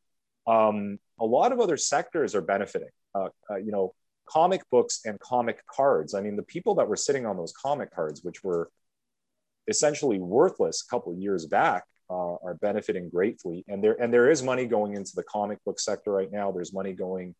Um, 0.46 0.98
a 1.18 1.24
lot 1.26 1.52
of 1.52 1.60
other 1.60 1.76
sectors 1.76 2.34
are 2.34 2.40
benefiting. 2.42 2.88
Uh, 3.14 3.28
uh, 3.50 3.56
you 3.56 3.72
know, 3.72 3.94
comic 4.26 4.62
books 4.70 5.00
and 5.04 5.18
comic 5.20 5.64
cards. 5.66 6.14
I 6.14 6.20
mean, 6.20 6.36
the 6.36 6.42
people 6.42 6.76
that 6.76 6.88
were 6.88 6.96
sitting 6.96 7.26
on 7.26 7.36
those 7.36 7.52
comic 7.52 7.94
cards, 7.94 8.22
which 8.22 8.44
were 8.44 8.70
essentially 9.68 10.18
worthless 10.18 10.84
a 10.86 10.90
couple 10.90 11.12
of 11.12 11.18
years 11.18 11.46
back, 11.46 11.84
uh, 12.08 12.34
are 12.42 12.54
benefiting 12.60 13.08
greatly. 13.08 13.64
And 13.68 13.82
there 13.82 14.00
and 14.00 14.12
there 14.12 14.30
is 14.30 14.42
money 14.42 14.66
going 14.66 14.94
into 14.94 15.12
the 15.14 15.22
comic 15.22 15.58
book 15.64 15.78
sector 15.80 16.12
right 16.12 16.30
now. 16.30 16.50
There's 16.50 16.72
money 16.72 16.92
going 16.92 17.34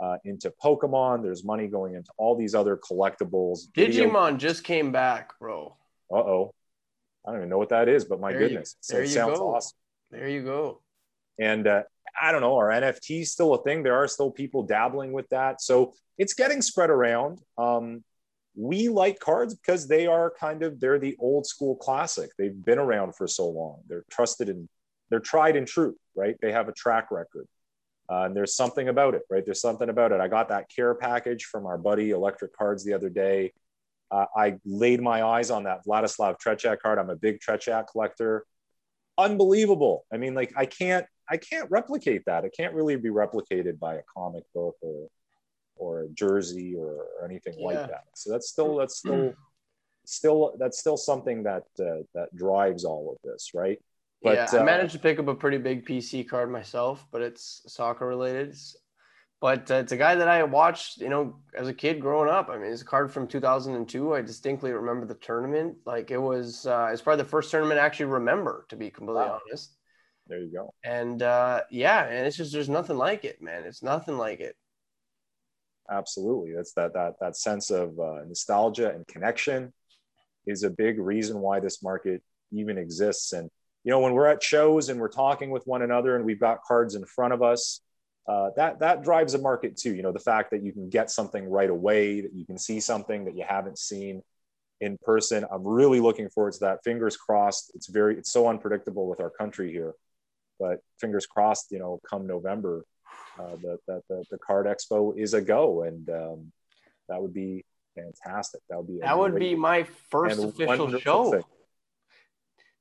uh, 0.00 0.16
into 0.24 0.52
Pokemon. 0.62 1.22
There's 1.22 1.44
money 1.44 1.66
going 1.66 1.94
into 1.94 2.10
all 2.16 2.36
these 2.36 2.54
other 2.54 2.76
collectibles. 2.76 3.70
Digimon 3.76 4.32
video. 4.32 4.36
just 4.36 4.64
came 4.64 4.92
back, 4.92 5.38
bro. 5.38 5.76
Uh 6.12 6.16
oh. 6.16 6.54
I 7.26 7.30
don't 7.30 7.40
even 7.40 7.48
know 7.48 7.58
what 7.58 7.70
that 7.70 7.88
is, 7.88 8.04
but 8.04 8.20
my 8.20 8.30
there 8.30 8.40
goodness, 8.40 8.76
you, 8.88 8.94
there 8.94 9.02
it 9.02 9.08
you 9.08 9.14
sounds 9.14 9.38
go. 9.38 9.54
awesome. 9.54 9.76
There 10.10 10.28
you 10.28 10.44
go. 10.44 10.80
And 11.40 11.66
uh, 11.66 11.82
I 12.20 12.32
don't 12.32 12.40
know, 12.40 12.56
are 12.56 12.70
NFTs 12.70 13.26
still 13.26 13.54
a 13.54 13.62
thing? 13.62 13.82
There 13.82 13.96
are 13.96 14.06
still 14.08 14.30
people 14.30 14.62
dabbling 14.62 15.12
with 15.12 15.28
that. 15.30 15.60
So 15.60 15.92
it's 16.18 16.34
getting 16.34 16.62
spread 16.62 16.88
around. 16.88 17.40
Um, 17.58 18.04
we 18.54 18.88
like 18.88 19.18
cards 19.18 19.54
because 19.54 19.86
they 19.86 20.06
are 20.06 20.32
kind 20.38 20.62
of 20.62 20.80
they're 20.80 20.98
the 20.98 21.16
old 21.18 21.46
school 21.46 21.76
classic. 21.76 22.30
They've 22.38 22.64
been 22.64 22.78
around 22.78 23.14
for 23.14 23.26
so 23.26 23.48
long. 23.48 23.80
They're 23.86 24.04
trusted 24.10 24.48
and 24.48 24.68
they're 25.10 25.20
tried 25.20 25.56
and 25.56 25.66
true, 25.66 25.96
right? 26.14 26.36
They 26.40 26.52
have 26.52 26.68
a 26.68 26.72
track 26.72 27.10
record. 27.10 27.46
Uh, 28.08 28.22
and 28.22 28.36
there's 28.36 28.54
something 28.54 28.88
about 28.88 29.14
it, 29.14 29.22
right? 29.30 29.44
There's 29.44 29.60
something 29.60 29.88
about 29.88 30.12
it. 30.12 30.20
I 30.20 30.28
got 30.28 30.48
that 30.48 30.68
care 30.74 30.94
package 30.94 31.44
from 31.44 31.66
our 31.66 31.78
buddy 31.78 32.10
Electric 32.10 32.56
Cards 32.56 32.84
the 32.84 32.94
other 32.94 33.08
day. 33.08 33.52
Uh, 34.10 34.26
I 34.36 34.58
laid 34.64 35.00
my 35.00 35.24
eyes 35.24 35.50
on 35.50 35.64
that 35.64 35.84
Vladislav 35.84 36.36
Tretiak 36.40 36.78
card. 36.78 36.98
I'm 36.98 37.10
a 37.10 37.16
big 37.16 37.40
Tretiak 37.40 37.88
collector. 37.90 38.44
Unbelievable. 39.18 40.06
I 40.12 40.18
mean, 40.18 40.34
like 40.34 40.52
I 40.56 40.66
can't, 40.66 41.06
I 41.28 41.36
can't 41.38 41.68
replicate 41.70 42.22
that. 42.26 42.44
It 42.44 42.54
can't 42.56 42.74
really 42.74 42.96
be 42.96 43.08
replicated 43.08 43.80
by 43.80 43.96
a 43.96 44.02
comic 44.16 44.44
book 44.54 44.76
or 44.80 45.08
or 45.78 46.02
a 46.02 46.08
jersey 46.08 46.74
or, 46.74 47.04
or 47.18 47.24
anything 47.24 47.54
yeah. 47.58 47.66
like 47.66 47.88
that. 47.88 48.04
So 48.14 48.30
that's 48.30 48.48
still 48.48 48.76
that's 48.76 48.96
still 48.96 49.34
still 50.06 50.56
that's 50.58 50.78
still 50.78 50.96
something 50.96 51.42
that 51.42 51.64
uh, 51.80 52.02
that 52.14 52.34
drives 52.34 52.84
all 52.84 53.10
of 53.10 53.30
this, 53.30 53.50
right? 53.54 53.78
But, 54.26 54.52
yeah, 54.52 54.58
I 54.58 54.62
uh, 54.62 54.64
managed 54.64 54.92
to 54.94 54.98
pick 54.98 55.20
up 55.20 55.28
a 55.28 55.34
pretty 55.34 55.58
big 55.58 55.86
PC 55.86 56.28
card 56.28 56.50
myself, 56.50 57.06
but 57.12 57.22
it's 57.22 57.62
soccer 57.68 58.06
related. 58.06 58.48
It's, 58.48 58.74
but 59.40 59.70
uh, 59.70 59.74
it's 59.76 59.92
a 59.92 59.96
guy 59.96 60.16
that 60.16 60.26
I 60.26 60.42
watched, 60.42 60.98
you 60.98 61.08
know, 61.08 61.36
as 61.56 61.68
a 61.68 61.74
kid 61.74 62.00
growing 62.00 62.28
up. 62.28 62.48
I 62.50 62.58
mean, 62.58 62.72
it's 62.72 62.82
a 62.82 62.86
card 62.86 63.12
from 63.12 63.28
2002. 63.28 64.14
I 64.14 64.22
distinctly 64.22 64.72
remember 64.72 65.06
the 65.06 65.14
tournament. 65.14 65.76
Like 65.86 66.10
it 66.10 66.18
was, 66.18 66.66
uh, 66.66 66.88
it's 66.92 67.02
probably 67.02 67.22
the 67.22 67.28
first 67.28 67.52
tournament 67.52 67.78
I 67.78 67.86
actually 67.86 68.06
remember, 68.06 68.66
to 68.70 68.76
be 68.76 68.90
completely 68.90 69.22
wow. 69.22 69.40
honest. 69.48 69.76
There 70.26 70.40
you 70.40 70.50
go. 70.50 70.74
And 70.82 71.22
uh, 71.22 71.62
yeah, 71.70 72.06
and 72.06 72.26
it's 72.26 72.36
just 72.36 72.52
there's 72.52 72.68
nothing 72.68 72.96
like 72.96 73.24
it, 73.24 73.40
man. 73.40 73.62
It's 73.62 73.82
nothing 73.82 74.18
like 74.18 74.40
it 74.40 74.56
absolutely 75.88 76.52
that's 76.52 76.72
that 76.72 76.92
that 76.94 77.14
that 77.20 77.36
sense 77.36 77.70
of 77.70 77.96
uh, 78.00 78.24
nostalgia 78.26 78.90
and 78.90 79.06
connection 79.06 79.72
is 80.46 80.62
a 80.62 80.70
big 80.70 80.98
reason 80.98 81.38
why 81.40 81.60
this 81.60 81.80
market 81.80 82.22
even 82.52 82.78
exists 82.78 83.32
and 83.32 83.50
you 83.86 83.92
know 83.92 84.00
when 84.00 84.12
we're 84.12 84.26
at 84.26 84.42
shows 84.42 84.90
and 84.90 85.00
we're 85.00 85.08
talking 85.08 85.48
with 85.48 85.64
one 85.64 85.80
another 85.80 86.16
and 86.16 86.24
we've 86.24 86.40
got 86.40 86.62
cards 86.64 86.94
in 86.94 87.06
front 87.06 87.32
of 87.32 87.40
us 87.42 87.80
uh, 88.28 88.50
that 88.56 88.80
that 88.80 89.02
drives 89.02 89.32
a 89.34 89.38
market 89.38 89.76
too 89.76 89.94
you 89.94 90.02
know 90.02 90.12
the 90.12 90.18
fact 90.18 90.50
that 90.50 90.62
you 90.62 90.72
can 90.72 90.90
get 90.90 91.10
something 91.10 91.48
right 91.48 91.70
away 91.70 92.20
that 92.20 92.34
you 92.34 92.44
can 92.44 92.58
see 92.58 92.80
something 92.80 93.24
that 93.24 93.36
you 93.36 93.44
haven't 93.48 93.78
seen 93.78 94.20
in 94.82 94.98
person. 95.02 95.46
I'm 95.50 95.66
really 95.66 96.00
looking 96.00 96.28
forward 96.28 96.52
to 96.52 96.60
that. 96.60 96.84
Fingers 96.84 97.16
crossed. 97.16 97.72
It's 97.74 97.86
very 97.86 98.18
it's 98.18 98.30
so 98.30 98.46
unpredictable 98.46 99.08
with 99.08 99.20
our 99.20 99.30
country 99.30 99.70
here 99.72 99.94
but 100.58 100.80
fingers 101.00 101.26
crossed 101.26 101.70
you 101.70 101.78
know 101.78 102.00
come 102.08 102.26
november 102.26 102.84
uh, 103.38 103.56
that, 103.62 103.78
that 103.86 104.02
the, 104.08 104.24
the 104.30 104.38
card 104.38 104.66
expo 104.66 105.16
is 105.16 105.34
a 105.34 105.40
go 105.40 105.82
and 105.82 106.08
um, 106.10 106.52
that 107.08 107.20
would 107.20 107.34
be 107.34 107.64
fantastic. 107.94 108.60
That 108.68 108.78
would 108.78 108.88
be 108.88 108.98
that 109.00 109.18
would 109.18 109.34
be 109.34 109.54
my 109.54 109.84
first 110.10 110.38
official 110.42 110.98
show. 110.98 111.30
thing. 111.30 111.42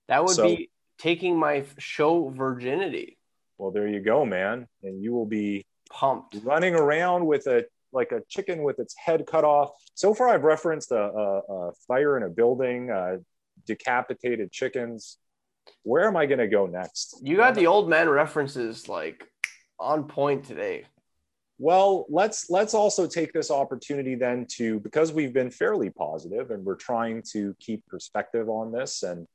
that 0.08 0.24
would 0.24 0.36
so, 0.36 0.44
be 0.56 0.70
taking 0.98 1.38
my 1.38 1.66
show 1.78 2.30
virginity. 2.30 3.18
Well 3.58 3.72
there 3.72 3.88
you 3.88 4.02
go 4.02 4.26
man. 4.26 4.68
And 4.84 5.04
you 5.04 5.14
will 5.14 5.26
be 5.26 5.66
pumped. 5.90 6.38
running 6.44 6.76
around 6.76 7.26
with 7.26 7.48
a 7.48 7.66
like 7.94 8.12
a 8.12 8.22
chicken 8.28 8.64
with 8.64 8.80
its 8.80 8.96
head 8.98 9.26
cut 9.26 9.44
off. 9.44 9.72
So 9.94 10.14
far 10.14 10.30
i've 10.30 10.44
referenced 10.44 10.92
a, 10.92 11.04
a, 11.04 11.40
a 11.40 11.72
fire 11.88 12.18
in 12.18 12.24
a 12.24 12.30
building 12.30 12.90
uh, 12.90 13.18
decapitated 13.66 14.52
chickens. 14.52 15.18
Where 15.84 16.08
am 16.08 16.16
i 16.16 16.26
going 16.26 16.40
to 16.40 16.48
go 16.48 16.68
next? 16.68 17.20
You 17.24 17.38
got 17.38 17.56
the 17.56 17.68
old 17.68 17.90
man 17.90 18.10
references 18.10 18.88
like 18.88 19.26
on 19.80 20.08
point 20.08 20.46
today. 20.46 20.86
Well, 21.58 22.06
let's 22.10 22.50
let's 22.50 22.74
also 22.74 23.08
take 23.08 23.32
this 23.32 23.50
opportunity 23.50 24.16
then 24.16 24.46
to 24.58 24.80
because 24.82 25.14
we've 25.14 25.34
been 25.34 25.50
fairly 25.50 25.90
positive 25.90 26.52
and 26.52 26.66
we're 26.66 26.76
trying 26.76 27.24
to 27.32 27.56
keep 27.60 27.86
perspective 27.88 28.50
on 28.50 28.74
this 28.74 29.04
and 29.04 29.26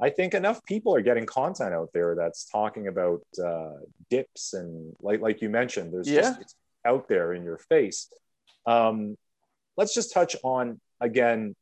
I 0.00 0.10
think 0.10 0.34
enough 0.34 0.64
people 0.64 0.94
are 0.94 1.00
getting 1.00 1.26
content 1.26 1.74
out 1.74 1.90
there 1.92 2.14
that's 2.14 2.44
talking 2.44 2.86
about 2.86 3.22
uh, 3.42 3.80
dips 4.10 4.54
and 4.54 4.94
like 5.00 5.20
like 5.20 5.42
you 5.42 5.48
mentioned, 5.48 5.92
there's 5.92 6.08
yeah. 6.08 6.36
just 6.38 6.54
out 6.84 7.08
there 7.08 7.32
in 7.32 7.42
your 7.42 7.58
face. 7.58 8.08
Um, 8.66 9.16
let's 9.76 9.94
just 9.94 10.12
touch 10.12 10.36
on 10.44 10.80
again 11.00 11.56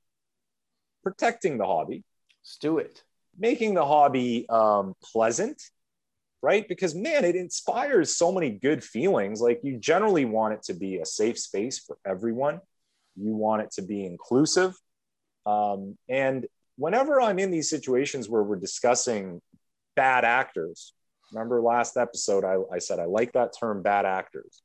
protecting 1.02 1.58
the 1.58 1.66
hobby. 1.66 2.04
Let's 2.42 2.58
do 2.58 2.78
it. 2.78 3.02
Making 3.38 3.74
the 3.74 3.84
hobby 3.84 4.46
um, 4.48 4.94
pleasant 5.02 5.60
right? 6.42 6.68
Because 6.68 6.94
man, 6.94 7.24
it 7.24 7.34
inspires 7.34 8.16
so 8.16 8.30
many 8.30 8.50
good 8.50 8.84
feelings. 8.84 9.40
Like 9.40 9.60
you 9.64 9.78
generally 9.78 10.24
want 10.24 10.54
it 10.54 10.62
to 10.64 10.74
be 10.74 10.98
a 10.98 11.04
safe 11.04 11.38
space 11.38 11.80
for 11.80 11.98
everyone. 12.06 12.60
You 13.16 13.34
want 13.34 13.62
it 13.62 13.72
to 13.72 13.82
be 13.82 14.04
inclusive. 14.04 14.74
Um, 15.44 15.96
and 16.08 16.46
whenever 16.76 17.20
I'm 17.20 17.38
in 17.38 17.50
these 17.50 17.68
situations 17.68 18.28
where 18.28 18.42
we're 18.42 18.56
discussing 18.56 19.40
bad 19.94 20.24
actors, 20.24 20.92
remember 21.32 21.60
last 21.60 21.96
episode, 21.96 22.44
I, 22.44 22.56
I 22.74 22.78
said 22.78 22.98
I 22.98 23.06
like 23.06 23.32
that 23.32 23.54
term 23.58 23.82
bad 23.82 24.06
actors. 24.06 24.62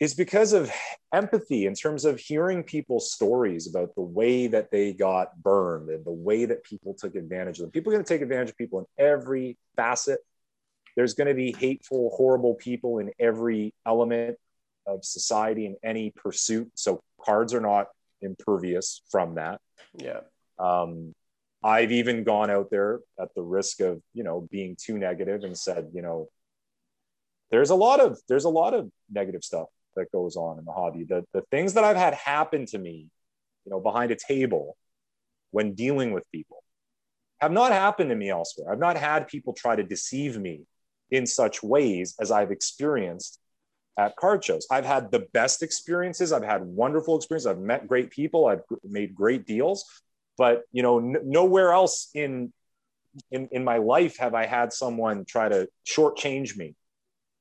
Is 0.00 0.14
because 0.14 0.54
of 0.54 0.72
empathy 1.12 1.66
in 1.66 1.74
terms 1.74 2.06
of 2.06 2.18
hearing 2.18 2.62
people's 2.62 3.12
stories 3.12 3.68
about 3.68 3.94
the 3.94 4.00
way 4.00 4.46
that 4.46 4.70
they 4.70 4.94
got 4.94 5.42
burned 5.42 5.90
and 5.90 6.02
the 6.06 6.10
way 6.10 6.46
that 6.46 6.64
people 6.64 6.94
took 6.94 7.16
advantage 7.16 7.58
of 7.58 7.64
them. 7.64 7.70
People 7.70 7.92
are 7.92 7.96
going 7.96 8.04
to 8.04 8.08
take 8.08 8.22
advantage 8.22 8.48
of 8.48 8.56
people 8.56 8.78
in 8.78 8.86
every 8.96 9.58
facet. 9.76 10.20
There's 10.96 11.12
going 11.12 11.28
to 11.28 11.34
be 11.34 11.52
hateful, 11.52 12.14
horrible 12.16 12.54
people 12.54 12.98
in 12.98 13.10
every 13.18 13.74
element 13.84 14.38
of 14.86 15.04
society 15.04 15.66
in 15.66 15.76
any 15.84 16.10
pursuit. 16.16 16.70
So 16.76 17.02
cards 17.22 17.52
are 17.52 17.60
not 17.60 17.88
impervious 18.22 19.02
from 19.10 19.34
that. 19.34 19.60
Yeah. 19.94 20.20
Um, 20.60 21.14
I've 21.62 21.92
even 21.92 22.24
gone 22.24 22.50
out 22.50 22.70
there 22.70 23.00
at 23.20 23.34
the 23.34 23.42
risk 23.42 23.80
of, 23.80 24.00
you 24.14 24.24
know, 24.24 24.46
being 24.50 24.76
too 24.80 24.98
negative 24.98 25.42
and 25.44 25.56
said, 25.56 25.90
you 25.92 26.02
know, 26.02 26.28
there's 27.50 27.70
a 27.70 27.74
lot 27.74 28.00
of 28.00 28.18
there's 28.28 28.44
a 28.44 28.50
lot 28.50 28.74
of 28.74 28.90
negative 29.10 29.44
stuff 29.44 29.68
that 29.96 30.12
goes 30.12 30.36
on 30.36 30.58
in 30.58 30.64
the 30.64 30.72
hobby. 30.72 31.04
The, 31.04 31.24
the 31.32 31.42
things 31.50 31.74
that 31.74 31.84
I've 31.84 31.96
had 31.96 32.14
happen 32.14 32.66
to 32.66 32.78
me, 32.78 33.08
you 33.64 33.70
know, 33.70 33.80
behind 33.80 34.10
a 34.12 34.16
table 34.16 34.76
when 35.50 35.74
dealing 35.74 36.12
with 36.12 36.24
people 36.30 36.62
have 37.40 37.52
not 37.52 37.72
happened 37.72 38.10
to 38.10 38.16
me 38.16 38.30
elsewhere. 38.30 38.72
I've 38.72 38.78
not 38.78 38.96
had 38.96 39.26
people 39.26 39.52
try 39.52 39.74
to 39.74 39.82
deceive 39.82 40.38
me 40.38 40.66
in 41.10 41.26
such 41.26 41.62
ways 41.62 42.14
as 42.20 42.30
I've 42.30 42.50
experienced 42.50 43.40
at 43.98 44.16
card 44.16 44.44
shows. 44.44 44.66
I've 44.70 44.84
had 44.84 45.10
the 45.10 45.26
best 45.32 45.62
experiences. 45.62 46.32
I've 46.32 46.44
had 46.44 46.62
wonderful 46.62 47.16
experiences. 47.16 47.46
I've 47.46 47.58
met 47.58 47.88
great 47.88 48.10
people. 48.10 48.46
I've 48.46 48.62
made 48.84 49.14
great 49.14 49.46
deals, 49.46 49.84
but 50.40 50.62
you 50.72 50.82
know, 50.82 50.98
n- 50.98 51.20
nowhere 51.22 51.70
else 51.70 52.08
in, 52.14 52.50
in 53.30 53.50
in 53.52 53.62
my 53.62 53.76
life 53.76 54.16
have 54.16 54.34
I 54.34 54.46
had 54.46 54.72
someone 54.72 55.26
try 55.26 55.50
to 55.50 55.68
shortchange 55.86 56.56
me 56.56 56.74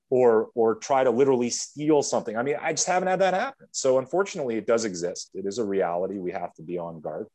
or 0.10 0.50
or 0.54 0.76
try 0.76 1.06
to 1.06 1.10
literally 1.10 1.50
steal 1.50 2.04
something. 2.04 2.36
I 2.36 2.44
mean, 2.44 2.58
I 2.62 2.74
just 2.74 2.88
haven't 2.88 3.08
had 3.08 3.20
that 3.20 3.34
happen. 3.34 3.68
So 3.72 4.00
unfortunately, 4.00 4.58
it 4.58 4.68
does 4.68 4.84
exist. 4.84 5.32
It 5.34 5.46
is 5.46 5.60
a 5.60 5.64
reality. 5.64 6.18
We 6.18 6.34
have 6.34 6.54
to 6.56 6.62
be 6.62 6.78
on 6.78 7.00
guard. 7.00 7.28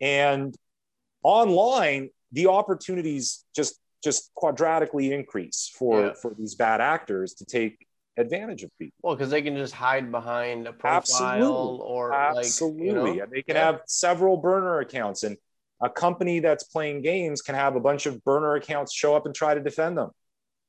And 0.00 0.56
online, 1.22 2.08
the 2.32 2.46
opportunities 2.46 3.44
just 3.54 3.78
just 4.02 4.30
quadratically 4.34 5.10
increase 5.12 5.70
for 5.78 6.00
yeah. 6.00 6.12
for 6.14 6.32
these 6.38 6.54
bad 6.54 6.80
actors 6.80 7.34
to 7.34 7.44
take 7.44 7.83
advantage 8.16 8.62
of 8.62 8.70
people. 8.78 8.96
Well, 9.02 9.16
because 9.16 9.30
they 9.30 9.42
can 9.42 9.56
just 9.56 9.74
hide 9.74 10.10
behind 10.10 10.66
a 10.66 10.72
profile 10.72 11.38
absolutely. 11.38 11.86
or 11.86 12.12
absolutely, 12.12 12.92
like, 12.92 13.14
you 13.14 13.20
know? 13.20 13.26
they 13.30 13.42
can 13.42 13.56
yeah. 13.56 13.64
have 13.64 13.80
several 13.86 14.36
burner 14.36 14.80
accounts, 14.80 15.22
and 15.22 15.36
a 15.82 15.90
company 15.90 16.40
that's 16.40 16.64
playing 16.64 17.02
games 17.02 17.42
can 17.42 17.54
have 17.54 17.76
a 17.76 17.80
bunch 17.80 18.06
of 18.06 18.22
burner 18.24 18.54
accounts 18.54 18.92
show 18.94 19.14
up 19.14 19.26
and 19.26 19.34
try 19.34 19.54
to 19.54 19.60
defend 19.60 19.98
them. 19.98 20.10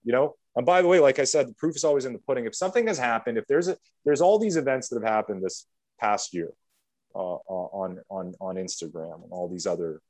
You 0.04 0.14
know, 0.14 0.36
and 0.56 0.66
by 0.66 0.82
the 0.82 0.88
way, 0.88 1.00
like 1.00 1.20
I 1.20 1.24
said, 1.24 1.48
the 1.48 1.54
proof 1.54 1.76
is 1.76 1.84
always 1.84 2.06
in 2.06 2.14
the 2.14 2.20
pudding. 2.20 2.46
If 2.46 2.56
something 2.56 2.88
has 2.88 2.98
happened, 2.98 3.38
if 3.38 3.46
there's 3.48 3.68
a 3.68 3.78
there's 4.06 4.22
all 4.22 4.40
these 4.40 4.56
events 4.56 4.90
that 4.90 5.02
have 5.02 5.12
happened 5.12 5.44
this 5.44 5.68
past 6.00 6.34
year 6.34 6.52
uh, 7.16 7.18
on 7.18 8.00
on 8.10 8.34
on 8.40 8.56
Instagram 8.56 9.24
and 9.24 9.32
all 9.32 9.50
these 9.50 9.66
other 9.66 10.02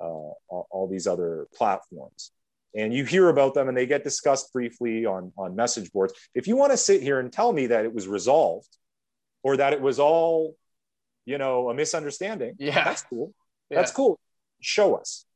uh, 0.00 0.04
all 0.04 0.88
these 0.90 1.06
other 1.06 1.46
platforms, 1.54 2.32
and 2.74 2.92
you 2.92 3.04
hear 3.04 3.28
about 3.28 3.54
them 3.54 3.68
and 3.68 3.76
they 3.76 3.86
get 3.86 4.04
discussed 4.04 4.52
briefly 4.52 5.06
on 5.06 5.32
on 5.36 5.54
message 5.54 5.92
boards. 5.92 6.12
If 6.34 6.46
you 6.46 6.56
want 6.56 6.72
to 6.72 6.76
sit 6.76 7.02
here 7.02 7.20
and 7.20 7.32
tell 7.32 7.52
me 7.52 7.68
that 7.68 7.84
it 7.84 7.94
was 7.94 8.08
resolved, 8.08 8.68
or 9.42 9.58
that 9.58 9.74
it 9.74 9.80
was 9.82 9.98
all, 9.98 10.56
you 11.26 11.36
know, 11.36 11.68
a 11.68 11.74
misunderstanding. 11.74 12.54
Yeah. 12.58 12.82
That's 12.82 13.02
cool. 13.02 13.34
That's 13.70 13.92
cool. 13.92 14.18
Show 14.62 14.94
us 14.94 15.26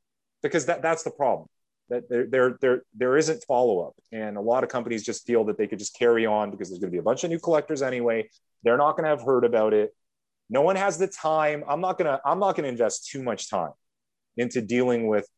because 0.42 0.64
that, 0.64 0.80
that's 0.80 1.02
the 1.02 1.10
problem 1.10 1.46
that 1.90 2.08
there, 2.08 2.26
there, 2.26 2.58
there, 2.60 2.82
there 2.96 3.16
isn't 3.18 3.44
follow-up. 3.44 3.92
And 4.10 4.38
a 4.38 4.40
lot 4.40 4.64
of 4.64 4.70
companies 4.70 5.04
just 5.04 5.26
feel 5.26 5.44
that 5.44 5.58
they 5.58 5.66
could 5.66 5.78
just 5.78 5.94
carry 5.94 6.24
on 6.24 6.50
because 6.50 6.70
there's 6.70 6.78
going 6.78 6.90
to 6.90 6.94
be 6.94 6.98
a 6.98 7.02
bunch 7.02 7.22
of 7.22 7.28
new 7.28 7.38
collectors 7.38 7.82
anyway. 7.82 8.30
They're 8.62 8.78
not 8.78 8.92
going 8.92 9.04
to 9.04 9.10
have 9.10 9.22
heard 9.22 9.44
about 9.44 9.74
it. 9.74 9.94
No 10.48 10.62
one 10.62 10.76
has 10.76 10.96
the 10.96 11.06
time. 11.06 11.62
I'm 11.68 11.82
not 11.82 11.98
going 11.98 12.10
to, 12.10 12.18
I'm 12.24 12.38
not 12.38 12.56
going 12.56 12.64
to 12.64 12.70
invest 12.70 13.10
too 13.10 13.22
much 13.22 13.50
time 13.50 13.72
into 14.38 14.62
dealing 14.62 15.06
with, 15.06 15.28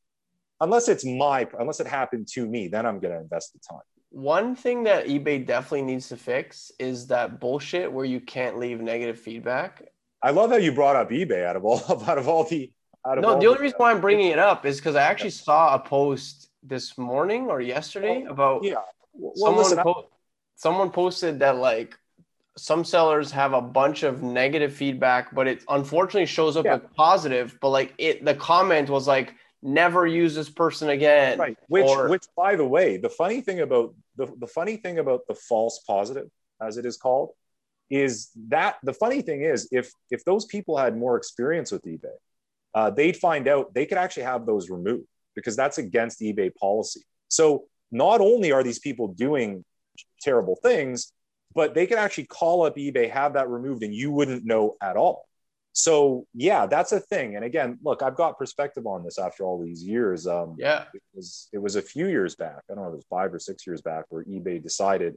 unless 0.61 0.89
it's 0.89 1.05
my, 1.05 1.49
unless 1.59 1.81
it 1.81 1.87
happened 1.87 2.29
to 2.35 2.47
me, 2.47 2.69
then 2.69 2.87
I'm 2.87 3.01
going 3.01 3.15
to 3.15 3.21
invest 3.21 3.53
the 3.53 3.61
time. 3.61 3.83
One 4.11 4.57
thing 4.57 4.85
that 4.85 5.07
eBay 5.07 5.47
definitely 5.47 5.83
needs 5.83 6.09
to 6.09 6.17
fix 6.17 6.73
is 6.79 7.07
that 7.09 7.39
bullshit 7.39 7.93
where 7.93 8.05
you 8.05 8.21
can't 8.21 8.59
leave 8.59 8.81
negative 8.81 9.19
feedback. 9.19 9.85
I 10.23 10.33
love 10.33 10.51
how 10.51 10.57
you 10.57 10.73
brought 10.73 10.97
up 10.97 11.11
eBay 11.11 11.45
out 11.47 11.57
of 11.57 11.65
all, 11.65 11.81
out 12.09 12.19
of 12.19 12.29
all 12.29 12.45
the, 12.45 12.73
no, 13.07 13.39
the 13.39 13.47
only 13.47 13.61
reason 13.61 13.77
why 13.79 13.93
I'm 13.93 14.01
bringing 14.01 14.31
it 14.31 14.39
up 14.39 14.67
is 14.67 14.77
because 14.77 14.95
I 14.95 15.03
actually 15.03 15.31
saw 15.31 15.75
a 15.75 15.79
post 15.79 16.51
this 16.63 16.99
morning 16.99 17.47
or 17.47 17.61
yesterday 17.61 18.23
well, 18.25 18.33
about 18.33 18.65
yeah. 18.65 18.75
Well, 19.15 19.33
someone 19.37 19.65
listen, 19.65 19.79
po- 19.79 20.09
someone 20.57 20.91
posted 20.91 21.39
that 21.39 21.57
like 21.57 21.99
some 22.57 22.85
sellers 22.85 23.31
have 23.31 23.55
a 23.55 23.61
bunch 23.63 24.03
of 24.03 24.23
negative 24.23 24.75
feedback, 24.75 25.35
but 25.35 25.47
it 25.47 25.65
unfortunately 25.69 26.27
shows 26.27 26.57
up 26.57 26.67
yeah. 26.67 26.75
as 26.75 26.81
positive. 26.95 27.57
But 27.61 27.71
like 27.71 27.95
it, 27.97 28.25
the 28.25 28.35
comment 28.35 28.91
was 28.91 29.09
like, 29.09 29.35
"Never 29.63 30.07
use 30.07 30.35
this 30.35 30.51
person 30.51 30.91
again." 30.91 31.39
Right. 31.39 31.57
Which, 31.69 31.87
or, 31.87 32.09
which, 32.09 32.25
by 32.37 32.57
the 32.57 32.67
way, 32.67 32.97
the 32.97 33.11
funny 33.11 33.41
thing 33.41 33.61
about 33.61 33.95
the 34.17 34.27
the 34.39 34.47
funny 34.47 34.77
thing 34.77 34.99
about 34.99 35.27
the 35.29 35.35
false 35.35 35.83
positive, 35.87 36.29
as 36.61 36.77
it 36.77 36.87
is 36.87 36.97
called, 36.97 37.31
is 37.91 38.31
that 38.49 38.77
the 38.83 38.93
funny 38.93 39.23
thing 39.23 39.43
is 39.43 39.69
if 39.73 39.93
if 40.11 40.25
those 40.25 40.45
people 40.47 40.77
had 40.77 40.97
more 40.97 41.17
experience 41.17 41.73
with 41.73 41.85
eBay 41.85 42.17
uh, 42.75 42.91
they'd 42.91 43.17
find 43.17 43.49
out 43.49 43.75
they 43.75 43.87
could 43.87 43.99
actually 43.99 44.23
have 44.25 44.47
those 44.47 44.71
removed 44.71 45.07
because 45.35 45.57
that's 45.57 45.79
against 45.79 46.21
eBay 46.21 46.55
policy. 46.55 47.01
So 47.29 47.65
not 47.91 48.21
only 48.21 48.53
are 48.53 48.63
these 48.63 48.79
people 48.79 49.09
doing 49.09 49.65
terrible 50.21 50.57
things, 50.63 51.13
but 51.55 51.75
they 51.75 51.87
could 51.87 51.99
actually 51.99 52.27
call 52.27 52.65
up 52.65 52.77
eBay, 52.77 53.11
have 53.11 53.35
that 53.35 53.49
removed, 53.49 53.83
and 53.83 53.95
you 53.95 54.13
wouldn't 54.13 54.45
know 54.45 54.77
at 54.81 54.97
all. 54.97 55.27
So 55.73 56.27
yeah, 56.35 56.67
that's 56.67 56.93
a 56.93 57.01
thing. 57.01 57.37
And 57.37 57.45
again, 57.45 57.79
look, 57.83 58.03
I've 58.03 58.17
got 58.17 58.39
perspective 58.39 58.87
on 58.87 59.05
this 59.05 59.19
after 59.19 59.45
all 59.45 59.63
these 59.63 59.85
years. 59.85 60.27
Um, 60.27 60.57
yeah, 60.59 60.85
it 60.93 61.03
was 61.15 61.49
it 61.53 61.59
was 61.59 61.77
a 61.77 61.83
few 61.83 62.09
years 62.09 62.35
back. 62.35 62.63
I 62.71 62.75
don't 62.75 62.83
know, 62.83 62.91
it 62.91 62.97
was 62.97 63.07
five 63.09 63.33
or 63.33 63.39
six 63.39 63.67
years 63.67 63.81
back 63.81 64.07
where 64.09 64.25
eBay 64.25 64.63
decided 64.63 65.17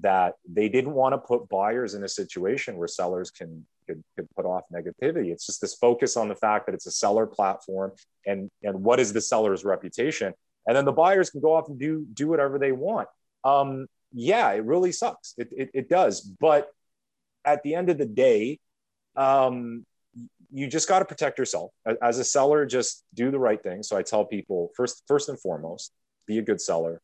that 0.00 0.34
they 0.50 0.68
didn't 0.68 0.92
want 0.92 1.14
to 1.14 1.18
put 1.18 1.48
buyers 1.48 1.94
in 1.94 2.04
a 2.04 2.08
situation 2.08 2.76
where 2.76 2.88
sellers 2.88 3.30
can 3.30 3.66
could, 3.86 4.02
could 4.16 4.28
put 4.36 4.44
off 4.44 4.64
negativity. 4.72 5.32
It's 5.32 5.46
just 5.46 5.60
this 5.60 5.74
focus 5.74 6.16
on 6.16 6.28
the 6.28 6.34
fact 6.34 6.66
that 6.66 6.74
it's 6.74 6.86
a 6.86 6.92
seller 6.92 7.26
platform 7.26 7.92
and 8.26 8.50
and 8.62 8.82
what 8.82 9.00
is 9.00 9.12
the 9.12 9.20
seller's 9.20 9.64
reputation, 9.64 10.34
and 10.66 10.76
then 10.76 10.84
the 10.84 10.92
buyers 10.92 11.30
can 11.30 11.40
go 11.40 11.54
off 11.54 11.68
and 11.68 11.78
do 11.78 12.06
do 12.12 12.28
whatever 12.28 12.58
they 12.58 12.72
want. 12.72 13.08
Um, 13.44 13.86
yeah, 14.12 14.50
it 14.50 14.64
really 14.64 14.92
sucks. 14.92 15.34
It, 15.38 15.48
it, 15.56 15.70
it 15.72 15.88
does, 15.88 16.20
but 16.20 16.68
at 17.44 17.62
the 17.62 17.74
end 17.74 17.88
of 17.88 17.96
the 17.96 18.06
day, 18.06 18.58
um, 19.16 19.84
you 20.52 20.66
just 20.66 20.88
got 20.88 20.98
to 21.00 21.04
protect 21.04 21.38
yourself 21.38 21.70
as 22.02 22.18
a 22.18 22.24
seller. 22.24 22.66
Just 22.66 23.04
do 23.14 23.30
the 23.30 23.38
right 23.38 23.62
thing. 23.62 23.82
So 23.82 23.96
I 23.96 24.02
tell 24.02 24.24
people 24.24 24.70
first 24.76 25.02
first 25.06 25.28
and 25.28 25.40
foremost, 25.40 25.92
be 26.26 26.38
a 26.38 26.42
good 26.42 26.60
seller. 26.60 27.00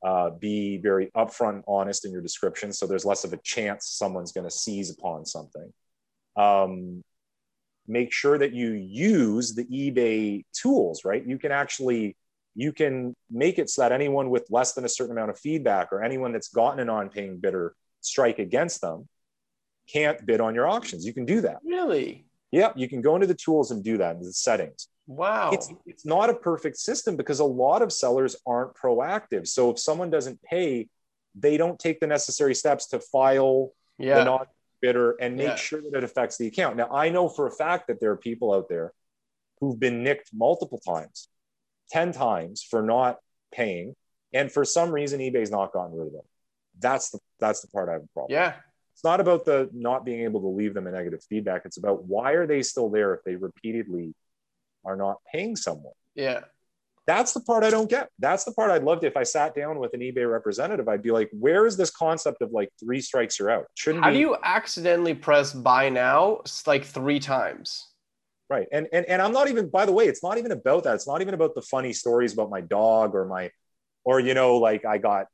Uh, 0.00 0.30
be 0.30 0.78
very 0.78 1.10
upfront 1.16 1.62
honest 1.66 2.04
in 2.04 2.12
your 2.12 2.20
description 2.20 2.72
so 2.72 2.86
there's 2.86 3.04
less 3.04 3.24
of 3.24 3.32
a 3.32 3.36
chance 3.38 3.88
someone's 3.88 4.30
going 4.30 4.44
to 4.44 4.50
seize 4.50 4.92
upon 4.92 5.26
something 5.26 5.72
um, 6.36 7.02
make 7.88 8.12
sure 8.12 8.38
that 8.38 8.52
you 8.52 8.74
use 8.74 9.56
the 9.56 9.64
ebay 9.64 10.44
tools 10.52 11.04
right 11.04 11.26
you 11.26 11.36
can 11.36 11.50
actually 11.50 12.16
you 12.54 12.72
can 12.72 13.12
make 13.28 13.58
it 13.58 13.68
so 13.68 13.82
that 13.82 13.90
anyone 13.90 14.30
with 14.30 14.46
less 14.50 14.72
than 14.74 14.84
a 14.84 14.88
certain 14.88 15.10
amount 15.10 15.30
of 15.30 15.38
feedback 15.40 15.88
or 15.90 16.04
anyone 16.04 16.30
that's 16.30 16.50
gotten 16.50 16.78
an 16.78 16.88
on-paying 16.88 17.38
bidder 17.38 17.74
strike 18.00 18.38
against 18.38 18.80
them 18.80 19.08
can't 19.90 20.24
bid 20.26 20.40
on 20.40 20.54
your 20.54 20.68
auctions 20.68 21.04
you 21.04 21.12
can 21.12 21.24
do 21.24 21.40
that 21.40 21.58
really 21.64 22.24
yeah 22.50 22.72
you 22.76 22.88
can 22.88 23.00
go 23.00 23.14
into 23.14 23.26
the 23.26 23.34
tools 23.34 23.70
and 23.70 23.82
do 23.82 23.98
that 23.98 24.16
in 24.16 24.22
the 24.22 24.32
settings 24.32 24.88
wow 25.06 25.50
it's, 25.52 25.72
it's 25.86 26.04
not 26.04 26.28
a 26.28 26.34
perfect 26.34 26.76
system 26.76 27.16
because 27.16 27.40
a 27.40 27.44
lot 27.44 27.82
of 27.82 27.92
sellers 27.92 28.36
aren't 28.46 28.74
proactive 28.74 29.46
so 29.46 29.70
if 29.70 29.78
someone 29.78 30.10
doesn't 30.10 30.40
pay 30.42 30.86
they 31.34 31.56
don't 31.56 31.78
take 31.78 32.00
the 32.00 32.06
necessary 32.06 32.54
steps 32.54 32.88
to 32.88 33.00
file 33.00 33.72
yeah. 33.98 34.18
the 34.18 34.24
non 34.24 34.46
bidder 34.80 35.12
and 35.20 35.36
make 35.36 35.48
Yeah. 35.48 35.54
sure 35.56 35.82
that 35.82 35.98
it 35.98 36.04
affects 36.04 36.38
the 36.38 36.46
account. 36.46 36.76
Now, 36.76 36.88
I 36.90 37.08
know 37.08 37.28
for 37.28 37.46
a 37.46 37.50
fact 37.50 37.88
that 37.88 38.00
there 38.00 38.10
are 38.10 38.16
people 38.16 38.52
out 38.52 38.68
there 38.68 38.92
who've 39.60 39.78
been 39.78 40.02
nicked 40.02 40.30
multiple 40.32 40.78
times, 40.78 41.28
10 41.90 42.12
times 42.12 42.62
for 42.62 42.82
not 42.82 43.18
paying. 43.52 43.94
And 44.32 44.52
for 44.52 44.64
some 44.64 44.90
reason, 44.90 45.20
eBay's 45.20 45.50
not 45.50 45.72
gotten 45.72 45.96
rid 45.96 46.08
of 46.08 46.12
them. 46.12 46.22
That's 46.78 47.10
the, 47.10 47.18
that's 47.40 47.60
the 47.60 47.68
part 47.68 47.88
I 47.88 47.94
have 47.94 48.02
a 48.02 48.08
problem. 48.14 48.32
Yeah. 48.34 48.54
It's 48.98 49.04
not 49.04 49.20
about 49.20 49.44
the 49.44 49.70
not 49.72 50.04
being 50.04 50.22
able 50.24 50.40
to 50.40 50.48
leave 50.48 50.74
them 50.74 50.88
a 50.88 50.90
negative 50.90 51.22
feedback. 51.22 51.62
It's 51.64 51.76
about 51.76 52.06
why 52.06 52.32
are 52.32 52.48
they 52.48 52.62
still 52.62 52.90
there 52.90 53.14
if 53.14 53.22
they 53.22 53.36
repeatedly 53.36 54.12
are 54.84 54.96
not 54.96 55.18
paying 55.32 55.54
someone? 55.54 55.92
Yeah. 56.16 56.40
That's 57.06 57.32
the 57.32 57.38
part 57.38 57.62
I 57.62 57.70
don't 57.70 57.88
get. 57.88 58.08
That's 58.18 58.42
the 58.42 58.50
part 58.50 58.72
I'd 58.72 58.82
love 58.82 58.98
to. 59.02 59.06
If 59.06 59.16
I 59.16 59.22
sat 59.22 59.54
down 59.54 59.78
with 59.78 59.94
an 59.94 60.00
eBay 60.00 60.28
representative, 60.28 60.88
I'd 60.88 61.00
be 61.04 61.12
like, 61.12 61.30
"Where 61.30 61.64
is 61.64 61.76
this 61.76 61.90
concept 61.90 62.42
of 62.42 62.50
like 62.50 62.70
three 62.80 63.00
strikes 63.00 63.38
you're 63.38 63.52
out? 63.52 63.66
Shouldn't 63.76 64.02
How 64.02 64.10
be- 64.10 64.16
do 64.16 64.20
you 64.20 64.36
accidentally 64.42 65.14
press 65.14 65.52
buy 65.52 65.90
now 65.90 66.40
like 66.66 66.84
three 66.84 67.20
times? 67.20 67.86
right 68.50 68.66
and, 68.72 68.88
and 68.94 69.04
and 69.04 69.20
i'm 69.20 69.32
not 69.32 69.48
even 69.50 69.68
by 69.68 69.84
the 69.84 69.92
way 69.92 70.06
it's 70.06 70.22
not 70.22 70.38
even 70.38 70.52
about 70.52 70.84
that 70.84 70.94
it's 70.94 71.06
not 71.06 71.20
even 71.20 71.34
about 71.34 71.54
the 71.54 71.60
funny 71.60 71.92
stories 71.92 72.32
about 72.32 72.48
my 72.48 72.62
dog 72.62 73.14
or 73.14 73.26
my 73.26 73.50
or 74.04 74.20
you 74.20 74.32
know 74.32 74.56
like 74.56 74.86
i 74.86 74.96
got 74.96 75.26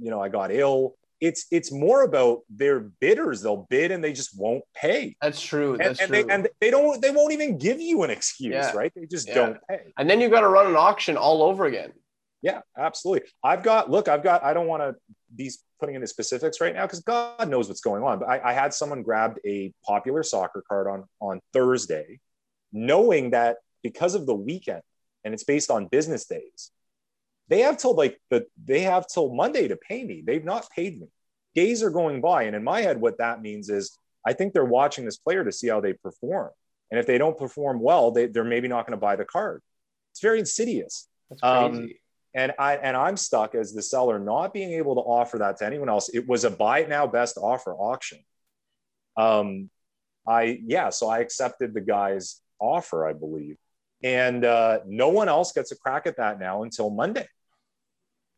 you 0.00 0.10
know 0.10 0.20
i 0.20 0.28
got 0.28 0.50
ill 0.50 0.96
it's 1.20 1.46
it's 1.50 1.70
more 1.70 2.02
about 2.02 2.40
their 2.48 2.80
bidders 2.80 3.42
they'll 3.42 3.66
bid 3.68 3.90
and 3.90 4.02
they 4.02 4.12
just 4.12 4.38
won't 4.38 4.64
pay 4.74 5.14
That's 5.20 5.40
true. 5.40 5.72
and, 5.72 5.80
That's 5.80 6.00
and 6.00 6.08
true. 6.08 6.22
they 6.24 6.32
and 6.34 6.48
they 6.60 6.70
don't 6.70 7.00
they 7.02 7.10
won't 7.10 7.32
even 7.32 7.58
give 7.58 7.80
you 7.80 8.02
an 8.02 8.10
excuse 8.10 8.52
Yeah. 8.54 8.72
right 8.72 8.92
they 8.94 9.06
just 9.06 9.28
Yeah. 9.28 9.34
don't 9.34 9.58
pay 9.68 9.92
and 9.98 10.08
then 10.08 10.20
you've 10.20 10.30
got 10.30 10.40
to 10.40 10.48
run 10.48 10.66
an 10.66 10.76
auction 10.76 11.16
all 11.16 11.42
over 11.42 11.66
again. 11.66 11.92
yeah 12.42 12.60
absolutely 12.78 13.28
i've 13.44 13.62
got 13.62 13.90
look 13.90 14.08
i've 14.08 14.22
got 14.22 14.42
i 14.42 14.54
don't 14.54 14.66
want 14.66 14.82
to 14.82 14.94
be 15.36 15.50
putting 15.78 15.94
into 15.94 16.06
specifics 16.06 16.60
right 16.60 16.74
now 16.74 16.86
because 16.86 17.00
god 17.00 17.48
knows 17.48 17.68
what's 17.68 17.80
going 17.82 18.02
on 18.02 18.18
but 18.18 18.28
I, 18.28 18.50
I 18.50 18.52
had 18.54 18.72
someone 18.72 19.02
grabbed 19.02 19.38
a 19.46 19.72
popular 19.84 20.22
soccer 20.22 20.62
card 20.66 20.86
on 20.88 21.04
on 21.20 21.40
thursday 21.52 22.18
knowing 22.72 23.30
that 23.30 23.56
because 23.82 24.14
of 24.14 24.26
the 24.26 24.34
weekend 24.34 24.82
and 25.24 25.34
it's 25.34 25.44
based 25.44 25.70
on 25.70 25.86
business 25.86 26.24
days 26.26 26.70
they 27.50 27.60
have 27.60 27.76
till 27.76 27.94
like 27.94 28.18
the 28.30 28.46
they 28.64 28.80
have 28.80 29.06
till 29.06 29.34
monday 29.34 29.68
to 29.68 29.76
pay 29.76 30.04
me 30.04 30.22
they've 30.26 30.44
not 30.44 30.66
paid 30.70 30.98
me 31.00 31.08
days 31.54 31.82
are 31.82 31.90
going 31.90 32.20
by 32.22 32.44
and 32.44 32.56
in 32.56 32.64
my 32.64 32.80
head 32.80 32.98
what 33.00 33.18
that 33.18 33.42
means 33.42 33.68
is 33.68 33.98
i 34.26 34.32
think 34.32 34.52
they're 34.54 34.64
watching 34.64 35.04
this 35.04 35.18
player 35.18 35.44
to 35.44 35.52
see 35.52 35.68
how 35.68 35.80
they 35.80 35.92
perform 35.92 36.50
and 36.90 36.98
if 36.98 37.06
they 37.06 37.18
don't 37.18 37.36
perform 37.38 37.80
well 37.80 38.10
they, 38.10 38.26
they're 38.26 38.44
maybe 38.44 38.68
not 38.68 38.86
going 38.86 38.96
to 38.96 39.00
buy 39.00 39.16
the 39.16 39.24
card 39.24 39.60
it's 40.12 40.20
very 40.22 40.38
insidious 40.38 41.08
That's 41.28 41.42
Um, 41.42 41.72
crazy. 41.72 42.00
and 42.34 42.52
I 42.58 42.76
and 42.76 42.96
I'm 42.96 43.16
stuck 43.16 43.54
as 43.54 43.72
the 43.72 43.82
seller 43.82 44.18
not 44.18 44.54
being 44.54 44.72
able 44.72 44.94
to 44.94 45.00
offer 45.02 45.38
that 45.38 45.56
to 45.58 45.66
anyone 45.66 45.88
else. 45.88 46.08
It 46.18 46.24
was 46.28 46.44
a 46.44 46.50
buy 46.50 46.80
it 46.80 46.88
now 46.88 47.06
best 47.06 47.36
offer 47.38 47.72
auction. 47.74 48.18
Um, 49.16 49.70
I 50.26 50.60
yeah, 50.64 50.90
so 50.90 51.08
I 51.08 51.18
accepted 51.20 51.74
the 51.74 51.80
guy's 51.80 52.40
offer, 52.60 53.06
I 53.06 53.12
believe, 53.12 53.56
and 54.02 54.44
uh, 54.44 54.80
no 54.86 55.08
one 55.08 55.28
else 55.28 55.52
gets 55.52 55.72
a 55.72 55.76
crack 55.76 56.06
at 56.06 56.16
that 56.18 56.38
now 56.38 56.62
until 56.62 56.90
Monday. 56.90 57.26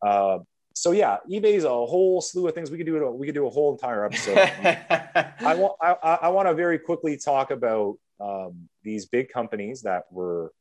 Uh, 0.03 0.39
so 0.75 0.93
yeah, 0.93 1.19
eBay's 1.31 1.65
a 1.65 1.69
whole 1.69 2.21
slew 2.21 2.49
of 2.49 2.55
things. 2.55 2.71
We 2.71 2.79
could 2.79 2.87
do. 2.87 3.11
We 3.11 3.27
could 3.27 3.35
do 3.35 3.47
a 3.47 3.51
whole 3.51 3.73
entire 3.73 4.05
episode. 4.05 4.39
I 5.41 5.55
want 5.55 5.75
I, 5.81 6.19
I 6.23 6.29
want 6.29 6.49
to 6.49 6.55
very 6.55 6.79
quickly 6.79 7.17
talk 7.17 7.51
about 7.51 7.99
um, 8.21 8.69
these 8.83 9.07
big 9.07 9.29
companies 9.29 9.83
that 9.83 10.05
were 10.11 10.53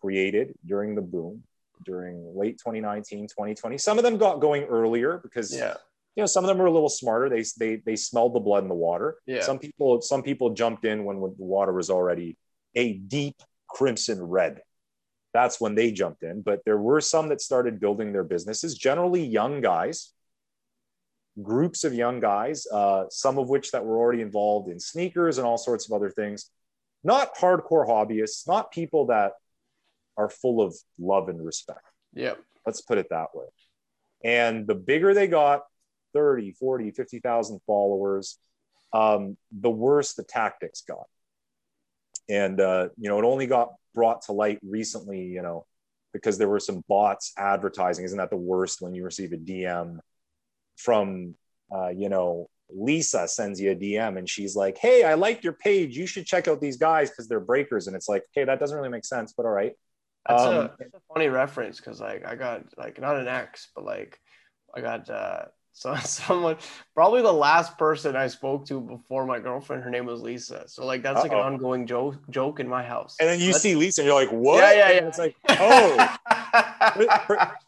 created 0.00 0.54
during 0.66 0.94
the 0.94 1.02
boom 1.02 1.42
during 1.84 2.36
late 2.36 2.58
2019 2.58 3.26
2020 3.28 3.78
some 3.78 3.98
of 3.98 4.04
them 4.04 4.16
got 4.16 4.40
going 4.40 4.64
earlier 4.64 5.18
because 5.22 5.54
yeah. 5.54 5.74
you 6.16 6.22
know 6.22 6.26
some 6.26 6.44
of 6.44 6.48
them 6.48 6.58
were 6.58 6.66
a 6.66 6.72
little 6.72 6.88
smarter 6.88 7.28
they 7.28 7.44
they 7.58 7.76
they 7.86 7.96
smelled 7.96 8.34
the 8.34 8.40
blood 8.40 8.62
in 8.62 8.68
the 8.68 8.74
water 8.74 9.16
Yeah. 9.26 9.42
some 9.42 9.58
people 9.58 10.00
some 10.00 10.22
people 10.22 10.50
jumped 10.50 10.84
in 10.84 11.04
when 11.04 11.20
the 11.20 11.32
water 11.38 11.72
was 11.72 11.90
already 11.90 12.36
a 12.74 12.94
deep 12.94 13.36
crimson 13.68 14.22
red 14.22 14.60
that's 15.32 15.60
when 15.60 15.74
they 15.74 15.90
jumped 15.90 16.22
in 16.22 16.40
but 16.42 16.60
there 16.64 16.78
were 16.78 17.00
some 17.00 17.28
that 17.28 17.40
started 17.40 17.80
building 17.80 18.12
their 18.12 18.24
businesses 18.24 18.76
generally 18.76 19.24
young 19.24 19.60
guys 19.60 20.12
groups 21.42 21.84
of 21.84 21.94
young 21.94 22.20
guys 22.20 22.66
uh, 22.72 23.04
some 23.10 23.38
of 23.38 23.48
which 23.48 23.70
that 23.70 23.84
were 23.84 23.96
already 23.96 24.22
involved 24.22 24.70
in 24.70 24.78
sneakers 24.80 25.38
and 25.38 25.46
all 25.46 25.58
sorts 25.58 25.86
of 25.86 25.94
other 25.94 26.10
things 26.10 26.50
not 27.04 27.34
hardcore 27.36 27.86
hobbyists 27.86 28.46
not 28.46 28.72
people 28.72 29.06
that 29.06 29.32
are 30.16 30.28
full 30.28 30.60
of 30.60 30.74
love 30.98 31.28
and 31.28 31.44
respect 31.44 31.84
Yep. 32.14 32.38
let's 32.66 32.80
put 32.80 32.98
it 32.98 33.08
that 33.10 33.28
way 33.34 33.46
and 34.24 34.66
the 34.66 34.74
bigger 34.74 35.14
they 35.14 35.28
got 35.28 35.62
30 36.14 36.52
40 36.52 36.90
50,000 36.90 37.60
followers 37.66 38.38
um, 38.92 39.36
the 39.52 39.70
worse 39.70 40.14
the 40.14 40.24
tactics 40.24 40.82
got. 40.82 41.06
And 42.28 42.60
uh, 42.60 42.88
you 42.98 43.08
know, 43.08 43.18
it 43.18 43.24
only 43.24 43.46
got 43.46 43.72
brought 43.98 44.22
to 44.22 44.32
light 44.32 44.60
recently, 44.62 45.24
you 45.24 45.42
know, 45.42 45.66
because 46.12 46.38
there 46.38 46.48
were 46.48 46.60
some 46.60 46.84
bots 46.88 47.32
advertising. 47.36 48.04
Isn't 48.04 48.18
that 48.18 48.30
the 48.30 48.36
worst 48.36 48.80
when 48.80 48.94
you 48.94 49.02
receive 49.02 49.32
a 49.32 49.36
DM 49.36 49.98
from, 50.76 51.34
uh, 51.74 51.88
you 51.88 52.08
know, 52.08 52.48
Lisa 52.70 53.26
sends 53.26 53.60
you 53.60 53.72
a 53.72 53.74
DM 53.74 54.16
and 54.18 54.30
she's 54.30 54.54
like, 54.54 54.78
"Hey, 54.78 55.02
I 55.02 55.14
liked 55.14 55.42
your 55.42 55.54
page. 55.54 55.96
You 55.96 56.06
should 56.06 56.26
check 56.26 56.46
out 56.46 56.60
these 56.60 56.76
guys 56.76 57.10
because 57.10 57.26
they're 57.26 57.40
breakers." 57.40 57.88
And 57.88 57.96
it's 57.96 58.08
like, 58.08 58.22
Okay, 58.30 58.44
that 58.44 58.60
doesn't 58.60 58.76
really 58.76 58.88
make 58.88 59.04
sense, 59.04 59.34
but 59.36 59.46
all 59.46 59.52
right." 59.52 59.72
That's, 60.28 60.42
um, 60.42 60.54
a, 60.54 60.76
that's 60.78 60.94
a 60.94 61.00
funny 61.12 61.28
reference 61.28 61.78
because 61.78 62.00
like 62.00 62.24
I 62.24 62.36
got 62.36 62.62
like 62.76 63.00
not 63.00 63.16
an 63.16 63.26
ex, 63.26 63.70
but 63.74 63.84
like 63.84 64.20
I 64.76 64.80
got 64.80 65.10
uh, 65.10 65.46
so 65.78 65.94
someone 66.04 66.56
probably 66.94 67.22
the 67.22 67.32
last 67.32 67.78
person 67.78 68.16
I 68.16 68.26
spoke 68.26 68.66
to 68.66 68.80
before 68.80 69.24
my 69.24 69.38
girlfriend. 69.38 69.84
Her 69.84 69.90
name 69.90 70.06
was 70.06 70.20
Lisa. 70.20 70.64
So 70.66 70.84
like 70.84 71.02
that's 71.02 71.18
Uh-oh. 71.18 71.22
like 71.22 71.32
an 71.32 71.38
ongoing 71.38 71.86
joke 71.86 72.16
joke 72.30 72.58
in 72.58 72.68
my 72.68 72.82
house. 72.82 73.16
And 73.20 73.28
then 73.28 73.40
you 73.40 73.52
see 73.52 73.76
Lisa, 73.76 74.00
and 74.00 74.06
you're 74.06 74.14
like, 74.14 74.30
"What?" 74.30 74.58
Yeah, 74.58 74.72
yeah, 74.72 74.90
yeah. 74.90 74.96
And 74.98 75.06
it's 75.06 75.18
like, 75.18 75.36
oh, 75.50 76.16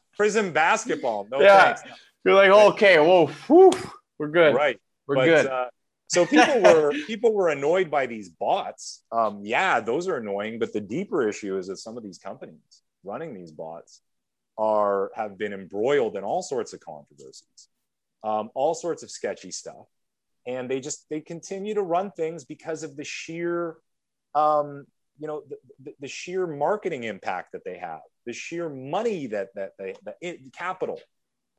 prison 0.17 0.53
basketball. 0.53 1.29
No 1.31 1.41
yeah. 1.41 1.75
thanks. 1.75 1.83
You're 2.25 2.35
like, 2.35 2.51
oh, 2.51 2.69
okay, 2.73 2.99
whoa, 2.99 3.27
whew, 3.47 3.73
we're 4.19 4.29
good. 4.29 4.55
Right. 4.55 4.79
We're 5.07 5.15
but, 5.15 5.25
good. 5.25 5.47
Uh, 5.47 5.67
so 6.09 6.27
people 6.27 6.61
were 6.63 6.93
people 7.07 7.33
were 7.33 7.49
annoyed 7.49 7.91
by 7.91 8.07
these 8.07 8.29
bots. 8.29 9.05
Um, 9.13 9.41
yeah, 9.45 9.81
those 9.81 10.09
are 10.09 10.17
annoying. 10.17 10.59
But 10.59 10.73
the 10.73 10.81
deeper 10.81 11.27
issue 11.29 11.57
is 11.57 11.69
that 11.69 11.79
some 11.79 11.97
of 11.97 12.03
these 12.03 12.19
companies 12.19 12.83
running 13.05 13.35
these 13.35 13.53
bots 13.53 14.03
are 14.59 15.11
have 15.15 15.39
been 15.39 15.53
embroiled 15.53 16.17
in 16.17 16.25
all 16.25 16.43
sorts 16.43 16.73
of 16.73 16.81
controversies, 16.81 17.69
um, 18.23 18.51
all 18.55 18.75
sorts 18.75 19.03
of 19.03 19.11
sketchy 19.11 19.51
stuff, 19.51 19.87
and 20.47 20.71
they 20.71 20.81
just 20.81 21.07
they 21.11 21.21
continue 21.21 21.75
to 21.75 21.83
run 21.83 22.11
things 22.11 22.45
because 22.45 22.83
of 22.83 22.97
the 22.97 23.05
sheer, 23.05 23.77
um, 24.35 24.87
you 25.19 25.27
know, 25.27 25.43
the, 25.49 25.57
the, 25.83 25.95
the, 26.01 26.09
sheer 26.09 26.47
marketing 26.47 27.05
impact 27.05 27.53
that 27.53 27.65
they 27.65 27.79
have, 27.79 28.01
the 28.27 28.33
sheer 28.33 28.69
money 28.69 29.27
that 29.29 29.49
that 29.55 29.73
they 29.79 29.95
the 30.03 30.51
capital 30.53 30.99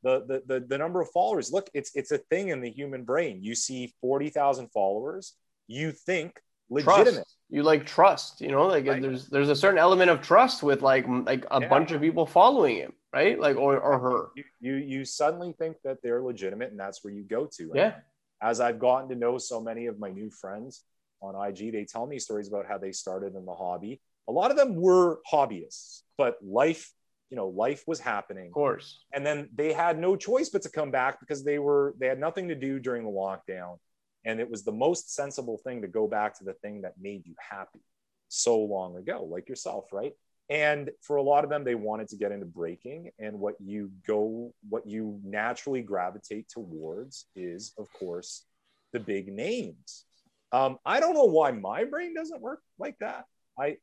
the, 0.02 0.24
the, 0.26 0.54
the, 0.54 0.66
the 0.66 0.78
number 0.78 1.00
of 1.00 1.10
followers. 1.10 1.52
Look, 1.52 1.70
it's, 1.74 1.92
it's 1.94 2.12
a 2.12 2.18
thing 2.18 2.48
in 2.48 2.60
the 2.60 2.70
human 2.70 3.04
brain. 3.04 3.42
You 3.42 3.54
see 3.54 3.94
40,000 4.00 4.68
followers, 4.68 5.34
you 5.66 5.92
think 5.92 6.40
legitimate. 6.68 7.14
Trust. 7.14 7.36
You 7.50 7.62
like 7.62 7.86
trust, 7.86 8.40
you 8.40 8.50
know, 8.50 8.66
like 8.66 8.86
right. 8.86 9.00
there's, 9.00 9.28
there's 9.28 9.48
a 9.48 9.56
certain 9.56 9.78
element 9.78 10.10
of 10.10 10.20
trust 10.22 10.62
with 10.62 10.82
like, 10.82 11.06
like 11.06 11.44
a 11.50 11.60
yeah. 11.60 11.68
bunch 11.68 11.92
of 11.92 12.00
people 12.00 12.26
following 12.26 12.76
him, 12.76 12.92
right? 13.12 13.38
Like, 13.38 13.56
or, 13.56 13.78
or 13.78 13.98
her. 13.98 14.28
You, 14.34 14.44
you, 14.60 14.74
you 14.74 15.04
suddenly 15.04 15.54
think 15.58 15.76
that 15.84 15.98
they're 16.02 16.22
legitimate 16.22 16.70
and 16.70 16.80
that's 16.80 17.04
where 17.04 17.12
you 17.12 17.22
go 17.22 17.46
to. 17.56 17.64
And 17.64 17.76
yeah. 17.76 17.94
As 18.40 18.60
I've 18.60 18.80
gotten 18.80 19.08
to 19.10 19.14
know 19.14 19.38
so 19.38 19.60
many 19.60 19.86
of 19.86 20.00
my 20.00 20.10
new 20.10 20.30
friends 20.30 20.82
on 21.20 21.34
IG, 21.48 21.72
they 21.72 21.84
tell 21.84 22.06
me 22.06 22.18
stories 22.18 22.48
about 22.48 22.66
how 22.66 22.78
they 22.78 22.90
started 22.90 23.36
in 23.36 23.44
the 23.44 23.54
hobby. 23.54 24.00
A 24.28 24.32
lot 24.32 24.50
of 24.50 24.56
them 24.56 24.74
were 24.74 25.20
hobbyists, 25.32 26.02
but 26.18 26.38
life 26.42 26.92
you 27.32 27.36
know 27.36 27.48
life 27.48 27.82
was 27.86 27.98
happening 27.98 28.48
of 28.48 28.52
course 28.52 29.00
and 29.14 29.24
then 29.24 29.48
they 29.54 29.72
had 29.72 29.98
no 29.98 30.14
choice 30.16 30.50
but 30.50 30.60
to 30.60 30.68
come 30.68 30.90
back 30.90 31.18
because 31.18 31.42
they 31.42 31.58
were 31.58 31.94
they 31.98 32.06
had 32.06 32.20
nothing 32.20 32.48
to 32.48 32.54
do 32.54 32.78
during 32.78 33.04
the 33.04 33.10
lockdown 33.10 33.78
and 34.26 34.38
it 34.38 34.50
was 34.50 34.64
the 34.64 34.72
most 34.72 35.14
sensible 35.14 35.56
thing 35.64 35.80
to 35.80 35.88
go 35.88 36.06
back 36.06 36.36
to 36.36 36.44
the 36.44 36.52
thing 36.52 36.82
that 36.82 36.92
made 37.00 37.26
you 37.26 37.34
happy 37.38 37.80
so 38.28 38.58
long 38.58 38.98
ago 38.98 39.24
like 39.24 39.48
yourself 39.48 39.86
right 39.92 40.12
and 40.52 40.90
for 41.00 41.16
a 41.16 41.22
lot 41.22 41.44
of 41.44 41.50
them 41.50 41.64
they 41.64 41.74
wanted 41.74 42.08
to 42.08 42.16
get 42.16 42.30
into 42.30 42.44
breaking. 42.44 43.10
And 43.18 43.40
what 43.40 43.54
you 43.58 43.90
go 44.06 44.52
what 44.68 44.86
you 44.86 45.18
naturally 45.24 45.80
gravitate 45.80 46.50
towards 46.50 47.26
is 47.34 47.72
of 47.78 47.90
course 47.94 48.44
the 48.92 49.00
big 49.00 49.32
names. 49.32 50.04
Um, 50.52 50.78
i 50.84 51.00
don't 51.00 51.14
know 51.14 51.24
why 51.24 51.50
my 51.52 51.84
brain 51.84 52.14
doesn't 52.14 52.42
work 52.42 52.60
like 52.78 52.98
that. 53.00 53.24
I 53.58 53.78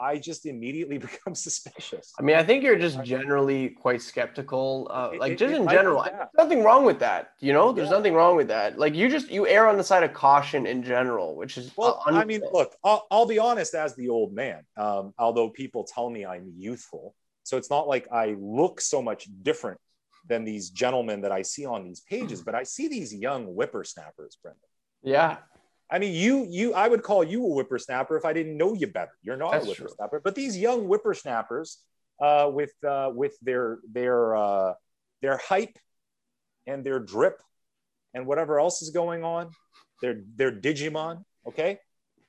I 0.00 0.18
just 0.18 0.46
immediately 0.46 0.98
become 1.08 1.34
suspicious. 1.34 2.12
I 2.18 2.22
mean, 2.22 2.36
I 2.36 2.42
think 2.42 2.64
you're 2.64 2.78
just 2.78 3.02
generally 3.02 3.68
quite 3.68 4.00
skeptical. 4.00 4.90
Uh, 4.90 5.10
like 5.18 5.32
it, 5.32 5.38
just 5.38 5.54
it, 5.54 5.60
in 5.60 5.68
general, 5.68 6.02
there's 6.02 6.28
nothing 6.36 6.64
wrong 6.64 6.84
with 6.84 6.98
that. 7.00 7.32
You 7.40 7.52
know, 7.52 7.72
there's 7.72 7.90
yeah. 7.90 7.96
nothing 7.96 8.14
wrong 8.14 8.36
with 8.36 8.48
that. 8.48 8.78
Like 8.78 8.94
you 8.94 9.08
just 9.08 9.30
you 9.30 9.46
err 9.46 9.68
on 9.68 9.76
the 9.76 9.84
side 9.84 10.02
of 10.02 10.12
caution 10.14 10.66
in 10.66 10.82
general, 10.82 11.36
which 11.36 11.58
is 11.58 11.70
well. 11.76 12.02
Uh, 12.06 12.12
I 12.12 12.24
mean, 12.24 12.42
look, 12.52 12.74
I'll, 12.82 13.06
I'll, 13.10 13.26
be 13.26 13.38
honest. 13.38 13.74
As 13.74 13.94
the 13.94 14.08
old 14.08 14.32
man, 14.32 14.62
um, 14.76 15.12
although 15.18 15.50
people 15.50 15.84
tell 15.84 16.08
me 16.08 16.24
I'm 16.24 16.52
youthful, 16.56 17.14
so 17.42 17.56
it's 17.56 17.70
not 17.70 17.86
like 17.86 18.08
I 18.10 18.36
look 18.38 18.80
so 18.80 19.02
much 19.02 19.28
different 19.42 19.78
than 20.28 20.44
these 20.44 20.70
gentlemen 20.70 21.22
that 21.22 21.32
I 21.32 21.42
see 21.42 21.66
on 21.66 21.84
these 21.84 22.00
pages, 22.00 22.40
but 22.46 22.54
I 22.54 22.62
see 22.62 22.88
these 22.88 23.14
young 23.14 23.46
whippersnappers, 23.46 24.38
Brendan. 24.42 24.60
Yeah, 25.02 25.38
I 25.90 25.98
mean, 25.98 26.14
you 26.14 26.46
you 26.48 26.74
I 26.74 26.86
would 26.88 27.02
call 27.02 27.24
you 27.24 27.44
a 27.44 27.48
whippersnapper 27.48 28.16
if 28.16 28.24
I 28.24 28.32
didn't 28.32 28.56
know 28.56 28.74
you 28.74 28.86
better. 28.86 29.12
You're 29.22 29.36
not 29.36 29.52
That's 29.52 29.66
a 29.66 29.68
whippersnapper, 29.70 30.18
true. 30.18 30.20
but 30.22 30.34
these 30.34 30.56
young 30.56 30.84
whippersnappers 30.84 31.78
uh, 32.20 32.50
with 32.52 32.72
uh, 32.86 33.10
with 33.14 33.34
their 33.42 33.78
their 33.90 34.36
uh, 34.36 34.74
their 35.20 35.38
hype 35.38 35.76
and 36.66 36.84
their 36.84 37.00
drip 37.00 37.42
and 38.14 38.26
whatever 38.26 38.60
else 38.60 38.82
is 38.82 38.90
going 38.90 39.24
on, 39.24 39.50
their 40.00 40.20
their 40.36 40.52
Digimon, 40.52 41.24
okay, 41.46 41.78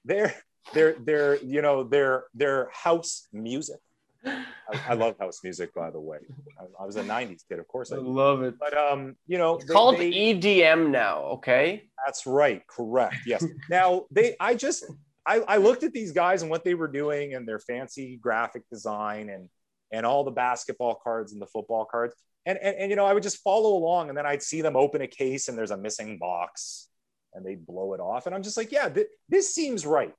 their 0.06 0.34
their 0.74 0.94
their 0.94 1.44
you 1.44 1.62
know 1.62 1.84
their 1.84 2.26
their 2.34 2.70
house 2.74 3.28
music 3.32 3.80
I, 4.26 4.46
I, 4.90 4.94
love 4.94 5.16
house 5.20 5.40
music, 5.44 5.74
by 5.74 5.90
the 5.90 6.00
way. 6.00 6.20
I, 6.60 6.84
I, 6.84 6.86
was 6.86 6.96
a 6.96 7.04
'90s 7.04 7.42
kid, 7.48 7.60
of 7.60 7.68
course. 7.68 7.92
I, 7.92 7.96
I 7.96 8.00
love 8.00 8.44
it. 8.44 8.56
But 8.60 8.78
um, 8.78 9.16
you 9.28 9.38
know, 9.38 9.56
it's 9.56 9.66
they, 9.66 9.74
called 9.74 9.98
they, 9.98 10.12
EDM 10.12 10.90
now. 10.90 11.24
Okay. 11.24 11.84
That's 12.06 12.26
right. 12.26 12.66
Correct. 12.68 13.16
Yes. 13.26 13.46
now 13.70 14.06
they, 14.12 14.36
I 14.40 14.56
just, 14.56 14.86
I, 15.26 15.40
I 15.40 15.58
looked 15.58 15.84
at 15.84 15.94
these 15.94 16.12
guys 16.12 16.42
and 16.42 16.52
what 16.52 16.64
they 16.64 16.74
were 16.74 16.88
doing 16.88 17.36
and 17.36 17.48
their 17.48 17.60
fancy 17.60 18.18
graphic 18.22 18.64
design 18.70 19.30
and 19.30 19.50
and 19.92 20.06
all 20.06 20.24
the 20.24 20.32
basketball 20.32 20.96
cards 20.96 21.34
and 21.34 21.42
the 21.42 21.48
football 21.48 21.86
cards. 21.86 22.16
And, 22.46 22.58
and, 22.58 22.76
and 22.78 22.90
you 22.90 22.96
know, 22.96 23.06
I 23.06 23.14
would 23.14 23.24
just 23.24 23.44
follow 23.44 23.76
along 23.76 24.10
and 24.10 24.18
then 24.18 24.26
I'd 24.26 24.42
see 24.42 24.62
them 24.62 24.76
open 24.76 25.02
a 25.02 25.08
case 25.08 25.48
and 25.48 25.58
there's 25.58 25.72
a 25.72 25.78
missing 25.78 26.18
box 26.18 26.88
and 27.34 27.46
they'd 27.46 27.66
blow 27.66 27.94
it 27.94 28.00
off. 28.00 28.26
And 28.26 28.34
I'm 28.34 28.42
just 28.42 28.58
like, 28.58 28.72
yeah, 28.72 28.90
th- 28.90 29.08
this 29.30 29.54
seems 29.54 29.86
right. 29.86 30.14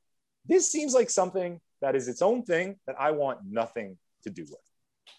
This 0.47 0.71
seems 0.71 0.95
like 0.95 1.11
something 1.11 1.61
that 1.83 1.95
is 1.95 2.09
its 2.09 2.23
own 2.23 2.43
thing 2.45 2.77
that 2.87 2.97
I 2.99 3.11
want 3.11 3.41
nothing 3.49 3.99
to 4.25 4.31
do 4.31 4.43
with. 4.43 4.61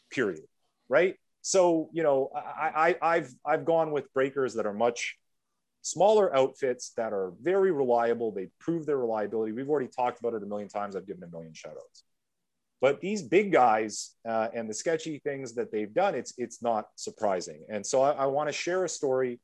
Period. 0.09 0.45
Right. 0.89 1.15
So 1.41 1.89
you 1.93 2.03
know, 2.03 2.29
I, 2.35 2.95
I 3.01 3.15
I've 3.15 3.33
I've 3.45 3.65
gone 3.65 3.91
with 3.91 4.11
breakers 4.13 4.55
that 4.55 4.65
are 4.65 4.73
much 4.73 5.17
smaller 5.81 6.33
outfits 6.35 6.93
that 6.95 7.13
are 7.13 7.33
very 7.41 7.71
reliable. 7.71 8.31
They 8.31 8.47
prove 8.59 8.85
their 8.85 8.97
reliability. 8.97 9.51
We've 9.51 9.69
already 9.69 9.89
talked 9.89 10.19
about 10.19 10.33
it 10.33 10.41
a 10.41 10.45
million 10.45 10.69
times. 10.69 10.95
I've 10.95 11.05
given 11.05 11.23
a 11.23 11.27
million 11.27 11.53
shout 11.53 11.75
outs. 11.75 12.03
But 12.81 13.01
these 13.01 13.21
big 13.21 13.51
guys 13.51 14.15
uh, 14.27 14.47
and 14.53 14.69
the 14.69 14.73
sketchy 14.73 15.19
things 15.19 15.55
that 15.55 15.71
they've 15.71 15.93
done, 15.93 16.15
it's 16.15 16.33
it's 16.37 16.61
not 16.61 16.87
surprising. 16.95 17.65
And 17.69 17.85
so 17.85 18.01
I, 18.01 18.11
I 18.11 18.25
want 18.25 18.49
to 18.49 18.53
share 18.53 18.83
a 18.85 18.89
story. 18.89 19.39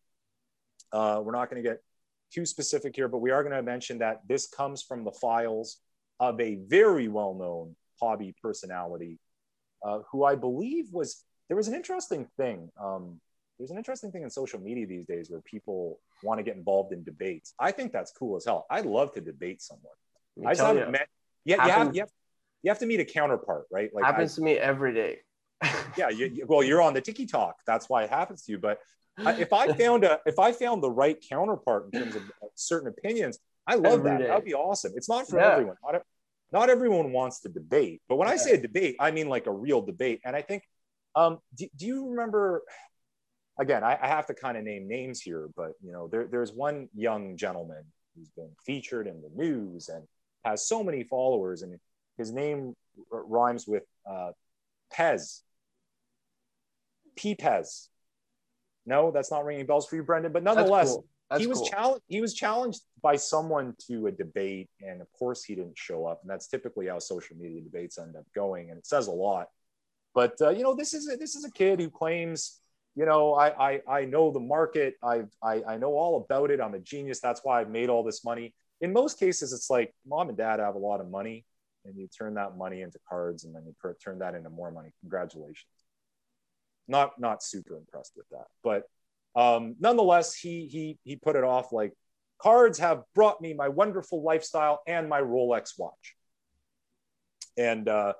Uh, 0.91 1.21
we're 1.23 1.33
not 1.33 1.49
going 1.49 1.61
to 1.61 1.69
get 1.69 1.79
too 2.33 2.45
specific 2.45 2.95
here, 2.95 3.07
but 3.07 3.19
we 3.19 3.31
are 3.31 3.43
going 3.43 3.55
to 3.55 3.63
mention 3.63 3.99
that 3.99 4.21
this 4.27 4.47
comes 4.47 4.81
from 4.81 5.03
the 5.03 5.11
files 5.11 5.77
of 6.19 6.39
a 6.39 6.55
very 6.67 7.07
well 7.07 7.33
known 7.33 7.75
hobby 7.99 8.35
personality 8.41 9.19
uh, 9.83 9.99
who 10.11 10.23
I 10.23 10.35
believe 10.35 10.87
was 10.91 11.23
there 11.47 11.57
was 11.57 11.67
an 11.67 11.73
interesting 11.73 12.27
thing. 12.37 12.69
Um, 12.81 13.19
there's 13.57 13.71
an 13.71 13.77
interesting 13.77 14.11
thing 14.11 14.23
in 14.23 14.29
social 14.29 14.59
media 14.59 14.85
these 14.85 15.05
days 15.05 15.29
where 15.29 15.41
people 15.41 15.99
want 16.23 16.37
to 16.39 16.43
get 16.43 16.55
involved 16.55 16.93
in 16.93 17.03
debates. 17.03 17.53
I 17.59 17.71
think 17.71 17.91
that's 17.91 18.11
cool 18.11 18.37
as 18.37 18.45
hell. 18.45 18.65
I'd 18.69 18.85
love 18.85 19.13
to 19.13 19.21
debate 19.21 19.61
someone. 19.61 19.93
I 20.45 20.51
just 20.51 20.61
haven't 20.61 20.85
you, 20.85 20.91
met. 20.91 21.07
Yeah, 21.43 21.65
you, 21.65 21.71
have, 21.71 21.95
you, 21.95 22.01
have, 22.01 22.09
you 22.63 22.71
have 22.71 22.79
to 22.79 22.85
meet 22.85 22.99
a 22.99 23.05
counterpart, 23.05 23.65
right? 23.71 23.89
Like 23.93 24.05
happens 24.05 24.33
I, 24.33 24.35
to 24.35 24.41
me 24.41 24.53
every 24.53 24.93
day. 24.93 25.17
yeah, 25.97 26.09
you, 26.09 26.45
well, 26.47 26.63
you're 26.63 26.81
on 26.81 26.93
the 26.93 27.01
Tiki 27.01 27.25
Talk. 27.25 27.57
That's 27.67 27.89
why 27.89 28.03
it 28.03 28.09
happens 28.09 28.43
to 28.43 28.53
you. 28.53 28.59
But 28.59 28.79
if 29.17 29.51
I 29.51 29.73
found 29.73 30.05
a, 30.05 30.19
if 30.25 30.39
I 30.39 30.51
found 30.51 30.81
the 30.81 30.91
right 30.91 31.17
counterpart 31.29 31.89
in 31.91 32.01
terms 32.01 32.15
of 32.15 32.21
certain 32.55 32.87
opinions, 32.87 33.39
I 33.69 33.75
love 33.75 33.99
Every 33.99 34.09
that. 34.09 34.17
Day. 34.17 34.27
That'd 34.27 34.45
be 34.45 34.55
awesome. 34.55 34.93
It's 34.95 35.07
not 35.07 35.29
for 35.29 35.39
yeah. 35.39 35.51
everyone. 35.51 35.75
Not, 35.83 36.01
not, 36.51 36.69
everyone 36.69 37.11
wants 37.11 37.41
to 37.41 37.49
debate, 37.49 38.01
but 38.09 38.15
when 38.15 38.27
yeah. 38.27 38.33
I 38.33 38.37
say 38.37 38.51
a 38.53 38.57
debate, 38.57 38.95
I 38.99 39.11
mean 39.11 39.29
like 39.29 39.45
a 39.45 39.51
real 39.51 39.81
debate. 39.81 40.21
And 40.25 40.35
I 40.35 40.41
think, 40.41 40.63
um, 41.15 41.37
do, 41.55 41.67
do 41.77 41.85
you 41.85 42.09
remember? 42.09 42.63
Again, 43.59 43.83
I, 43.83 43.99
I 44.01 44.07
have 44.07 44.25
to 44.27 44.33
kind 44.33 44.57
of 44.57 44.63
name 44.63 44.87
names 44.87 45.21
here, 45.21 45.49
but 45.55 45.73
you 45.83 45.91
know, 45.91 46.07
there, 46.07 46.25
there's 46.25 46.51
one 46.51 46.89
young 46.95 47.37
gentleman 47.37 47.83
who's 48.15 48.29
been 48.29 48.49
featured 48.65 49.05
in 49.05 49.21
the 49.21 49.29
news 49.35 49.89
and 49.89 50.03
has 50.45 50.67
so 50.67 50.83
many 50.83 51.03
followers, 51.03 51.61
and 51.61 51.77
his 52.17 52.31
name 52.31 52.73
r- 53.11 53.23
rhymes 53.25 53.67
with 53.67 53.83
uh, 54.09 54.31
Pez. 54.91 55.41
P 57.15 57.35
Pez. 57.35 57.89
No, 58.85 59.11
that's 59.11 59.29
not 59.29 59.45
ringing 59.45 59.65
bells 59.65 59.85
for 59.87 59.97
you, 59.97 60.03
Brendan. 60.03 60.31
But 60.31 60.43
nonetheless, 60.43 60.93
cool. 60.93 61.05
That's 61.29 61.41
he 61.41 61.47
was 61.47 61.59
cool. 61.59 61.67
challenged. 61.67 62.03
He 62.07 62.21
was 62.21 62.33
challenged 62.33 62.81
by 63.01 63.15
someone 63.15 63.75
to 63.87 64.07
a 64.07 64.11
debate, 64.11 64.69
and 64.81 65.01
of 65.01 65.07
course, 65.13 65.43
he 65.43 65.55
didn't 65.55 65.77
show 65.77 66.05
up. 66.05 66.21
And 66.21 66.29
that's 66.29 66.47
typically 66.47 66.87
how 66.87 66.99
social 66.99 67.37
media 67.37 67.61
debates 67.61 67.97
end 67.99 68.15
up 68.15 68.25
going, 68.33 68.69
and 68.69 68.79
it 68.79 68.87
says 68.87 69.07
a 69.07 69.11
lot. 69.11 69.47
But 70.15 70.33
uh, 70.41 70.49
you 70.49 70.63
know, 70.63 70.73
this 70.73 70.93
is 70.93 71.09
a, 71.11 71.17
this 71.17 71.35
is 71.35 71.45
a 71.45 71.51
kid 71.51 71.79
who 71.79 71.89
claims, 71.89 72.59
you 72.95 73.05
know, 73.05 73.33
I, 73.35 73.73
I, 73.73 73.81
I 73.87 74.05
know 74.05 74.31
the 74.31 74.39
market. 74.39 74.95
I, 75.03 75.23
I, 75.43 75.61
I 75.67 75.77
know 75.77 75.93
all 75.93 76.17
about 76.17 76.51
it. 76.51 76.59
I'm 76.59 76.73
a 76.73 76.79
genius. 76.79 77.19
That's 77.19 77.41
why 77.43 77.61
I've 77.61 77.69
made 77.69 77.89
all 77.89 78.03
this 78.03 78.25
money. 78.25 78.53
In 78.81 78.91
most 78.91 79.19
cases, 79.19 79.53
it's 79.53 79.69
like 79.69 79.93
mom 80.07 80.29
and 80.29 80.37
dad 80.37 80.59
have 80.59 80.75
a 80.75 80.79
lot 80.79 80.99
of 80.99 81.09
money 81.09 81.45
and 81.85 81.97
you 81.97 82.07
turn 82.07 82.33
that 82.35 82.57
money 82.57 82.81
into 82.81 82.99
cards 83.07 83.43
and 83.43 83.55
then 83.55 83.63
you 83.65 83.93
turn 84.03 84.19
that 84.19 84.35
into 84.35 84.49
more 84.49 84.71
money. 84.71 84.89
Congratulations. 85.01 85.67
Not, 86.87 87.19
not 87.19 87.43
super 87.43 87.77
impressed 87.77 88.13
with 88.15 88.27
that, 88.31 88.47
but 88.63 88.83
um, 89.35 89.75
nonetheless, 89.79 90.35
he, 90.35 90.67
he, 90.67 90.97
he 91.03 91.15
put 91.15 91.35
it 91.35 91.43
off 91.43 91.71
like 91.71 91.93
cards 92.39 92.79
have 92.79 93.03
brought 93.13 93.41
me 93.41 93.53
my 93.53 93.67
wonderful 93.67 94.23
lifestyle 94.23 94.81
and 94.87 95.09
my 95.09 95.21
Rolex 95.21 95.77
watch. 95.77 96.15
And, 97.57 97.87
uh, 97.87 98.13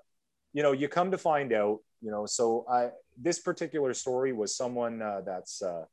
you 0.54 0.64
know, 0.64 0.74
you 0.74 0.88
come 0.88 1.12
to 1.12 1.18
find 1.18 1.54
out, 1.54 1.80
you 2.02 2.12
know, 2.12 2.26
so 2.26 2.66
I, 2.70 2.90
this 3.18 3.40
particular 3.40 3.94
story 3.94 4.34
was 4.34 4.56
someone 4.56 5.02
uh, 5.02 5.22
that's 5.26 5.62
uh, 5.62 5.84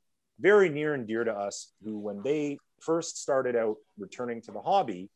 very 0.40 0.68
near 0.68 0.94
and 0.94 1.06
dear 1.06 1.24
to 1.24 1.32
us 1.32 1.72
who, 1.82 1.98
when 1.98 2.22
they 2.22 2.58
first 2.80 3.18
started 3.18 3.56
out 3.56 3.76
returning 3.98 4.42
to 4.42 4.52
the 4.52 4.60
hobby, 4.60 5.10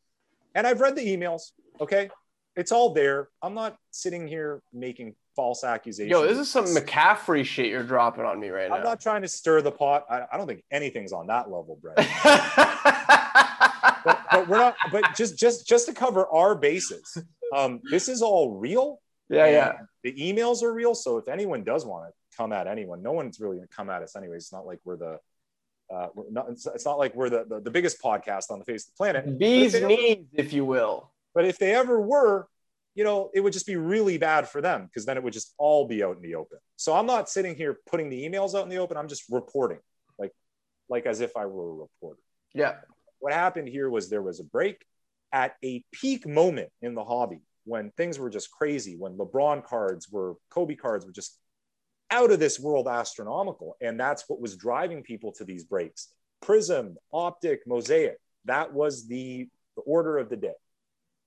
and 0.55 0.66
I've 0.66 0.80
read 0.80 0.96
the 0.96 1.07
emails, 1.07 1.53
okay? 1.80 2.11
It's 2.57 2.72
all 2.72 2.92
there. 2.92 3.28
I'm 3.42 3.55
not 3.55 3.76
sitting 3.90 4.26
here 4.26 4.62
making 4.72 5.14
false 5.36 5.64
accusations. 5.64 6.10
Yo, 6.10 6.26
this 6.26 6.38
is 6.38 6.50
some 6.50 6.66
McCaffrey 6.66 7.44
shit 7.44 7.66
you're 7.66 7.82
dropping 7.82 8.24
on 8.24 8.38
me 8.40 8.48
right 8.48 8.68
now. 8.68 8.76
I'm 8.76 8.82
not 8.82 9.00
trying 9.00 9.22
to 9.22 9.28
stir 9.28 9.62
the 9.62 9.72
pot. 9.72 10.06
I, 10.10 10.26
I 10.32 10.36
don't 10.36 10.46
think 10.46 10.62
anything's 10.70 11.12
on 11.12 11.26
that 11.28 11.50
level, 11.50 11.78
Brett. 11.80 11.96
but, 14.04 14.20
but, 14.30 14.48
we're 14.48 14.58
not. 14.58 14.76
But 14.92 15.14
just 15.14 15.38
just 15.38 15.66
just 15.66 15.86
to 15.86 15.92
cover 15.92 16.26
our 16.28 16.54
bases, 16.54 17.16
um, 17.54 17.80
this 17.90 18.08
is 18.08 18.22
all 18.22 18.56
real. 18.56 19.00
Yeah, 19.28 19.46
yeah. 19.46 19.72
The 20.02 20.12
emails 20.12 20.62
are 20.62 20.72
real. 20.72 20.94
So 20.94 21.18
if 21.18 21.28
anyone 21.28 21.62
does 21.62 21.86
want 21.86 22.08
to 22.08 22.36
come 22.36 22.52
at 22.52 22.66
anyone, 22.66 23.02
no 23.02 23.12
one's 23.12 23.38
really 23.40 23.56
going 23.56 23.68
to 23.68 23.74
come 23.74 23.90
at 23.90 24.02
us 24.02 24.16
anyways. 24.16 24.44
It's 24.44 24.52
not 24.52 24.66
like 24.66 24.80
we're 24.84 24.96
the 24.96 25.18
uh, 25.92 26.08
we're 26.14 26.30
not, 26.30 26.48
it's, 26.50 26.66
it's, 26.66 26.84
not 26.84 26.98
like 26.98 27.14
we're 27.16 27.28
the, 27.28 27.44
the, 27.48 27.60
the, 27.60 27.70
biggest 27.70 28.00
podcast 28.00 28.50
on 28.50 28.60
the 28.60 28.64
face 28.64 28.86
of 28.86 28.92
the 28.92 28.96
planet. 28.96 29.38
Bees 29.38 29.74
knees, 29.74 30.24
if 30.32 30.52
you 30.52 30.64
will. 30.64 31.10
But 31.34 31.46
if 31.46 31.58
they 31.58 31.74
ever 31.74 32.00
were, 32.00 32.46
you 32.95 33.05
know, 33.05 33.30
it 33.34 33.41
would 33.41 33.53
just 33.53 33.66
be 33.66 33.76
really 33.76 34.18
bad 34.18 34.49
for 34.49 34.61
them 34.61 34.86
because 34.86 35.05
then 35.05 35.16
it 35.16 35.22
would 35.22 35.32
just 35.32 35.55
all 35.59 35.86
be 35.86 36.03
out 36.03 36.16
in 36.16 36.22
the 36.22 36.34
open. 36.34 36.59
So 36.76 36.95
I'm 36.95 37.07
not 37.07 37.28
sitting 37.28 37.55
here 37.55 37.78
putting 37.88 38.11
the 38.11 38.28
emails 38.28 38.55
out 38.55 38.64
in 38.64 38.68
the 38.68 38.78
open. 38.78 38.97
I'm 38.97 39.09
just 39.09 39.24
reporting, 39.30 39.78
like, 40.18 40.32
like 40.88 41.07
as 41.07 41.20
if 41.20 41.36
I 41.36 41.47
were 41.47 41.70
a 41.70 41.74
reporter. 41.74 42.20
Yeah. 42.53 42.76
What 43.20 43.32
happened 43.32 43.68
here 43.68 43.88
was 43.88 44.09
there 44.09 44.22
was 44.22 44.41
a 44.41 44.45
break 44.45 44.84
at 45.32 45.55
a 45.64 45.84
peak 45.93 46.26
moment 46.26 46.70
in 46.82 46.95
the 46.95 47.05
hobby 47.05 47.43
when 47.64 47.91
things 47.93 48.18
were 48.18 48.30
just 48.30 48.51
crazy, 48.51 48.97
when 48.97 49.16
LeBron 49.16 49.64
cards 49.64 50.09
were, 50.11 50.34
Kobe 50.51 50.74
cards 50.74 51.07
were 51.07 51.12
just 51.12 51.38
out 52.11 52.32
of 52.32 52.41
this 52.41 52.59
world 52.59 52.88
astronomical. 52.88 53.76
And 53.80 54.01
that's 54.01 54.28
what 54.28 54.41
was 54.41 54.57
driving 54.57 55.03
people 55.03 55.32
to 55.32 55.45
these 55.45 55.62
breaks. 55.62 56.09
Prizm, 56.43 56.95
Optic, 57.12 57.61
Mosaic, 57.66 58.16
that 58.47 58.72
was 58.72 59.07
the, 59.07 59.49
the 59.76 59.82
order 59.82 60.18
of 60.18 60.28
the 60.28 60.36
day. 60.36 60.55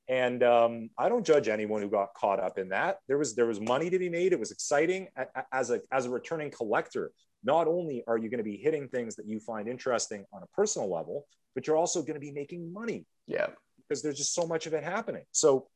And 0.10 0.44
um, 0.44 0.90
I 0.98 1.08
don't 1.08 1.26
judge 1.26 1.48
anyone 1.48 1.82
who 1.82 1.90
got 1.90 2.14
caught 2.14 2.40
up 2.40 2.58
in 2.58 2.70
that. 2.70 2.98
There 3.08 3.18
was 3.18 3.36
there 3.36 3.46
was 3.46 3.62
money 3.62 3.90
to 3.90 3.98
be 3.98 4.10
made. 4.10 4.34
It 4.34 4.40
was 4.40 4.52
exciting 4.52 5.08
as 5.52 5.70
a 5.70 5.82
as 5.92 6.06
a 6.06 6.10
returning 6.10 6.52
collector. 6.52 7.12
Not 7.44 7.68
only 7.68 8.04
are 8.08 8.18
you 8.18 8.30
going 8.30 8.40
to 8.40 8.44
be 8.44 8.58
hitting 8.58 8.88
things 8.90 9.16
that 9.16 9.28
you 9.28 9.40
find 9.40 9.68
interesting 9.68 10.26
on 10.34 10.44
a 10.44 10.48
personal 10.48 10.92
level, 10.92 11.26
but 11.56 11.68
you're 11.68 11.78
also 11.78 12.02
going 12.02 12.16
to 12.16 12.20
be 12.20 12.32
making 12.32 12.72
money. 12.72 13.06
Yeah, 13.28 13.48
because 13.88 14.02
there's 14.02 14.18
just 14.18 14.34
so 14.34 14.46
much 14.46 14.68
of 14.68 14.74
it 14.74 14.84
happening. 14.84 15.24
So 15.32 15.68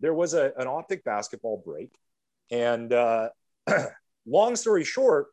there 0.00 0.14
was 0.14 0.34
a, 0.34 0.52
an 0.56 0.66
optic 0.66 1.04
basketball 1.04 1.62
break. 1.64 1.90
And 2.50 2.92
uh, 2.92 3.30
long 4.26 4.56
story 4.56 4.84
short, 4.84 5.28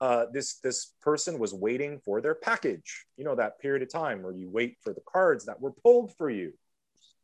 uh, 0.00 0.26
this 0.32 0.58
this 0.58 0.94
person 1.00 1.38
was 1.38 1.54
waiting 1.54 2.00
for 2.04 2.20
their 2.20 2.34
package. 2.34 3.06
You 3.16 3.24
know 3.24 3.36
that 3.36 3.60
period 3.60 3.82
of 3.82 3.90
time 3.90 4.22
where 4.22 4.34
you 4.34 4.50
wait 4.50 4.76
for 4.82 4.92
the 4.92 5.00
cards 5.10 5.46
that 5.46 5.60
were 5.60 5.72
pulled 5.72 6.12
for 6.16 6.28
you. 6.28 6.52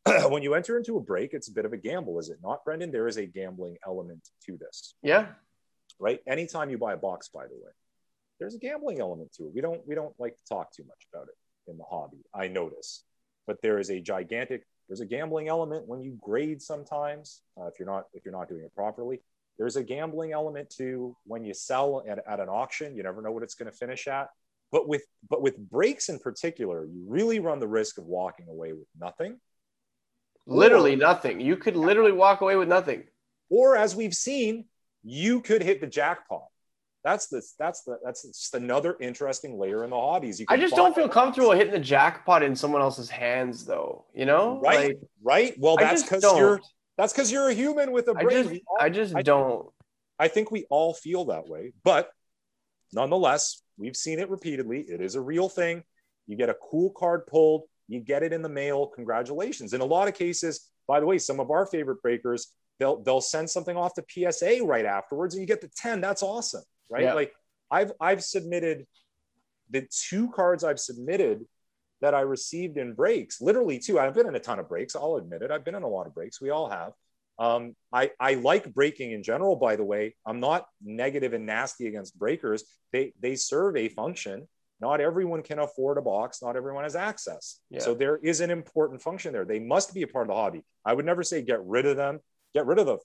when 0.31 0.43
you 0.43 0.55
enter 0.55 0.77
into 0.77 0.97
a 0.97 1.01
break, 1.01 1.35
it's 1.35 1.49
a 1.49 1.53
bit 1.53 1.65
of 1.65 1.73
a 1.73 1.77
gamble, 1.77 2.19
is 2.19 2.29
it 2.29 2.39
not, 2.43 2.65
Brendan? 2.65 2.91
There 2.91 3.09
is 3.09 3.17
a 3.17 3.27
gambling 3.27 3.77
element 3.87 4.29
to 4.47 4.57
this. 4.57 4.95
Yeah. 5.03 5.27
Right. 5.99 6.21
Anytime 6.27 6.71
you 6.71 6.79
buy 6.79 6.93
a 6.95 6.97
box, 6.97 7.29
by 7.29 7.47
the 7.47 7.55
way, 7.55 7.71
there's 8.39 8.55
a 8.55 8.59
gambling 8.59 9.01
element 9.01 9.33
to 9.35 9.45
it. 9.45 9.53
We 9.55 9.61
don't 9.61 9.81
we 9.87 9.95
don't 9.95 10.15
like 10.19 10.37
to 10.37 10.45
talk 10.49 10.73
too 10.73 10.85
much 10.85 11.07
about 11.13 11.27
it 11.29 11.71
in 11.71 11.77
the 11.77 11.85
hobby. 11.85 12.19
I 12.35 12.49
notice, 12.49 13.05
but 13.47 13.61
there 13.63 13.79
is 13.79 13.91
a 13.91 14.01
gigantic 14.01 14.65
there's 14.89 15.01
a 15.01 15.07
gambling 15.07 15.49
element 15.49 15.87
when 15.87 16.01
you 16.01 16.19
grade 16.21 16.63
sometimes 16.63 17.43
uh, 17.61 17.67
if 17.67 17.75
you're 17.79 17.89
not 17.89 18.05
if 18.15 18.25
you're 18.25 18.33
not 18.33 18.49
doing 18.49 18.63
it 18.63 18.75
properly. 18.75 19.21
There's 19.59 19.77
a 19.77 19.83
gambling 19.83 20.33
element 20.33 20.71
to 20.79 21.17
when 21.25 21.45
you 21.45 21.53
sell 21.53 22.05
at, 22.09 22.21
at 22.29 22.39
an 22.39 22.49
auction. 22.49 22.95
You 22.95 23.03
never 23.03 23.21
know 23.21 23.33
what 23.33 23.43
it's 23.43 23.55
going 23.55 23.71
to 23.71 23.77
finish 23.77 24.07
at. 24.07 24.29
But 24.71 24.89
with 24.89 25.03
but 25.29 25.43
with 25.43 25.59
breaks 25.59 26.09
in 26.09 26.19
particular, 26.19 26.85
you 26.85 27.05
really 27.07 27.41
run 27.41 27.59
the 27.59 27.69
risk 27.69 27.99
of 27.99 28.05
walking 28.05 28.49
away 28.49 28.73
with 28.73 28.87
nothing. 28.99 29.39
Literally 30.49 30.95
or, 30.95 30.97
nothing. 30.97 31.41
You 31.41 31.57
could 31.57 31.77
literally 31.77 32.13
walk 32.13 32.41
away 32.41 32.57
with 32.57 32.69
nothing. 32.69 33.05
Or 33.51 33.77
as 33.77 33.95
we've 33.95 34.15
seen, 34.15 34.65
you 35.03 35.41
could 35.41 35.63
hit 35.63 35.81
the 35.81 35.87
jackpot. 35.87 36.47
That's 37.05 37.29
the 37.29 37.43
that's 37.59 37.83
the 37.85 37.99
that's 38.05 38.23
just 38.23 38.55
another 38.55 38.97
interesting 39.01 39.59
layer 39.59 39.85
in 39.85 39.91
the 39.91 39.97
hobbies. 39.97 40.43
I 40.49 40.57
just 40.57 40.75
don't 40.75 40.95
feel 40.95 41.09
comfortable 41.09 41.53
hitting 41.53 41.73
the 41.73 41.79
jackpot 41.79 42.43
in 42.43 42.57
someone 42.57 42.83
else's 42.83 43.09
hands, 43.09 43.65
though. 43.65 44.05
You 44.15 44.27
know, 44.27 44.61
right? 44.61 44.89
Like, 44.89 44.99
right. 45.23 45.55
Well, 45.59 45.77
that's 45.77 46.03
because 46.03 46.25
you're 46.25 46.61
that's 46.97 47.13
because 47.13 47.31
you're 47.31 47.49
a 47.49 47.55
human 47.55 47.93
with 47.93 48.09
a 48.09 48.15
brain. 48.15 48.27
I 48.27 48.43
just, 48.43 48.63
all, 48.67 48.77
I 48.81 48.89
just 48.91 49.15
I, 49.15 49.23
don't. 49.23 49.69
I 50.19 50.29
think 50.29 50.51
we 50.51 50.67
all 50.71 50.93
feel 50.93 51.27
that 51.27 51.47
way, 51.47 51.73
but 51.85 52.11
nonetheless, 52.93 53.63
we've 53.77 53.97
seen 53.97 54.19
it 54.19 54.29
repeatedly. 54.29 54.81
It 54.81 55.01
is 55.01 55.15
a 55.15 55.21
real 55.21 55.49
thing. 55.49 55.85
You 56.27 56.37
get 56.37 56.49
a 56.49 56.57
cool 56.71 56.91
card 56.91 57.27
pulled, 57.27 57.63
you 57.89 58.01
get 58.01 58.23
it 58.23 58.33
in 58.33 58.43
the 58.43 58.49
mail. 58.49 58.87
Congratulations. 58.95 59.73
In 59.73 59.81
a 59.81 59.85
lot 59.85 60.09
of 60.09 60.15
cases, 60.15 60.69
by 60.87 61.01
the 61.01 61.07
way, 61.07 61.19
some 61.19 61.41
of 61.41 61.51
our 61.51 61.67
favorite 61.67 62.03
breakers, 62.03 62.53
they'll 62.79 63.03
they'll 63.03 63.21
send 63.21 63.49
something 63.51 63.77
off 63.77 63.95
to 63.95 64.05
PSA 64.09 64.61
right 64.65 64.85
afterwards, 64.85 65.35
and 65.35 65.41
you 65.41 65.47
get 65.47 65.61
the 65.61 65.71
ten. 65.77 66.01
That's 66.01 66.23
awesome 66.23 66.63
right? 66.89 67.05
Yeah. 67.05 67.15
Like 67.15 67.33
I've 67.71 67.93
I've 68.01 68.23
submitted 68.23 68.87
the 69.71 69.87
two 69.91 70.31
cards 70.31 70.65
I've 70.65 70.81
submitted 70.81 71.45
that 72.01 72.15
I 72.15 72.21
received 72.21 72.79
in 72.79 72.95
breaks, 72.95 73.41
literally 73.41 73.79
two. 73.79 73.99
I've 73.99 74.15
been 74.15 74.29
in 74.29 74.35
a 74.35 74.41
ton 74.41 74.59
of 74.59 74.69
breaks. 74.69 74.95
I'll 74.95 75.17
admit 75.17 75.43
it. 75.43 75.51
I've 75.51 75.65
been 75.65 75.75
in 75.75 75.83
a 75.83 75.89
lot 75.89 76.07
of 76.07 76.15
breaks. 76.15 76.41
We 76.41 76.51
all 76.51 76.71
have. 76.71 76.93
Um, 77.41 77.77
I, 77.93 78.11
I 78.19 78.35
like 78.35 78.73
breaking 78.73 79.13
in 79.13 79.23
general, 79.23 79.57
by 79.57 79.77
the 79.77 79.85
way. 79.85 80.17
I'm 80.27 80.41
not 80.41 80.67
negative 80.83 81.33
and 81.35 81.47
nasty 81.47 81.87
against 81.87 82.19
breakers. 82.19 82.65
They, 82.93 83.13
they 83.21 83.37
serve 83.37 83.77
a 83.77 83.89
function. 83.89 84.49
Not 84.81 85.01
everyone 85.01 85.43
can 85.43 85.59
afford 85.59 85.99
a 85.99 86.03
box. 86.03 86.41
Not 86.43 86.57
everyone 86.57 86.85
has 86.85 86.95
access. 86.95 87.61
Yeah. 87.71 87.81
So 87.81 87.95
there 87.95 88.17
is 88.17 88.41
an 88.41 88.51
important 88.51 89.03
function 89.03 89.33
there. 89.33 89.45
They 89.45 89.59
must 89.59 89.93
be 89.93 90.03
a 90.03 90.07
part 90.07 90.25
of 90.25 90.29
the 90.29 90.35
hobby. 90.35 90.65
I 90.85 90.95
would 90.95 91.05
never 91.05 91.23
say 91.23 91.43
get 91.43 91.65
rid 91.65 91.87
of 91.87 91.97
them. 91.97 92.21
Get 92.55 92.67
rid 92.67 92.79
of 92.79 92.87
the, 92.87 92.99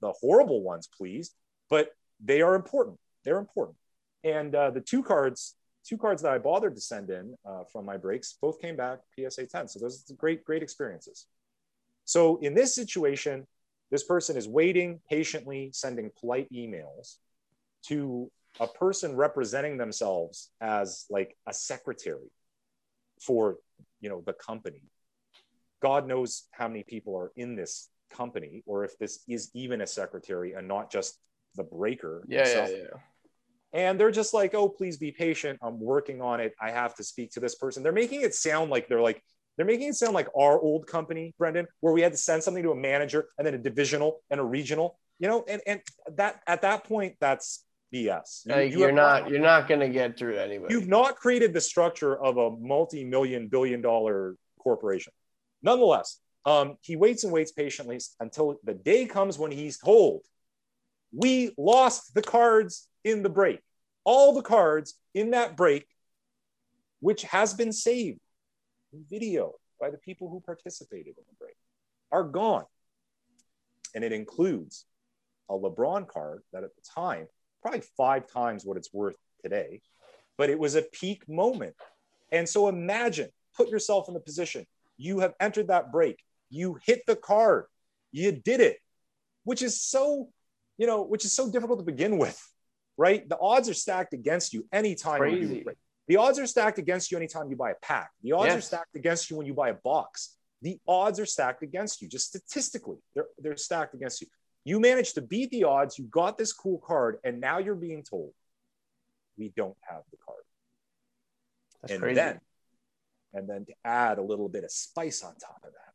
the 0.00 0.12
horrible 0.12 0.62
ones, 0.62 0.88
please. 0.88 1.32
But 1.68 1.90
they 2.24 2.42
are 2.42 2.54
important 2.54 2.98
they're 3.24 3.38
important. 3.38 3.76
And 4.24 4.54
uh, 4.54 4.70
the 4.70 4.80
two 4.80 5.02
cards, 5.02 5.54
two 5.84 5.98
cards 5.98 6.22
that 6.22 6.32
I 6.32 6.38
bothered 6.38 6.74
to 6.74 6.80
send 6.80 7.10
in 7.10 7.34
uh, 7.44 7.64
from 7.72 7.84
my 7.84 7.96
breaks, 7.96 8.36
both 8.40 8.60
came 8.60 8.76
back 8.76 9.00
PSA 9.18 9.46
10. 9.46 9.68
So 9.68 9.78
those 9.80 10.04
are 10.10 10.14
great, 10.14 10.44
great 10.44 10.62
experiences. 10.62 11.26
So 12.04 12.38
in 12.38 12.54
this 12.54 12.74
situation, 12.74 13.46
this 13.90 14.04
person 14.04 14.36
is 14.36 14.48
waiting 14.48 15.00
patiently, 15.08 15.70
sending 15.72 16.10
polite 16.18 16.48
emails 16.52 17.16
to 17.86 18.30
a 18.58 18.66
person 18.66 19.14
representing 19.14 19.76
themselves 19.76 20.50
as 20.60 21.06
like 21.10 21.36
a 21.46 21.52
secretary 21.52 22.30
for 23.20 23.58
you 24.00 24.08
know 24.08 24.22
the 24.26 24.32
company. 24.32 24.82
God 25.80 26.06
knows 26.06 26.44
how 26.50 26.68
many 26.68 26.82
people 26.82 27.16
are 27.16 27.32
in 27.36 27.56
this 27.56 27.88
company 28.10 28.62
or 28.66 28.84
if 28.84 28.98
this 28.98 29.20
is 29.28 29.50
even 29.54 29.80
a 29.80 29.86
secretary 29.86 30.52
and 30.52 30.66
not 30.66 30.90
just 30.90 31.16
the 31.54 31.62
breaker 31.62 32.24
yeah, 32.28 32.46
yeah, 32.46 32.68
yeah. 32.68 32.84
And 33.72 34.00
they're 34.00 34.10
just 34.10 34.34
like 34.34 34.54
oh 34.54 34.68
please 34.68 34.96
be 34.96 35.12
patient. 35.12 35.58
I'm 35.62 35.80
working 35.80 36.20
on 36.20 36.40
it. 36.40 36.54
I 36.60 36.70
have 36.70 36.94
to 36.96 37.04
speak 37.04 37.30
to 37.32 37.40
this 37.40 37.54
person. 37.54 37.82
They're 37.82 37.92
making 37.92 38.22
it 38.22 38.34
sound 38.34 38.70
like 38.70 38.88
they're 38.88 39.00
like 39.00 39.22
they're 39.56 39.66
making 39.66 39.88
it 39.88 39.94
sound 39.94 40.14
like 40.14 40.28
our 40.36 40.58
old 40.58 40.86
company 40.86 41.34
brendan 41.38 41.66
where 41.80 41.92
we 41.92 42.00
had 42.00 42.12
to 42.12 42.18
send 42.18 42.42
something 42.42 42.62
to 42.62 42.72
a 42.72 42.76
manager 42.76 43.28
and 43.38 43.46
then 43.46 43.54
a 43.54 43.58
divisional 43.58 44.20
and 44.30 44.40
a 44.40 44.44
regional 44.44 44.98
you 45.20 45.28
know? 45.28 45.44
And 45.46 45.62
and 45.66 45.80
that 46.16 46.40
at 46.48 46.62
that 46.62 46.84
point 46.84 47.14
that's 47.20 47.64
bs 47.92 48.46
you, 48.46 48.54
like 48.54 48.72
you 48.72 48.84
are 48.84 48.92
not 48.92 49.28
you're 49.28 49.40
not 49.40 49.66
going 49.68 49.80
to 49.80 49.88
get 49.88 50.16
through 50.16 50.34
it 50.34 50.38
anyway 50.38 50.66
you've 50.70 50.88
not 50.88 51.16
created 51.16 51.52
the 51.52 51.60
structure 51.60 52.16
of 52.22 52.36
a 52.36 52.50
multi-million 52.58 53.48
billion 53.48 53.80
dollar 53.80 54.36
corporation 54.58 55.12
nonetheless 55.62 56.20
um, 56.46 56.76
he 56.80 56.96
waits 56.96 57.24
and 57.24 57.32
waits 57.34 57.52
patiently 57.52 57.98
until 58.18 58.58
the 58.64 58.72
day 58.72 59.04
comes 59.04 59.38
when 59.38 59.50
he's 59.50 59.78
told 59.78 60.22
we 61.12 61.52
lost 61.58 62.14
the 62.14 62.22
cards 62.22 62.88
in 63.04 63.22
the 63.22 63.28
break. 63.28 63.60
All 64.04 64.32
the 64.32 64.42
cards 64.42 64.94
in 65.14 65.30
that 65.30 65.56
break, 65.56 65.86
which 67.00 67.22
has 67.22 67.54
been 67.54 67.72
saved 67.72 68.20
in 68.92 69.04
video 69.08 69.54
by 69.80 69.90
the 69.90 69.98
people 69.98 70.30
who 70.30 70.40
participated 70.40 71.14
in 71.18 71.24
the 71.28 71.36
break, 71.38 71.56
are 72.12 72.24
gone. 72.24 72.64
And 73.94 74.04
it 74.04 74.12
includes 74.12 74.84
a 75.48 75.54
LeBron 75.54 76.06
card 76.06 76.42
that 76.52 76.64
at 76.64 76.74
the 76.76 76.82
time 76.94 77.26
probably 77.62 77.82
five 77.96 78.26
times 78.26 78.64
what 78.64 78.76
it's 78.76 78.92
worth 78.92 79.16
today, 79.42 79.80
but 80.38 80.50
it 80.50 80.58
was 80.58 80.74
a 80.74 80.82
peak 80.82 81.28
moment. 81.28 81.74
And 82.32 82.48
so 82.48 82.68
imagine, 82.68 83.28
put 83.56 83.68
yourself 83.68 84.08
in 84.08 84.14
the 84.14 84.20
position. 84.20 84.66
You 84.96 85.20
have 85.20 85.34
entered 85.40 85.68
that 85.68 85.92
break. 85.92 86.18
You 86.50 86.78
hit 86.84 87.02
the 87.06 87.16
card. 87.16 87.64
You 88.12 88.32
did 88.32 88.60
it, 88.60 88.78
which 89.44 89.62
is 89.62 89.80
so, 89.80 90.28
you 90.78 90.86
know, 90.86 91.02
which 91.02 91.24
is 91.24 91.32
so 91.32 91.50
difficult 91.50 91.78
to 91.78 91.84
begin 91.84 92.18
with, 92.18 92.40
right? 92.96 93.28
The 93.28 93.38
odds 93.38 93.68
are 93.68 93.74
stacked 93.74 94.14
against 94.14 94.52
you 94.52 94.66
anytime 94.72 95.18
Crazy. 95.18 95.40
you 95.40 95.62
do 95.64 95.70
it. 95.70 95.78
The 96.08 96.16
odds 96.16 96.38
are 96.40 96.46
stacked 96.46 96.78
against 96.78 97.10
you 97.12 97.16
anytime 97.16 97.48
you 97.50 97.56
buy 97.56 97.70
a 97.70 97.74
pack. 97.82 98.10
The 98.22 98.32
odds 98.32 98.46
Yes. 98.48 98.58
are 98.58 98.62
stacked 98.62 98.96
against 98.96 99.30
you 99.30 99.36
when 99.36 99.46
you 99.46 99.54
buy 99.54 99.68
a 99.70 99.74
box. 99.74 100.36
The 100.62 100.78
odds 100.86 101.20
are 101.20 101.26
stacked 101.26 101.62
against 101.62 102.02
you, 102.02 102.08
just 102.08 102.26
statistically, 102.26 102.98
they're, 103.14 103.28
they're 103.38 103.56
stacked 103.56 103.94
against 103.94 104.20
you. 104.20 104.26
You 104.64 104.80
managed 104.80 105.14
to 105.14 105.22
beat 105.22 105.50
the 105.50 105.64
odds, 105.64 105.98
you 105.98 106.04
got 106.04 106.36
this 106.36 106.52
cool 106.52 106.78
card, 106.78 107.18
and 107.24 107.40
now 107.40 107.58
you're 107.58 107.74
being 107.74 108.02
told, 108.02 108.32
we 109.38 109.52
don't 109.56 109.76
have 109.88 110.02
the 110.10 110.18
card. 110.18 110.42
That's 111.80 111.94
and 111.94 112.02
crazy. 112.02 112.14
then, 112.14 112.40
and 113.32 113.48
then 113.48 113.64
to 113.66 113.72
add 113.84 114.18
a 114.18 114.22
little 114.22 114.48
bit 114.48 114.64
of 114.64 114.70
spice 114.70 115.22
on 115.22 115.34
top 115.36 115.62
of 115.64 115.72
that, 115.72 115.94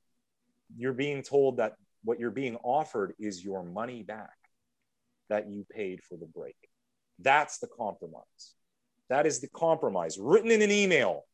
you're 0.76 0.94
being 0.94 1.22
told 1.22 1.58
that 1.58 1.76
what 2.04 2.20
you're 2.20 2.32
being 2.32 2.56
offered 2.58 3.14
is 3.20 3.44
your 3.44 3.64
money 3.64 4.04
back 4.04 4.38
that 5.30 5.50
you 5.50 5.66
paid 5.70 6.04
for 6.04 6.18
the 6.18 6.26
break. 6.26 6.56
That's 7.20 7.60
the 7.60 7.68
compromise. 7.68 8.56
That 9.10 9.26
is 9.26 9.40
the 9.40 9.48
compromise 9.48 10.18
written 10.20 10.52
in 10.52 10.62
an 10.62 10.72
email. 10.72 11.26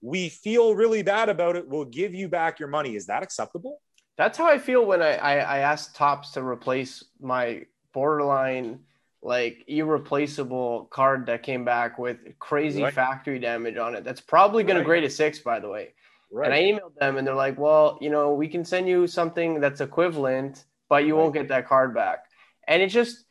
We 0.00 0.28
feel 0.28 0.74
really 0.74 1.02
bad 1.02 1.28
about 1.28 1.56
it. 1.56 1.68
We'll 1.68 1.84
give 1.84 2.12
you 2.12 2.28
back 2.28 2.58
your 2.58 2.68
money. 2.68 2.96
Is 2.96 3.06
that 3.06 3.22
acceptable? 3.22 3.80
That's 4.22 4.38
how 4.38 4.46
I 4.46 4.58
feel 4.58 4.86
when 4.86 5.02
I, 5.02 5.16
I, 5.16 5.34
I 5.38 5.58
asked 5.58 5.96
Topps 5.96 6.30
to 6.34 6.44
replace 6.44 7.02
my 7.20 7.66
borderline, 7.92 8.78
like 9.20 9.64
irreplaceable 9.66 10.84
card 10.92 11.26
that 11.26 11.42
came 11.42 11.64
back 11.64 11.98
with 11.98 12.18
crazy 12.38 12.84
Right. 12.84 12.94
factory 12.94 13.40
damage 13.40 13.78
on 13.78 13.96
it. 13.96 14.04
That's 14.04 14.20
probably 14.20 14.62
going 14.62 14.76
Right. 14.76 14.82
to 14.82 14.86
grade 14.86 15.02
a 15.02 15.10
six, 15.10 15.40
by 15.40 15.58
the 15.58 15.68
way. 15.68 15.94
Right. 16.30 16.44
And 16.46 16.54
I 16.54 16.60
emailed 16.62 16.94
them 17.00 17.16
and 17.16 17.26
they're 17.26 17.34
like, 17.34 17.58
well, 17.58 17.98
you 18.00 18.10
know, 18.10 18.32
we 18.32 18.46
can 18.46 18.64
send 18.64 18.88
you 18.88 19.08
something 19.08 19.58
that's 19.58 19.80
equivalent, 19.80 20.66
but 20.88 21.04
you 21.04 21.16
won't 21.16 21.34
get 21.34 21.48
that 21.48 21.66
card 21.66 21.92
back. 21.92 22.20
And 22.68 22.80
it 22.80 22.90
just, 22.90 23.24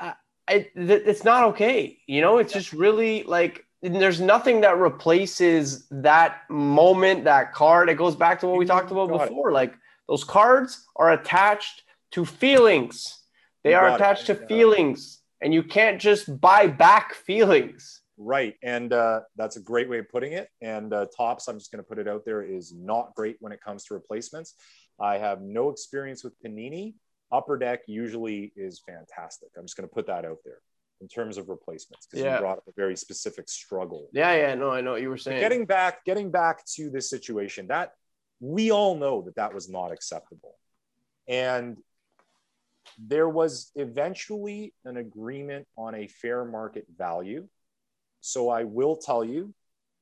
uh, 0.00 0.14
it, 0.50 0.74
th- 0.74 1.02
it's 1.06 1.22
not 1.22 1.44
okay. 1.50 1.98
You 2.08 2.20
know, 2.20 2.38
it's 2.38 2.52
just 2.52 2.72
really 2.72 3.22
like, 3.22 3.64
there's 3.80 4.20
nothing 4.20 4.62
that 4.62 4.76
replaces 4.76 5.86
that 5.92 6.38
moment, 6.50 7.22
that 7.24 7.52
card. 7.52 7.88
It 7.88 7.94
goes 7.96 8.16
back 8.16 8.40
to 8.40 8.48
what 8.48 8.58
we 8.58 8.66
talked 8.66 8.90
about 8.90 9.08
got 9.10 9.22
it. 9.22 9.28
before. 9.28 9.52
Like 9.52 9.74
those 10.08 10.24
cards 10.24 10.86
are 10.96 11.12
attached 11.12 11.82
to 12.12 12.24
feelings. 12.24 13.24
They 13.64 13.70
You 13.70 13.76
are 13.76 13.88
got 13.88 13.94
it. 13.94 14.02
attached 14.02 14.26
to 14.26 14.34
Yeah. 14.34 14.46
feelings, 14.46 15.22
and 15.40 15.52
you 15.52 15.62
can't 15.62 16.00
just 16.00 16.40
buy 16.40 16.66
back 16.66 17.14
feelings. 17.14 18.02
Right. 18.18 18.56
And 18.62 18.92
uh, 18.92 19.22
that's 19.36 19.56
a 19.56 19.60
great 19.60 19.88
way 19.90 19.98
of 19.98 20.08
putting 20.08 20.32
it. 20.32 20.48
And 20.62 20.92
uh, 20.94 21.06
Topps, 21.16 21.48
I'm 21.48 21.58
just 21.58 21.70
going 21.70 21.82
to 21.84 21.88
put 21.88 21.98
it 21.98 22.08
out 22.08 22.24
there, 22.24 22.42
is 22.42 22.72
not 22.72 23.14
great 23.14 23.36
when 23.40 23.52
it 23.52 23.60
comes 23.60 23.84
to 23.84 23.94
replacements. 23.94 24.54
I 24.98 25.18
have 25.18 25.42
no 25.42 25.68
experience 25.70 26.24
with 26.24 26.32
Panini. 26.42 26.94
Upper 27.30 27.58
Deck 27.58 27.80
usually 27.86 28.52
is 28.56 28.80
fantastic. 28.86 29.48
I'm 29.58 29.64
just 29.64 29.76
going 29.76 29.86
to 29.88 29.92
put 29.94 30.06
that 30.06 30.24
out 30.24 30.38
there 30.46 30.60
in 31.02 31.08
terms 31.08 31.36
of 31.36 31.50
replacements 31.50 32.06
because 32.06 32.24
Yeah. 32.24 32.36
you 32.36 32.40
brought 32.40 32.56
up 32.56 32.64
a 32.68 32.72
very 32.74 32.96
specific 32.96 33.50
struggle. 33.50 34.08
Yeah, 34.12 34.34
yeah, 34.34 34.54
no, 34.54 34.70
I 34.70 34.80
know 34.80 34.92
what 34.92 35.02
you 35.02 35.10
were 35.10 35.18
saying. 35.18 35.40
Getting 35.40 35.66
back, 35.66 36.02
getting 36.06 36.30
back 36.30 36.64
to 36.76 36.88
this 36.88 37.10
situation, 37.10 37.66
that 37.66 37.92
we 38.40 38.70
all 38.70 38.96
know 38.96 39.22
that 39.22 39.36
that 39.36 39.54
was 39.54 39.68
not 39.68 39.92
acceptable. 39.92 40.56
And 41.28 41.76
there 42.98 43.28
was 43.28 43.70
eventually 43.74 44.72
an 44.84 44.96
agreement 44.96 45.66
on 45.76 45.94
a 45.94 46.06
fair 46.06 46.44
market 46.44 46.86
value. 46.96 47.48
So 48.20 48.48
I 48.48 48.64
will 48.64 48.96
tell 48.96 49.24
you 49.24 49.54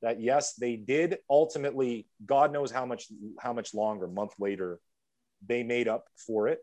that 0.03 0.21
yes, 0.21 0.55
they 0.55 0.77
did 0.77 1.19
ultimately, 1.31 2.07
God 2.27 2.53
knows 2.53 2.71
how 2.71 2.85
much 2.85 3.07
how 3.41 3.53
much 3.53 3.75
longer, 3.75 4.07
month 4.07 4.33
later, 4.39 4.81
they 5.47 5.63
made 5.63 5.89
up 5.89 6.07
for 6.17 6.49
it. 6.49 6.59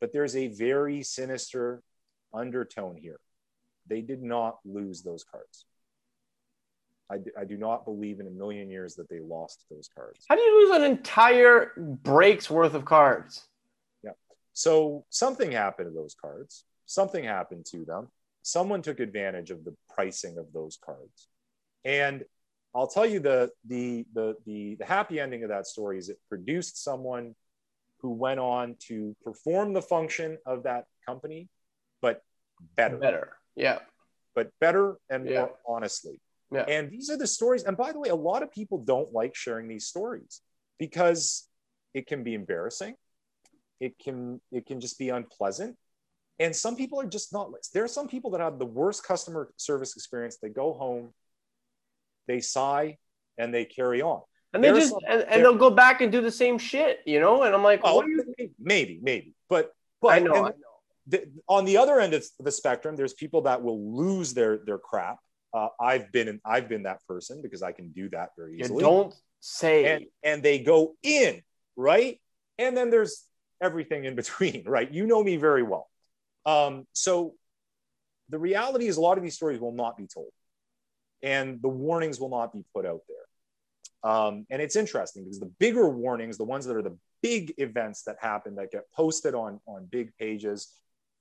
But 0.00 0.12
there's 0.12 0.36
a 0.36 0.48
very 0.48 1.02
sinister 1.02 1.82
undertone 2.32 2.96
here. 2.96 3.20
They 3.86 4.00
did 4.00 4.22
not 4.22 4.58
lose 4.64 5.02
those 5.02 5.24
cards. 5.24 5.66
I, 7.10 7.16
I 7.40 7.44
do 7.44 7.56
not 7.56 7.84
believe 7.84 8.20
in 8.20 8.26
a 8.26 8.30
million 8.30 8.68
years 8.68 8.96
that 8.96 9.08
they 9.08 9.20
lost 9.20 9.64
those 9.70 9.88
cards. 9.94 10.24
How 10.28 10.34
do 10.34 10.42
you 10.42 10.66
lose 10.68 10.76
an 10.76 10.82
entire 10.82 11.72
break's 11.76 12.50
worth 12.50 12.74
of 12.74 12.84
cards? 12.84 13.44
Yeah. 14.02 14.10
So 14.52 15.04
something 15.10 15.52
happened 15.52 15.90
to 15.90 15.94
those 15.94 16.16
cards. 16.20 16.64
Something 16.86 17.24
happened 17.24 17.64
to 17.66 17.84
them. 17.84 18.08
Someone 18.42 18.82
took 18.82 19.00
advantage 19.00 19.50
of 19.50 19.64
the 19.64 19.74
pricing 19.94 20.38
of 20.38 20.52
those 20.52 20.78
cards. 20.84 21.28
And 21.84 22.24
I'll 22.74 22.86
tell 22.88 23.06
you 23.06 23.20
the 23.20 23.50
the 23.66 24.04
the 24.12 24.36
the, 24.44 24.74
the 24.74 24.84
happy 24.84 25.18
ending 25.20 25.42
of 25.44 25.48
that 25.50 25.66
story 25.66 25.98
is 25.98 26.08
it 26.08 26.18
produced 26.28 26.82
someone 26.82 27.34
who 28.00 28.10
went 28.10 28.38
on 28.40 28.76
to 28.88 29.16
perform 29.24 29.72
the 29.72 29.80
function 29.82 30.38
of 30.44 30.64
that 30.64 30.84
company, 31.06 31.48
but 32.02 32.22
better, 32.76 32.98
Better. 32.98 33.36
Yeah. 33.54 33.78
but 34.34 34.50
better 34.60 34.96
and 35.08 35.28
Yeah. 35.28 35.40
more 35.40 35.54
honestly. 35.66 36.20
Yeah. 36.52 36.62
And 36.62 36.90
these 36.90 37.10
are 37.10 37.16
the 37.16 37.26
stories. 37.26 37.64
And 37.64 37.76
by 37.76 37.92
the 37.92 37.98
way, 37.98 38.08
a 38.08 38.14
lot 38.14 38.42
of 38.42 38.52
people 38.52 38.78
don't 38.78 39.12
like 39.12 39.34
sharing 39.34 39.68
these 39.68 39.86
stories 39.86 40.40
because 40.78 41.48
it 41.94 42.06
can 42.06 42.22
be 42.22 42.34
embarrassing. 42.34 42.94
It 43.80 43.98
can 43.98 44.40
it 44.52 44.66
can 44.66 44.80
just 44.80 44.98
be 44.98 45.08
unpleasant. 45.10 45.76
And 46.38 46.54
some 46.54 46.76
people 46.76 47.00
are 47.00 47.06
just 47.06 47.32
not. 47.32 47.50
There 47.72 47.84
are 47.84 47.88
some 47.88 48.08
people 48.08 48.30
that 48.32 48.40
have 48.40 48.58
the 48.58 48.66
worst 48.66 49.04
customer 49.04 49.50
service 49.56 49.96
experience. 49.96 50.36
They 50.40 50.50
go 50.50 50.74
home, 50.74 51.12
they 52.28 52.40
sigh, 52.40 52.98
and 53.38 53.52
they 53.52 53.64
carry 53.64 54.02
on. 54.02 54.20
And 54.52 54.62
they 54.62 54.70
just 54.70 54.90
some- 54.90 55.00
and, 55.08 55.22
and 55.22 55.42
they'll 55.44 55.56
go 55.56 55.70
back 55.70 56.00
and 56.00 56.12
do 56.12 56.20
the 56.20 56.30
same 56.30 56.58
shit, 56.58 57.00
you 57.06 57.20
know? 57.20 57.42
And 57.42 57.54
I'm 57.54 57.62
like, 57.62 57.80
Oh, 57.84 58.02
you 58.06 58.24
maybe, 58.58 58.98
maybe, 59.02 59.34
but 59.48 59.72
but 60.00 60.08
I 60.08 60.18
know, 60.20 60.34
I 60.34 60.48
know. 60.48 60.52
the, 61.06 61.30
on 61.48 61.64
the 61.64 61.76
other 61.78 62.00
end 62.00 62.14
of 62.14 62.24
the 62.38 62.52
spectrum, 62.52 62.96
there's 62.96 63.14
people 63.14 63.42
that 63.42 63.62
will 63.62 63.96
lose 63.96 64.32
their 64.34 64.58
their 64.58 64.78
crap. 64.78 65.18
Uh, 65.56 65.68
I've 65.80 66.12
been 66.12 66.28
in, 66.28 66.40
I've 66.44 66.68
been 66.68 66.82
that 66.82 67.00
person 67.08 67.40
because 67.40 67.62
I 67.62 67.72
can 67.72 67.88
do 67.92 68.10
that 68.10 68.30
very 68.36 68.58
You 68.58 68.64
easily. 68.64 68.84
don't 68.84 69.14
say 69.40 69.84
and 69.86 70.04
and 70.22 70.42
they 70.42 70.58
go 70.58 70.96
in 71.02 71.42
right? 71.76 72.20
And 72.58 72.76
then 72.76 72.90
there's 72.90 73.24
everything 73.62 74.04
in 74.04 74.14
between 74.22 74.64
right? 74.66 74.90
You 74.90 75.06
know 75.06 75.22
me 75.22 75.36
very 75.36 75.62
well. 75.62 75.88
Um, 76.44 76.86
so 76.92 77.34
the 78.28 78.38
reality 78.38 78.86
is 78.86 78.98
a 78.98 79.00
lot 79.00 79.16
of 79.16 79.24
these 79.24 79.34
stories 79.34 79.58
will 79.60 79.72
not 79.72 79.96
be 79.96 80.06
told. 80.06 80.30
And 81.22 81.62
the 81.62 81.68
warnings 81.68 82.20
will 82.20 82.28
not 82.28 82.52
be 82.52 82.62
put 82.74 82.84
out 82.84 83.00
there. 83.08 84.10
Um, 84.12 84.46
and 84.50 84.60
it's 84.60 84.76
interesting 84.76 85.24
because 85.24 85.40
the 85.40 85.52
bigger 85.58 85.88
warnings 85.88 86.36
the 86.36 86.44
ones 86.44 86.66
that 86.66 86.76
are 86.76 86.82
the 86.82 86.96
big 87.22 87.54
events 87.56 88.02
that 88.02 88.16
happen 88.20 88.56
that 88.56 88.70
get 88.70 88.82
posted 88.94 89.34
on 89.34 89.58
on 89.66 89.86
big 89.90 90.14
pages 90.16 90.70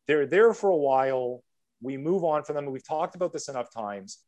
they're 0.07 0.27
there 0.27 0.53
for 0.53 0.69
a 0.69 0.75
while 0.75 1.41
we 1.81 1.97
move 1.97 2.23
on 2.23 2.43
from 2.43 2.55
them 2.55 2.65
we've 2.65 2.87
talked 2.87 3.15
about 3.15 3.33
this 3.33 3.47
enough 3.49 3.71
times 3.73 4.19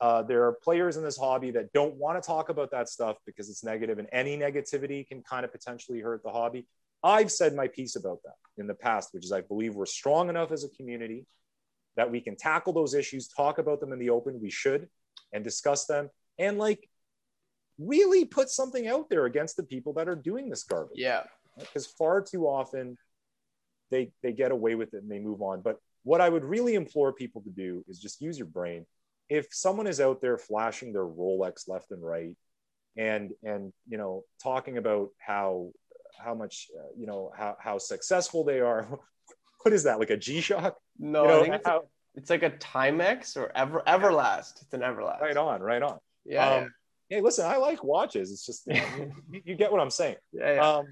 uh, 0.00 0.22
there 0.22 0.44
are 0.44 0.52
players 0.52 0.96
in 0.96 1.02
this 1.02 1.16
hobby 1.16 1.50
that 1.52 1.72
don't 1.72 1.94
want 1.94 2.20
to 2.20 2.26
talk 2.26 2.48
about 2.48 2.70
that 2.72 2.88
stuff 2.88 3.16
because 3.24 3.48
it's 3.48 3.62
negative, 3.62 3.98
and 3.98 4.08
any 4.12 4.36
negativity 4.36 5.06
can 5.06 5.22
kind 5.22 5.44
of 5.44 5.52
potentially 5.52 6.00
hurt 6.00 6.22
the 6.24 6.30
hobby. 6.30 6.66
I've 7.02 7.30
said 7.30 7.54
my 7.54 7.68
piece 7.68 7.94
about 7.96 8.18
that 8.24 8.34
in 8.58 8.66
the 8.66 8.74
past, 8.74 9.10
which 9.12 9.24
is 9.24 9.30
I 9.32 9.40
believe 9.42 9.76
we're 9.76 9.86
strong 9.86 10.28
enough 10.28 10.50
as 10.50 10.64
a 10.64 10.68
community 10.70 11.26
that 11.96 12.10
we 12.10 12.20
can 12.20 12.34
tackle 12.36 12.72
those 12.72 12.92
issues, 12.92 13.28
talk 13.28 13.58
about 13.58 13.78
them 13.80 13.92
in 13.92 13.98
the 14.00 14.10
open. 14.10 14.40
We 14.42 14.50
should, 14.50 14.88
and 15.32 15.44
discuss 15.44 15.86
them, 15.86 16.10
and 16.38 16.58
like 16.58 16.88
really 17.78 18.24
put 18.24 18.50
something 18.50 18.88
out 18.88 19.08
there 19.08 19.26
against 19.26 19.56
the 19.56 19.62
people 19.64 19.92
that 19.94 20.08
are 20.08 20.16
doing 20.16 20.50
this 20.50 20.64
garbage 20.64 20.98
Yeah. 20.98 21.22
because 21.58 21.86
far 21.86 22.20
too 22.20 22.46
often 22.46 22.98
they 23.90 24.12
they 24.22 24.32
get 24.32 24.50
away 24.50 24.74
with 24.74 24.92
it 24.92 25.02
and 25.02 25.10
they 25.10 25.18
move 25.18 25.40
on 25.40 25.60
but 25.60 25.78
what 26.04 26.20
i 26.20 26.28
would 26.28 26.44
really 26.44 26.74
implore 26.74 27.12
people 27.12 27.42
to 27.42 27.50
do 27.50 27.84
is 27.88 27.98
just 27.98 28.20
use 28.20 28.38
your 28.38 28.46
brain 28.46 28.86
if 29.28 29.46
someone 29.50 29.86
is 29.86 30.00
out 30.00 30.20
there 30.20 30.38
flashing 30.38 30.92
their 30.92 31.06
rolex 31.06 31.68
left 31.68 31.90
and 31.90 32.04
right 32.04 32.36
and 32.96 33.32
and 33.42 33.72
you 33.88 33.98
know 33.98 34.22
talking 34.42 34.78
about 34.78 35.08
how 35.18 35.70
how 36.18 36.34
much 36.34 36.68
uh, 36.78 36.86
you 36.96 37.06
know 37.06 37.32
how, 37.36 37.56
how 37.58 37.78
successful 37.78 38.44
they 38.44 38.60
are 38.60 38.86
what 39.62 39.72
is 39.74 39.82
that 39.84 39.98
like 39.98 40.10
a 40.10 40.16
g-shock 40.16 40.76
No, 40.98 41.22
you 41.22 41.28
know 41.28 41.38
I 41.38 41.42
think 41.42 41.54
it's, 41.56 41.66
how, 41.66 41.82
it's 42.14 42.30
like 42.30 42.42
a 42.44 42.50
Timex 42.50 43.36
or 43.36 43.50
Ever 43.56 43.82
Everlast. 43.86 44.62
It's 44.62 44.72
an 44.72 44.80
Everlast. 44.80 45.20
right 45.20 45.36
on 45.36 45.60
right 45.60 45.82
on 45.82 45.98
Yeah. 46.24 46.54
um, 46.54 46.74
hey 47.08 47.20
listen 47.20 47.46
i 47.46 47.56
like 47.56 47.82
watches 47.82 48.30
it's 48.30 48.46
just 48.46 48.66
you, 48.66 48.74
know, 48.74 49.12
you, 49.32 49.42
you 49.44 49.54
get 49.56 49.72
what 49.72 49.80
i'm 49.80 49.90
saying 49.90 50.16
yeah. 50.32 50.46
Yeah. 50.46 50.54
yeah. 50.54 50.70
um, 50.76 50.86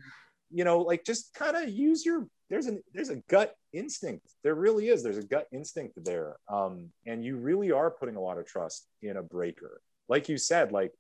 you 0.52 0.64
know, 0.64 0.80
like 0.80 1.04
just 1.04 1.34
kind 1.34 1.56
of 1.56 1.68
use 1.68 2.04
your 2.04 2.26
there's 2.53 2.66
an 2.66 2.82
there's 2.92 3.09
a 3.09 3.16
gut 3.30 3.57
instinct. 3.72 4.26
There 4.44 4.55
really 4.55 4.90
is. 4.90 5.03
There's 5.03 5.16
a 5.16 5.22
gut 5.22 5.46
instinct 5.53 5.94
there, 6.05 6.36
um, 6.53 6.90
and 7.07 7.24
you 7.24 7.38
really 7.38 7.72
are 7.72 7.90
putting 7.90 8.16
a 8.16 8.20
lot 8.20 8.36
of 8.36 8.46
trust 8.46 8.88
in 9.00 9.16
a 9.16 9.22
breaker. 9.22 9.80
Like 10.07 10.28
you 10.28 10.36
said, 10.36 10.70
like 10.70 10.92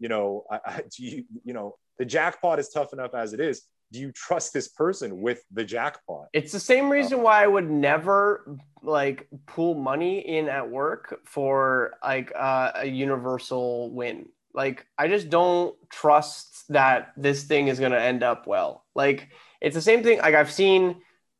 you 0.00 0.08
know, 0.08 0.42
I, 0.50 0.58
I, 0.66 0.82
do 0.96 1.04
you 1.04 1.24
you 1.44 1.54
know, 1.54 1.76
the 2.00 2.04
jackpot 2.04 2.58
is 2.58 2.70
tough 2.70 2.92
enough 2.92 3.14
as 3.14 3.32
it 3.34 3.38
is. 3.38 3.62
do 3.92 4.00
you 4.00 4.10
trust 4.10 4.52
this 4.52 4.66
person 4.66 5.20
with 5.20 5.44
the 5.52 5.62
jackpot? 5.62 6.26
It's 6.32 6.50
the 6.50 6.58
same 6.58 6.90
reason 6.90 7.22
why 7.22 7.44
I 7.44 7.46
would 7.46 7.70
never 7.70 8.58
like 8.82 9.28
pool 9.46 9.76
money 9.76 10.18
in 10.18 10.48
at 10.48 10.68
work 10.68 11.20
for 11.24 11.94
like 12.02 12.32
uh, 12.34 12.72
a 12.74 12.86
universal 12.86 13.92
win. 13.92 14.26
Like 14.54 14.84
I 14.98 15.06
just 15.06 15.30
don't 15.30 15.76
trust 15.88 16.64
that 16.70 17.12
this 17.16 17.44
thing 17.44 17.68
is 17.68 17.78
going 17.78 17.92
to 17.92 18.02
end 18.02 18.24
up 18.24 18.48
well. 18.48 18.84
Like 18.96 19.28
it's 19.60 19.74
the 19.74 19.82
same 19.82 20.02
thing 20.02 20.18
like 20.18 20.34
I've 20.34 20.52
seen 20.52 20.96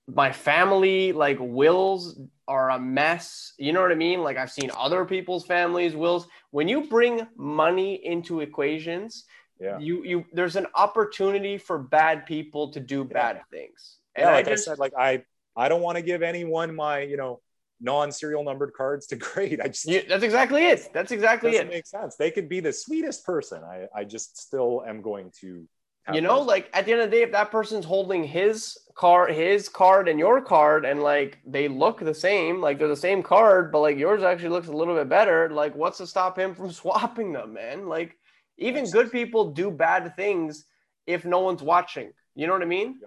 my 0.08 0.32
family 0.32 1.12
like 1.12 1.38
wills 1.40 2.18
are 2.48 2.70
a 2.70 2.78
mess. 2.78 3.52
You 3.58 3.72
know 3.72 3.82
what 3.82 3.90
I 3.90 3.96
mean? 3.96 4.22
Like 4.22 4.36
I've 4.36 4.52
seen 4.52 4.70
other 4.76 5.04
people's 5.04 5.44
families 5.44 5.96
wills. 5.96 6.28
When 6.50 6.68
you 6.68 6.86
bring 6.88 7.26
money 7.36 8.04
into 8.04 8.40
equations, 8.40 9.24
Yeah. 9.60 9.78
you 9.78 10.04
you 10.04 10.24
there's 10.32 10.56
an 10.56 10.66
opportunity 10.74 11.58
for 11.58 11.78
bad 11.78 12.26
people 12.26 12.70
to 12.72 12.80
do 12.80 13.04
bad 13.04 13.42
things. 13.50 13.98
And 14.14 14.24
yeah, 14.26 14.32
like 14.32 14.46
I, 14.46 14.50
just 14.50 14.64
said, 14.64 14.78
like 14.78 14.92
I 14.96 15.24
I 15.56 15.68
don't 15.68 15.82
want 15.82 15.96
to 15.96 16.02
give 16.02 16.22
anyone 16.22 16.74
my 16.74 17.00
you 17.00 17.16
know 17.16 17.40
non-serial 17.80 18.42
numbered 18.44 18.72
cards 18.74 19.06
to 19.08 19.16
grade. 19.26 19.60
I 19.60 19.68
just 19.68 19.86
that's 20.08 20.22
exactly 20.24 20.66
it. 20.66 20.88
That's 20.92 21.10
exactly 21.12 21.56
it. 21.56 21.68
Makes 21.68 21.90
sense. 21.90 22.16
They 22.16 22.30
could 22.30 22.48
be 22.48 22.60
the 22.60 22.72
sweetest 22.72 23.24
person. 23.26 23.62
I 23.64 23.86
I 23.94 24.04
just 24.04 24.38
still 24.38 24.84
am 24.86 25.02
going 25.02 25.32
to. 25.40 25.66
You 26.14 26.20
know 26.20 26.40
like 26.40 26.70
at 26.72 26.84
the 26.84 26.92
end 26.92 27.00
of 27.00 27.10
the 27.10 27.16
day 27.16 27.22
if 27.22 27.32
that 27.32 27.50
person's 27.50 27.84
holding 27.84 28.24
his 28.24 28.78
card 28.94 29.32
his 29.32 29.68
card 29.68 30.08
and 30.08 30.18
your 30.18 30.40
card 30.40 30.84
and 30.84 31.02
like 31.02 31.38
they 31.46 31.68
look 31.68 32.00
the 32.00 32.14
same 32.14 32.60
like 32.60 32.78
they're 32.78 32.88
the 32.88 32.96
same 32.96 33.22
card 33.22 33.70
but 33.72 33.80
like 33.80 33.98
yours 33.98 34.22
actually 34.22 34.48
looks 34.48 34.68
a 34.68 34.72
little 34.72 34.94
bit 34.94 35.08
better 35.08 35.50
like 35.50 35.74
what's 35.74 35.98
to 35.98 36.06
stop 36.06 36.38
him 36.38 36.54
from 36.54 36.70
swapping 36.80 37.32
them 37.32 37.52
man 37.52 37.86
like 37.88 38.16
even 38.58 38.84
Yes. 38.84 38.92
good 38.92 39.12
people 39.12 39.50
do 39.52 39.70
bad 39.70 40.14
things 40.16 40.64
if 41.06 41.24
no 41.24 41.40
one's 41.40 41.62
watching 41.62 42.12
you 42.34 42.46
know 42.46 42.52
what 42.52 42.62
i 42.62 42.66
mean 42.66 42.98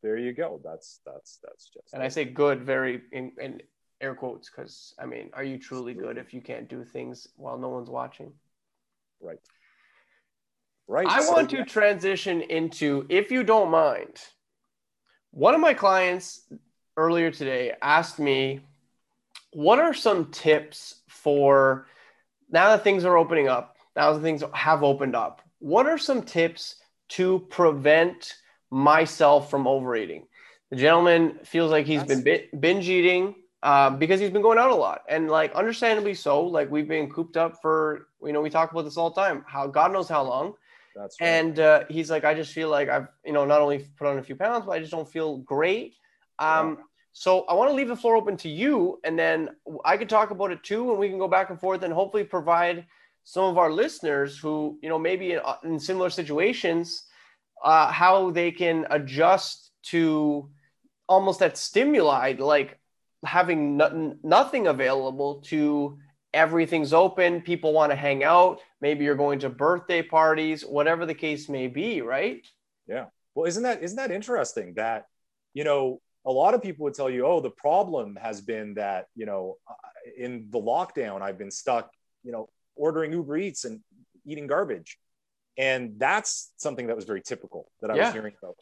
there 0.00 0.16
you 0.16 0.32
go. 0.32 0.60
That's 0.62 1.00
that's 1.04 1.38
that's 1.42 1.70
just. 1.70 1.92
and 1.92 2.02
i 2.02 2.08
say 2.08 2.24
good 2.24 2.62
very 2.62 3.02
in, 3.12 3.32
in 3.40 3.60
air 4.00 4.14
quotes 4.14 4.48
because 4.48 4.94
i 4.98 5.06
mean 5.06 5.30
are 5.32 5.42
you 5.42 5.58
truly 5.58 5.92
good 5.94 6.18
if 6.18 6.32
you 6.32 6.40
can't 6.40 6.68
do 6.68 6.84
things 6.84 7.26
while 7.36 7.58
no 7.58 7.68
one's 7.68 7.90
watching 7.90 8.32
right. 9.20 9.38
Right. 10.88 11.06
I 11.06 11.20
So, 11.20 11.32
want 11.32 11.50
to 11.50 11.64
transition 11.64 12.40
into, 12.40 13.06
if 13.10 13.30
you 13.30 13.44
don't 13.44 13.70
mind, 13.70 14.16
one 15.30 15.54
of 15.54 15.60
my 15.60 15.74
clients 15.74 16.48
earlier 16.96 17.30
today 17.30 17.74
asked 17.82 18.18
me, 18.18 18.60
what 19.52 19.78
are 19.78 19.92
some 19.92 20.30
tips 20.30 21.02
for 21.06 21.86
now 22.50 22.70
that 22.70 22.84
things 22.84 23.04
are 23.04 23.18
opening 23.18 23.48
up, 23.48 23.76
now 23.94 24.14
that 24.14 24.20
things 24.20 24.42
have 24.54 24.82
opened 24.82 25.14
up, 25.14 25.42
what 25.58 25.86
are 25.86 25.98
some 25.98 26.22
tips 26.22 26.76
to 27.08 27.40
prevent 27.50 28.34
myself 28.70 29.50
from 29.50 29.66
overeating? 29.66 30.26
The 30.70 30.76
gentleman 30.76 31.38
feels 31.44 31.70
like 31.70 31.84
he's 31.86 32.02
been 32.04 32.24
binge 32.58 32.88
eating 32.88 33.34
uh, 33.62 33.90
because 33.90 34.20
he's 34.20 34.30
been 34.30 34.42
going 34.42 34.58
out 34.58 34.70
a 34.70 34.74
lot, 34.74 35.02
and 35.08 35.30
like 35.30 35.54
understandably 35.54 36.14
so. 36.14 36.44
Like 36.44 36.70
we've 36.70 36.88
been 36.88 37.10
cooped 37.10 37.36
up 37.36 37.60
for, 37.60 38.08
you 38.22 38.32
know, 38.32 38.40
we 38.40 38.50
talk 38.50 38.70
about 38.70 38.82
this 38.82 38.96
all 38.96 39.10
the 39.10 39.20
time. 39.20 39.44
How 39.46 39.66
God 39.66 39.92
knows 39.92 40.08
how 40.08 40.22
long. 40.22 40.54
That's 40.98 41.20
right. 41.20 41.28
And 41.28 41.54
uh, 41.60 41.84
he's 41.88 42.10
like, 42.10 42.24
I 42.24 42.34
just 42.34 42.52
feel 42.52 42.68
like 42.68 42.88
I've, 42.88 43.08
you 43.24 43.32
know, 43.32 43.44
not 43.44 43.60
only 43.60 43.78
put 43.96 44.08
on 44.08 44.18
a 44.18 44.22
few 44.22 44.36
pounds, 44.36 44.66
but 44.66 44.72
I 44.72 44.80
just 44.80 44.90
don't 44.96 45.10
feel 45.16 45.38
great. 45.38 45.94
Um, 46.38 46.78
So 47.12 47.30
I 47.50 47.54
want 47.54 47.68
to 47.70 47.74
leave 47.74 47.88
the 47.88 47.96
floor 47.96 48.14
open 48.16 48.36
to 48.44 48.48
you, 48.48 49.00
and 49.02 49.18
then 49.18 49.48
I 49.84 49.96
could 49.96 50.08
talk 50.08 50.30
about 50.30 50.52
it 50.52 50.62
too, 50.62 50.90
and 50.90 50.98
we 51.02 51.08
can 51.08 51.18
go 51.18 51.26
back 51.26 51.50
and 51.50 51.58
forth, 51.58 51.82
and 51.82 51.92
hopefully 51.92 52.22
provide 52.22 52.86
some 53.24 53.44
of 53.44 53.58
our 53.58 53.72
listeners 53.72 54.38
who, 54.38 54.78
you 54.82 54.88
know, 54.88 54.98
maybe 54.98 55.32
in, 55.32 55.40
in 55.64 55.80
similar 55.80 56.10
situations, 56.10 56.86
uh, 57.64 57.90
how 57.90 58.30
they 58.30 58.50
can 58.52 58.86
adjust 58.90 59.72
to 59.90 60.48
almost 61.08 61.40
that 61.40 61.58
stimuli, 61.58 62.34
like 62.38 62.78
having 63.24 63.76
no- 63.78 64.16
nothing 64.22 64.66
available 64.68 65.40
to 65.50 65.98
everything's 66.44 66.92
open 66.92 67.30
people 67.50 67.70
want 67.72 67.90
to 67.92 67.96
hang 68.06 68.20
out 68.34 68.60
maybe 68.80 69.04
you're 69.04 69.22
going 69.26 69.40
to 69.40 69.48
birthday 69.66 70.02
parties 70.02 70.58
whatever 70.76 71.04
the 71.06 71.14
case 71.26 71.48
may 71.48 71.66
be 71.80 71.90
right 72.16 72.42
Yeah. 72.86 73.06
Well, 73.34 73.46
isn't 73.50 73.62
that 73.68 73.78
isn't 73.86 73.96
that 74.02 74.10
interesting 74.20 74.68
that 74.82 75.00
you 75.58 75.64
know 75.68 75.82
a 76.24 76.32
lot 76.42 76.52
of 76.54 76.60
people 76.66 76.82
would 76.84 76.94
tell 77.00 77.08
you, 77.08 77.22
oh, 77.30 77.40
the 77.48 77.56
problem 77.66 78.06
has 78.26 78.36
been 78.52 78.68
that 78.74 79.02
you 79.20 79.26
know 79.30 79.42
uh, 79.70 79.74
in 80.24 80.32
the 80.54 80.60
lockdown 80.72 81.16
I've 81.26 81.38
been 81.42 81.50
stuck, 81.62 81.84
you 82.26 82.32
know, 82.34 82.44
ordering 82.84 83.10
Uber 83.18 83.36
Eats 83.46 83.64
and 83.68 83.80
eating 84.30 84.46
garbage, 84.54 84.90
and 85.68 85.80
that's 86.04 86.30
something 86.56 86.86
that 86.88 86.96
was 87.00 87.06
very 87.12 87.22
typical 87.32 87.62
that 87.80 87.90
I 87.90 87.94
Yeah. 87.96 88.04
was 88.06 88.12
hearing 88.18 88.34
about. 88.42 88.56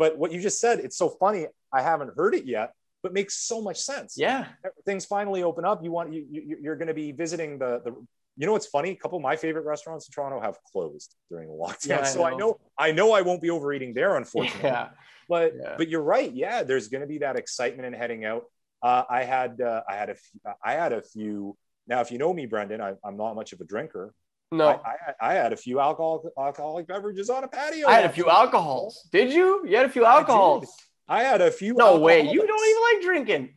But 0.00 0.10
what 0.20 0.32
you 0.32 0.40
just 0.48 0.58
said, 0.64 0.76
it's 0.86 0.96
so 1.02 1.08
funny. 1.24 1.42
I 1.78 1.80
haven't 1.90 2.10
heard 2.18 2.34
it 2.34 2.44
yet, 2.56 2.68
but 3.02 3.12
makes 3.12 3.34
so 3.46 3.60
much 3.60 3.78
sense. 3.80 4.14
yeah 4.16 4.46
things 4.86 5.04
finally 5.04 5.42
open 5.42 5.64
up. 5.64 5.82
You 5.82 5.90
want 5.92 6.12
you, 6.12 6.24
you 6.30 6.56
you're 6.62 6.76
going 6.76 6.88
to 6.88 6.94
be 6.94 7.12
visiting 7.12 7.58
the 7.58 7.80
the. 7.84 7.92
You 8.38 8.46
know 8.46 8.52
what's 8.52 8.66
funny? 8.66 8.90
A 8.92 8.96
couple 8.96 9.18
of 9.18 9.22
my 9.22 9.36
favorite 9.36 9.66
restaurants 9.66 10.08
in 10.08 10.12
Toronto 10.12 10.40
have 10.40 10.56
closed 10.72 11.14
during 11.30 11.48
the 11.48 11.54
lockdown, 11.54 11.86
Yeah, 11.88 12.00
I 12.00 12.04
so 12.04 12.24
I 12.24 12.34
know. 12.34 12.58
I 12.78 12.90
know 12.90 13.12
I 13.12 13.20
won't 13.20 13.42
be 13.42 13.50
overeating 13.50 13.92
there, 13.92 14.16
unfortunately. 14.16 14.70
yeah 14.70 14.88
But 15.28 15.52
Yeah. 15.60 15.74
but 15.76 15.88
you're 15.90 16.02
right. 16.02 16.32
Yeah, 16.32 16.62
there's 16.62 16.88
going 16.88 17.02
to 17.02 17.06
be 17.06 17.18
that 17.18 17.36
excitement 17.36 17.86
in 17.86 17.92
heading 17.92 18.24
out. 18.24 18.44
Uh, 18.82 19.02
I 19.10 19.24
had 19.24 19.60
uh, 19.60 19.82
I 19.86 19.96
had 19.96 20.08
a 20.08 20.14
few, 20.14 20.40
I 20.64 20.72
had 20.72 20.92
a 20.94 21.02
few. 21.02 21.56
Now, 21.86 22.00
if 22.00 22.10
you 22.10 22.16
know 22.16 22.32
me, 22.32 22.46
Brendan, 22.46 22.80
I, 22.80 22.94
I'm 23.04 23.16
not 23.18 23.34
much 23.34 23.52
of 23.52 23.60
a 23.60 23.64
drinker. 23.64 24.14
no 24.50 24.68
I, 24.68 24.94
I, 25.20 25.30
I 25.30 25.34
had 25.34 25.52
a 25.52 25.56
few 25.56 25.78
alcohol 25.78 26.24
alcoholic 26.38 26.86
beverages 26.86 27.28
on 27.28 27.44
a 27.44 27.48
patio. 27.48 27.86
I 27.88 27.94
had 27.96 28.06
a 28.06 28.14
few 28.18 28.28
alcohols 28.30 28.94
did 29.12 29.30
you 29.30 29.46
you 29.68 29.76
had 29.76 29.86
a 29.86 29.90
few 29.90 30.06
alcohols 30.06 30.68
I 31.08 31.22
had 31.22 31.40
a 31.40 31.50
few. 31.50 31.74
no 31.74 31.98
way 31.98 32.20
you 32.20 32.46
don't 32.46 32.68
even 32.68 32.82
like 32.82 33.02
drinking 33.02 33.54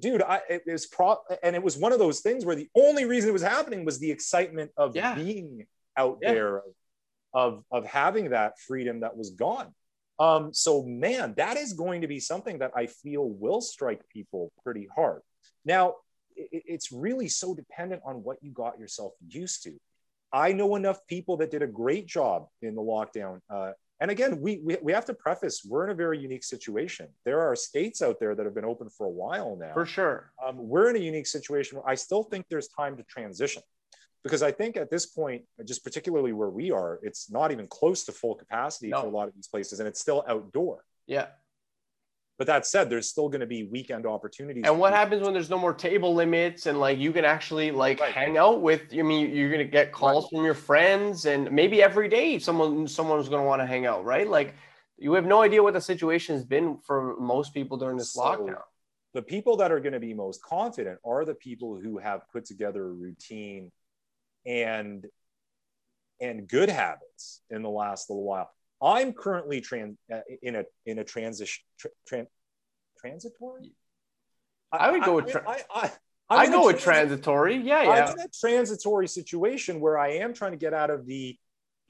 dude 0.00 0.22
I, 0.22 0.40
it 0.48 0.62
was 0.66 0.86
pro 0.86 1.16
and 1.42 1.56
it 1.56 1.62
was 1.62 1.76
one 1.76 1.92
of 1.92 1.98
those 1.98 2.20
things 2.20 2.44
where 2.44 2.54
the 2.56 2.68
only 2.76 3.04
reason 3.04 3.30
it 3.30 3.32
was 3.32 3.42
happening 3.42 3.84
was 3.84 3.98
the 3.98 4.10
excitement 4.10 4.70
of 4.76 4.94
Yeah. 4.94 5.14
being 5.14 5.66
out 5.96 6.18
Yeah. 6.22 6.32
there 6.34 6.62
of 7.34 7.64
of 7.70 7.84
having 7.84 8.30
that 8.30 8.58
freedom 8.60 9.00
that 9.00 9.16
was 9.16 9.30
gone 9.30 9.74
um 10.20 10.52
so 10.54 10.82
man 10.84 11.34
that 11.36 11.56
is 11.56 11.72
going 11.72 12.00
to 12.02 12.08
be 12.08 12.20
something 12.20 12.58
that 12.58 12.70
i 12.76 12.86
feel 12.86 13.28
will 13.28 13.60
strike 13.60 14.00
people 14.08 14.52
pretty 14.64 14.88
hard 14.94 15.22
now 15.64 15.94
it, 16.36 16.62
it's 16.66 16.92
really 16.92 17.28
so 17.28 17.54
dependent 17.54 18.00
on 18.04 18.22
what 18.22 18.36
you 18.40 18.50
got 18.52 18.78
yourself 18.78 19.12
used 19.28 19.62
to 19.64 19.72
i 20.32 20.52
know 20.52 20.76
enough 20.76 21.04
people 21.08 21.36
that 21.38 21.50
did 21.50 21.62
a 21.62 21.66
great 21.66 22.06
job 22.06 22.46
in 22.62 22.74
the 22.74 22.82
lockdown 22.82 23.40
uh, 23.50 23.72
and 24.00 24.10
again 24.10 24.40
we, 24.40 24.60
we 24.64 24.76
we 24.82 24.92
have 24.92 25.04
to 25.06 25.14
preface 25.14 25.64
we're 25.68 25.84
in 25.84 25.90
a 25.90 25.94
very 25.94 26.18
unique 26.18 26.44
situation. 26.44 27.08
There 27.24 27.40
are 27.40 27.54
states 27.56 28.02
out 28.02 28.18
there 28.20 28.34
that 28.34 28.44
have 28.44 28.54
been 28.54 28.64
open 28.64 28.88
for 28.88 29.06
a 29.06 29.10
while 29.10 29.56
now. 29.56 29.72
For 29.74 29.86
sure. 29.86 30.32
Um, 30.44 30.56
we're 30.56 30.90
in 30.90 30.96
a 30.96 31.00
unique 31.00 31.26
situation. 31.26 31.78
Where 31.78 31.88
I 31.88 31.94
still 31.94 32.22
think 32.22 32.46
there's 32.48 32.68
time 32.68 32.96
to 32.96 33.02
transition 33.04 33.62
because 34.24 34.42
I 34.42 34.50
think 34.52 34.76
at 34.76 34.90
this 34.90 35.06
point, 35.06 35.42
just 35.64 35.84
particularly 35.84 36.32
where 36.32 36.50
we 36.50 36.70
are, 36.70 36.98
it's 37.02 37.30
not 37.30 37.52
even 37.52 37.66
close 37.68 38.04
to 38.06 38.12
full 38.12 38.34
capacity 38.34 38.88
No. 38.88 39.02
for 39.02 39.06
a 39.06 39.10
lot 39.10 39.28
of 39.28 39.34
these 39.34 39.46
places, 39.48 39.78
and 39.80 39.88
it's 39.88 40.00
still 40.00 40.24
outdoor. 40.28 40.84
yeah 41.06 41.26
But 42.38 42.46
that 42.46 42.66
said, 42.66 42.88
there's 42.88 43.08
still 43.08 43.28
going 43.28 43.40
to 43.40 43.46
be 43.46 43.64
weekend 43.64 44.06
opportunities. 44.06 44.62
and 44.64 44.78
what 44.78 44.92
happens 44.94 45.22
when 45.24 45.32
there's 45.34 45.50
no 45.50 45.58
more 45.58 45.74
table 45.74 46.14
limits 46.14 46.66
and 46.66 46.78
like 46.78 46.96
you 46.98 47.12
can 47.12 47.24
actually 47.24 47.72
like 47.72 48.00
Right. 48.00 48.12
hang 48.14 48.36
out 48.38 48.62
with 48.62 48.82
i 48.92 49.02
mean 49.02 49.34
you're 49.34 49.50
gonna 49.50 49.64
get 49.64 49.90
calls 49.92 50.28
from 50.28 50.44
your 50.44 50.54
friends 50.54 51.26
and 51.26 51.50
maybe 51.50 51.82
every 51.82 52.08
day 52.08 52.38
someone 52.38 52.86
someone's 52.86 53.28
gonna 53.28 53.44
want 53.44 53.60
to 53.60 53.66
hang 53.66 53.86
out 53.86 54.04
right 54.04 54.28
like 54.28 54.54
you 54.98 55.12
have 55.14 55.26
no 55.26 55.42
idea 55.42 55.62
what 55.62 55.74
the 55.74 55.80
situation 55.80 56.34
has 56.36 56.44
been 56.44 56.78
for 56.86 57.16
most 57.18 57.52
people 57.52 57.76
during 57.76 57.96
this 57.96 58.12
So- 58.12 58.22
lockdown 58.22 58.62
The 59.14 59.22
people 59.22 59.56
that 59.56 59.72
are 59.72 59.80
going 59.80 59.94
to 59.94 60.00
be 60.00 60.14
most 60.14 60.42
confident 60.42 60.98
are 61.04 61.24
the 61.24 61.34
people 61.34 61.70
who 61.82 61.98
have 61.98 62.20
put 62.32 62.44
together 62.44 62.82
a 62.84 62.92
routine 62.92 63.72
and 64.46 65.06
and 66.20 66.46
good 66.48 66.68
habits 66.68 67.42
in 67.50 67.62
the 67.62 67.70
last 67.70 68.10
little 68.10 68.24
while. 68.24 68.50
I'm 68.82 69.12
currently 69.12 69.60
trans 69.60 69.96
uh, 70.12 70.20
in 70.42 70.56
a 70.56 70.64
in 70.86 70.98
a 70.98 71.04
transition 71.04 71.64
tra- 71.78 71.90
tran- 72.10 72.26
transitory. 72.98 73.72
I 74.70 74.90
would 74.90 75.02
go 75.02 75.16
with 75.16 75.30
tra- 75.30 75.44
I, 75.48 75.62
I, 75.74 75.92
i 76.30 76.44
I'm 76.44 76.50
go 76.50 76.66
with 76.66 76.76
transi- 76.76 76.82
transitory 76.82 77.56
yeah 77.56 77.78
I'm 77.78 77.86
yeah 77.86 78.12
in 78.12 78.20
a 78.20 78.28
transitory 78.28 79.08
situation 79.08 79.80
where 79.80 79.98
I 79.98 80.12
am 80.14 80.34
trying 80.34 80.52
to 80.52 80.58
get 80.58 80.74
out 80.74 80.90
of 80.90 81.06
the. 81.06 81.36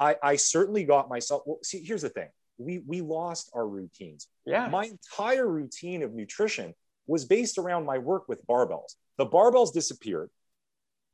I, 0.01 0.17
I 0.23 0.37
certainly 0.37 0.85
got 0.85 1.09
myself. 1.09 1.43
Well, 1.45 1.59
see, 1.65 1.83
here's 1.85 2.03
the 2.03 2.09
thing: 2.09 2.29
we 2.57 2.79
we 2.87 3.01
lost 3.01 3.51
our 3.55 3.67
routines. 3.67 4.29
yeah 4.47 4.69
My 4.69 4.85
entire 4.85 5.47
routine 5.47 6.03
of 6.03 6.15
nutrition 6.15 6.75
was 7.07 7.25
based 7.25 7.59
around 7.59 7.85
my 7.85 7.99
work 7.99 8.29
with 8.29 8.47
barbells. 8.47 8.95
The 9.17 9.27
barbells 9.27 9.73
disappeared, 9.73 10.31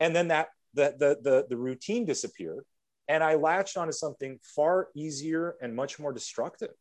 and 0.00 0.14
then 0.14 0.28
that 0.28 0.48
the 0.74 0.94
the 0.98 1.18
the, 1.22 1.46
the 1.48 1.56
routine 1.56 2.04
disappeared, 2.04 2.64
and 3.09 3.22
I 3.22 3.34
latched 3.34 3.76
onto 3.76 3.92
something 3.92 4.38
far 4.42 4.88
easier 4.94 5.57
and 5.61 5.74
much 5.74 5.98
more 5.98 6.12
destructive. 6.12 6.74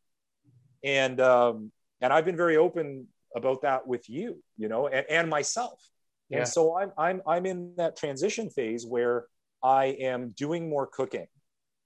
And 0.84 1.20
um, 1.22 1.72
and 2.02 2.14
I've 2.14 2.26
been 2.26 2.38
very 2.38 2.58
open 2.58 3.08
about 3.36 3.62
that 3.62 3.88
with 3.88 4.10
you, 4.10 4.44
you 4.58 4.68
know, 4.68 4.88
and, 4.88 5.06
and 5.10 5.30
myself. 5.30 5.80
Yeah. 6.30 6.40
And 6.40 6.48
so 6.48 6.78
I'm 6.78 6.92
I'm 6.98 7.22
I'm 7.28 7.46
in 7.46 7.74
that 7.78 7.98
transition 7.98 8.50
phase 8.50 8.86
where 8.86 9.26
I 9.64 9.86
am 10.00 10.34
doing 10.38 10.70
more 10.70 10.88
cooking. 10.88 11.28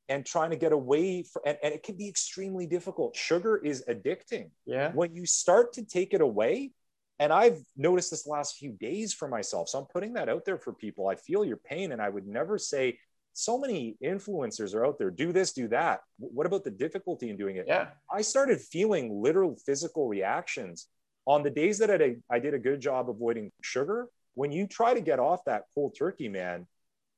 and 0.09 0.25
trying 0.25 0.51
to 0.51 0.55
get 0.55 0.71
away 0.71 1.23
from, 1.23 1.41
and, 1.45 1.57
and 1.61 1.73
it 1.73 1.83
can 1.83 1.97
be 1.97 2.07
extremely 2.07 2.65
difficult. 2.65 3.15
Sugar 3.15 3.57
is 3.57 3.83
addicting. 3.89 4.49
Yeah. 4.65 4.91
When 4.93 5.13
you 5.13 5.25
start 5.25 5.73
to 5.73 5.83
take 5.83 6.13
it 6.13 6.21
away, 6.21 6.71
and 7.19 7.33
I've 7.33 7.59
noticed 7.75 8.11
this 8.11 8.27
last 8.27 8.57
few 8.57 8.71
days 8.71 9.13
for 9.13 9.27
myself. 9.27 9.69
So 9.69 9.79
I'm 9.79 9.85
putting 9.85 10.13
that 10.13 10.29
out 10.29 10.45
there 10.45 10.57
for 10.57 10.71
people. 10.71 11.07
I 11.07 11.15
feel 11.15 11.43
your 11.43 11.57
pain, 11.57 11.91
and 11.91 12.01
I 12.01 12.09
would 12.09 12.27
never 12.27 12.57
say 12.57 12.99
so 13.38 13.55
many 13.55 13.95
influencers 14.03 14.73
are 14.73 14.83
out 14.83 14.97
there 14.97 15.11
do 15.11 15.31
this, 15.31 15.53
do 15.53 15.67
that. 15.67 16.01
What 16.17 16.47
about 16.47 16.63
the 16.63 16.71
difficulty 16.71 17.29
in 17.29 17.38
doing 17.38 17.57
it? 17.57 17.65
Yeah. 17.67 17.89
I 18.11 18.23
started 18.23 18.59
feeling 18.59 19.21
literal 19.21 19.55
physical 19.63 20.07
reactions 20.07 20.88
on 21.27 21.43
the 21.43 21.51
days 21.51 21.77
that 21.77 22.01
I, 22.01 22.15
I 22.31 22.39
did 22.39 22.55
a 22.55 22.59
good 22.59 22.81
job 22.81 23.11
avoiding 23.11 23.51
sugar. 23.61 24.07
When 24.33 24.51
you 24.51 24.65
try 24.65 24.95
to 24.95 25.01
get 25.01 25.19
off 25.19 25.45
that 25.45 25.65
cold 25.75 25.95
turkey, 25.95 26.29
man, 26.29 26.65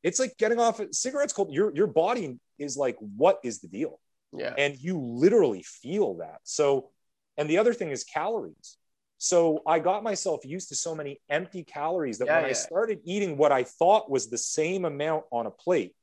it's 0.04 0.20
like 0.20 0.36
getting 0.38 0.60
off 0.60 0.82
cigarettes 0.92 1.32
cold. 1.32 1.54
Your 1.54 1.74
your 1.74 1.88
body 1.88 2.38
is 2.58 2.76
like, 2.76 2.98
what 3.00 3.40
is 3.46 3.62
the 3.62 3.70
deal? 3.70 3.98
Yeah. 4.34 4.54
And 4.58 4.78
you 4.78 5.00
literally 5.00 5.64
feel 5.64 6.16
that. 6.18 6.40
So, 6.44 6.90
and 7.38 7.50
the 7.50 7.60
other 7.60 7.74
thing 7.74 7.92
is 7.92 8.04
calories. 8.04 8.76
So 9.20 9.62
I 9.66 9.80
got 9.80 10.04
myself 10.04 10.44
used 10.44 10.68
to 10.70 10.76
so 10.76 10.94
many 10.94 11.22
empty 11.30 11.64
calories 11.64 12.18
that 12.18 12.28
Yeah, 12.28 12.36
when 12.36 12.44
yeah. 12.44 12.50
I 12.50 12.54
started 12.54 13.00
eating 13.06 13.38
what 13.38 13.54
I 13.54 13.64
thought 13.64 14.12
was 14.12 14.30
the 14.30 14.38
same 14.38 14.84
amount 14.84 15.24
on 15.32 15.46
a 15.46 15.52
plate 15.52 15.94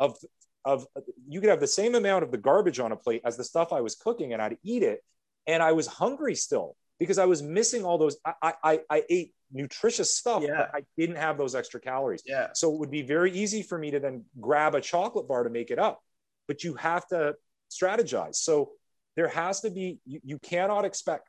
of 0.00 0.16
of 0.64 0.86
you 1.28 1.40
could 1.40 1.50
have 1.50 1.60
the 1.60 1.66
same 1.66 1.94
amount 1.94 2.24
of 2.24 2.30
the 2.30 2.38
garbage 2.38 2.80
on 2.80 2.90
a 2.92 2.96
plate 2.96 3.22
as 3.24 3.36
the 3.36 3.44
stuff 3.44 3.72
I 3.72 3.80
was 3.82 3.94
cooking 3.94 4.32
and 4.32 4.40
I'd 4.40 4.56
eat 4.62 4.82
it 4.82 5.04
and 5.46 5.62
I 5.62 5.72
was 5.72 5.86
hungry 5.86 6.34
still 6.34 6.76
because 6.98 7.18
I 7.18 7.26
was 7.26 7.42
missing 7.42 7.84
all 7.84 7.98
those 7.98 8.16
I 8.24 8.54
I, 8.62 8.80
I 8.88 9.02
ate 9.10 9.34
nutritious 9.52 10.16
stuff 10.16 10.42
Yeah. 10.42 10.56
but 10.56 10.70
I 10.74 10.82
didn't 10.96 11.16
have 11.16 11.38
those 11.38 11.54
extra 11.54 11.80
calories. 11.80 12.22
Yeah. 12.26 12.48
So 12.54 12.72
it 12.74 12.78
would 12.80 12.90
be 12.90 13.02
very 13.02 13.30
easy 13.32 13.62
for 13.62 13.78
me 13.78 13.90
to 13.92 14.00
then 14.00 14.24
grab 14.40 14.74
a 14.74 14.80
chocolate 14.80 15.28
bar 15.28 15.44
to 15.44 15.50
make 15.50 15.70
it 15.70 15.78
up. 15.78 16.02
But 16.48 16.64
you 16.64 16.74
have 16.74 17.06
to 17.08 17.34
strategize. 17.70 18.36
So 18.36 18.72
there 19.16 19.28
has 19.28 19.60
to 19.60 19.70
be, 19.70 19.98
you, 20.04 20.20
you 20.24 20.38
cannot 20.38 20.84
expect 20.84 21.28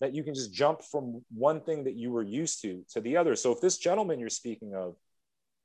that 0.00 0.12
you 0.14 0.22
can 0.22 0.34
just 0.34 0.52
jump 0.52 0.82
from 0.82 1.24
one 1.32 1.60
thing 1.60 1.84
that 1.84 1.94
you 1.94 2.10
were 2.10 2.22
used 2.22 2.60
to 2.62 2.84
to 2.92 3.00
the 3.00 3.16
other. 3.16 3.36
So 3.36 3.52
if 3.52 3.60
this 3.60 3.78
gentleman 3.78 4.18
you're 4.18 4.28
speaking 4.28 4.74
of 4.74 4.96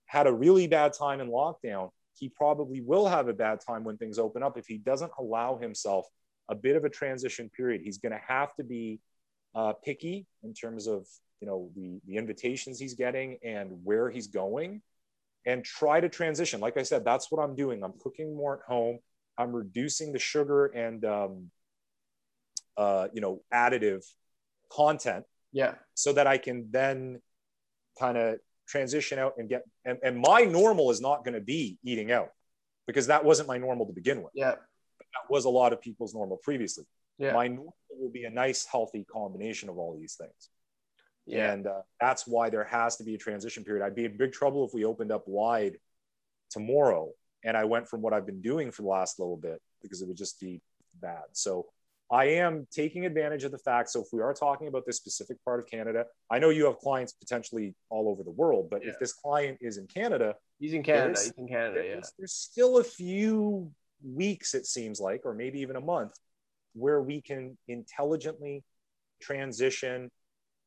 had 0.05 0.27
a 0.27 0.33
really 0.33 0.67
bad 0.67 0.93
time 0.93 1.19
in 1.19 1.27
lockdown, 1.29 1.89
he 2.17 2.29
probably 2.29 2.81
will 2.81 3.07
have 3.07 3.27
a 3.27 3.33
bad 3.33 3.59
time 3.65 3.83
when 3.83 3.97
things 3.97 4.19
open 4.19 4.43
up 4.43 4.57
if 4.57 4.67
he 4.67 4.77
doesn't 4.77 5.11
allow 5.19 5.57
himself 5.57 6.05
a 6.49 6.55
bit 6.55 6.75
of 6.75 6.85
a 6.85 6.89
transition 6.89 7.49
period. 7.49 7.81
He's 7.83 7.97
going 7.97 8.13
to 8.13 8.21
have 8.27 8.55
to 8.55 8.63
be 8.63 8.99
uh, 9.55 9.73
picky 9.83 10.27
in 10.43 10.53
terms 10.53 10.87
of 10.87 11.07
you 11.39 11.47
know 11.47 11.69
the 11.75 11.99
the 12.05 12.15
invitations 12.17 12.79
he's 12.79 12.93
getting 12.95 13.37
and 13.43 13.69
where 13.83 14.09
he's 14.09 14.27
going 14.27 14.81
and 15.45 15.63
try 15.63 15.99
to 15.99 16.09
transition 16.09 16.59
like 16.59 16.77
i 16.77 16.83
said 16.83 17.05
that's 17.05 17.31
what 17.31 17.41
i'm 17.41 17.55
doing 17.55 17.83
i'm 17.83 17.93
cooking 18.01 18.35
more 18.35 18.55
at 18.55 18.61
home 18.67 18.97
i'm 19.37 19.51
reducing 19.55 20.11
the 20.11 20.19
sugar 20.19 20.65
and 20.67 21.05
um, 21.05 21.51
uh, 22.75 23.07
you 23.13 23.21
know 23.21 23.41
additive 23.53 24.03
content 24.71 25.25
Yeah. 25.51 25.75
so 25.93 26.13
that 26.13 26.27
i 26.27 26.37
can 26.37 26.69
then 26.71 27.21
kind 27.99 28.17
of 28.17 28.39
transition 28.67 29.17
out 29.19 29.33
and 29.37 29.49
get 29.49 29.63
and, 29.85 29.97
and 30.03 30.19
my 30.19 30.41
normal 30.41 30.91
is 30.91 31.01
not 31.01 31.23
going 31.23 31.33
to 31.33 31.41
be 31.41 31.77
eating 31.83 32.11
out 32.11 32.29
because 32.85 33.07
that 33.07 33.23
wasn't 33.23 33.47
my 33.47 33.57
normal 33.57 33.85
to 33.85 33.93
begin 33.93 34.21
with 34.21 34.31
Yeah. 34.35 34.51
that 34.51 35.29
was 35.29 35.45
a 35.45 35.49
lot 35.49 35.73
of 35.73 35.81
people's 35.81 36.13
normal 36.13 36.37
previously 36.37 36.85
Yeah. 37.17 37.33
my 37.33 37.47
normal 37.47 37.75
will 37.89 38.11
be 38.11 38.25
a 38.25 38.29
nice 38.29 38.65
healthy 38.65 39.05
combination 39.11 39.69
of 39.69 39.77
all 39.77 39.97
these 39.97 40.15
things 40.15 40.49
Yeah. 41.25 41.51
and 41.53 41.65
uh, 41.67 41.81
that's 41.99 42.27
why 42.27 42.49
there 42.49 42.65
has 42.65 42.97
to 42.97 43.03
be 43.03 43.15
a 43.15 43.17
transition 43.17 43.63
period. 43.63 43.83
I'd 43.85 43.95
be 43.95 44.05
in 44.05 44.17
big 44.17 44.33
trouble 44.33 44.65
if 44.65 44.73
we 44.73 44.85
opened 44.85 45.11
up 45.11 45.23
wide 45.27 45.77
tomorrow 46.49 47.11
and 47.43 47.55
I 47.57 47.65
went 47.65 47.87
from 47.87 48.01
what 48.01 48.13
I've 48.13 48.25
been 48.25 48.41
doing 48.41 48.71
for 48.71 48.81
the 48.81 48.87
last 48.89 49.19
little 49.19 49.37
bit 49.37 49.61
because 49.81 50.01
it 50.01 50.07
would 50.07 50.17
just 50.17 50.39
be 50.39 50.61
bad. 51.01 51.23
So 51.33 51.67
I 52.09 52.25
am 52.25 52.67
taking 52.71 53.05
advantage 53.05 53.43
of 53.43 53.51
the 53.51 53.57
fact. 53.57 53.89
So 53.89 54.01
if 54.01 54.07
we 54.13 54.21
are 54.21 54.33
talking 54.33 54.67
about 54.67 54.85
this 54.85 54.95
specific 54.97 55.43
part 55.43 55.59
of 55.59 55.67
Canada, 55.67 56.05
I 56.31 56.39
know 56.39 56.49
you 56.49 56.65
have 56.65 56.77
clients 56.77 57.11
potentially 57.13 57.75
all 57.89 58.07
over 58.07 58.23
the 58.23 58.31
world, 58.31 58.69
but 58.69 58.81
Yeah. 58.83 58.91
if 58.91 58.99
this 58.99 59.13
client 59.13 59.57
is 59.61 59.77
in 59.77 59.87
Canada, 59.87 60.35
He's 60.59 60.73
in 60.73 60.83
Canada. 60.83 61.05
There's- 61.13 61.25
He's 61.25 61.33
in 61.37 61.47
Canada. 61.47 61.83
Yeah. 61.85 61.93
there's, 61.95 62.13
there's 62.17 62.33
still 62.33 62.77
a 62.77 62.83
few 62.83 63.71
weeks, 64.03 64.53
it 64.55 64.65
seems 64.65 64.99
like, 64.99 65.21
or 65.25 65.33
maybe 65.33 65.59
even 65.59 65.75
a 65.75 65.81
month, 65.81 66.13
where 66.73 67.01
we 67.01 67.21
can 67.21 67.57
intelligently 67.67 68.63
transition. 69.21 70.09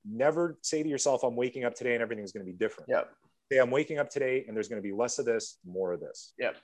Never 0.05 0.59
say 0.63 0.83
to 0.83 0.89
yourself, 0.89 1.23
I'm 1.25 1.37
waking 1.37 1.65
up 1.65 1.75
today 1.75 1.95
and 1.95 2.03
everything's 2.03 2.33
going 2.33 2.45
to 2.45 2.51
be 2.51 2.57
different. 2.57 2.91
Yep. 2.91 3.13
Say, 3.51 3.59
I'm 3.59 3.71
waking 3.71 3.99
up 3.99 4.11
today 4.11 4.45
and 4.47 4.57
there's 4.57 4.69
going 4.69 4.83
to 4.83 4.87
be 4.87 4.93
less 4.93 5.19
of 5.19 5.25
this, 5.27 5.59
more 5.65 5.93
of 5.93 6.01
this. 6.01 6.33
Yep. 6.39 6.57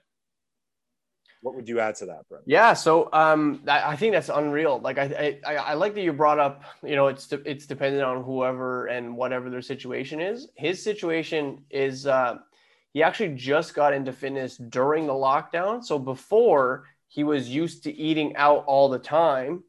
What 1.42 1.54
would 1.54 1.68
you 1.68 1.80
add 1.80 1.94
to 1.96 2.06
that, 2.06 2.28
Brent? 2.28 2.44
Yeah, 2.46 2.72
so 2.72 3.08
um, 3.12 3.62
I, 3.68 3.92
I 3.92 3.96
think 3.96 4.12
that's 4.12 4.28
unreal. 4.28 4.80
Like 4.80 4.98
I, 4.98 5.38
I, 5.46 5.54
I 5.54 5.74
like 5.74 5.94
that 5.94 6.02
you 6.02 6.12
brought 6.12 6.38
up. 6.38 6.64
You 6.82 6.96
know, 6.96 7.06
it's 7.08 7.26
de- 7.28 7.48
it's 7.48 7.66
dependent 7.66 8.02
on 8.02 8.24
whoever 8.24 8.86
and 8.86 9.16
whatever 9.16 9.50
their 9.50 9.62
situation 9.62 10.20
is. 10.20 10.48
His 10.56 10.82
situation 10.82 11.64
is 11.70 12.06
uh, 12.06 12.38
he 12.92 13.02
actually 13.02 13.34
just 13.34 13.74
got 13.74 13.92
into 13.92 14.12
fitness 14.12 14.56
during 14.56 15.06
the 15.06 15.12
lockdown. 15.12 15.84
So 15.84 15.98
before 15.98 16.84
he 17.08 17.22
was 17.22 17.48
used 17.48 17.84
to 17.84 17.94
eating 17.94 18.34
out 18.36 18.64
all 18.66 18.88
the 18.88 18.98
time, 18.98 19.62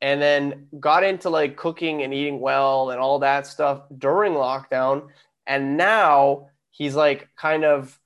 and 0.00 0.20
then 0.20 0.68
got 0.78 1.02
into 1.02 1.30
like 1.30 1.56
cooking 1.56 2.02
and 2.02 2.14
eating 2.14 2.40
well 2.40 2.90
and 2.90 3.00
all 3.00 3.18
that 3.18 3.46
stuff 3.46 3.82
during 3.96 4.32
lockdown, 4.34 5.08
and 5.46 5.76
now 5.76 6.48
he's 6.70 6.94
like 6.94 7.28
kind 7.36 7.64
of 7.64 7.98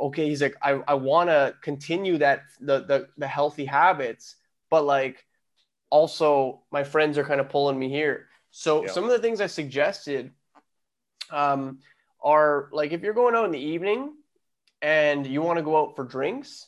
okay 0.00 0.28
he's 0.28 0.42
like 0.42 0.56
i, 0.62 0.80
I 0.88 0.94
want 0.94 1.28
to 1.30 1.54
continue 1.62 2.18
that 2.18 2.42
the, 2.60 2.80
the 2.80 3.08
the 3.18 3.26
healthy 3.26 3.64
habits 3.64 4.36
but 4.70 4.84
like 4.84 5.26
also 5.92 6.62
my 6.72 6.82
friends 6.82 7.18
are 7.18 7.24
kind 7.24 7.38
of 7.38 7.50
pulling 7.50 7.78
me 7.78 7.90
here. 7.90 8.28
So 8.50 8.84
Yeah. 8.84 8.90
some 8.90 9.04
of 9.04 9.10
the 9.10 9.18
things 9.18 9.40
i 9.42 9.46
suggested 9.46 10.32
um, 11.30 11.80
are 12.22 12.70
like 12.72 12.92
if 12.92 13.02
you're 13.02 13.12
going 13.12 13.34
out 13.34 13.44
in 13.44 13.50
the 13.50 13.58
evening 13.58 14.14
and 14.80 15.26
you 15.26 15.42
want 15.42 15.58
to 15.58 15.62
go 15.62 15.76
out 15.76 15.94
for 15.94 16.04
drinks 16.04 16.66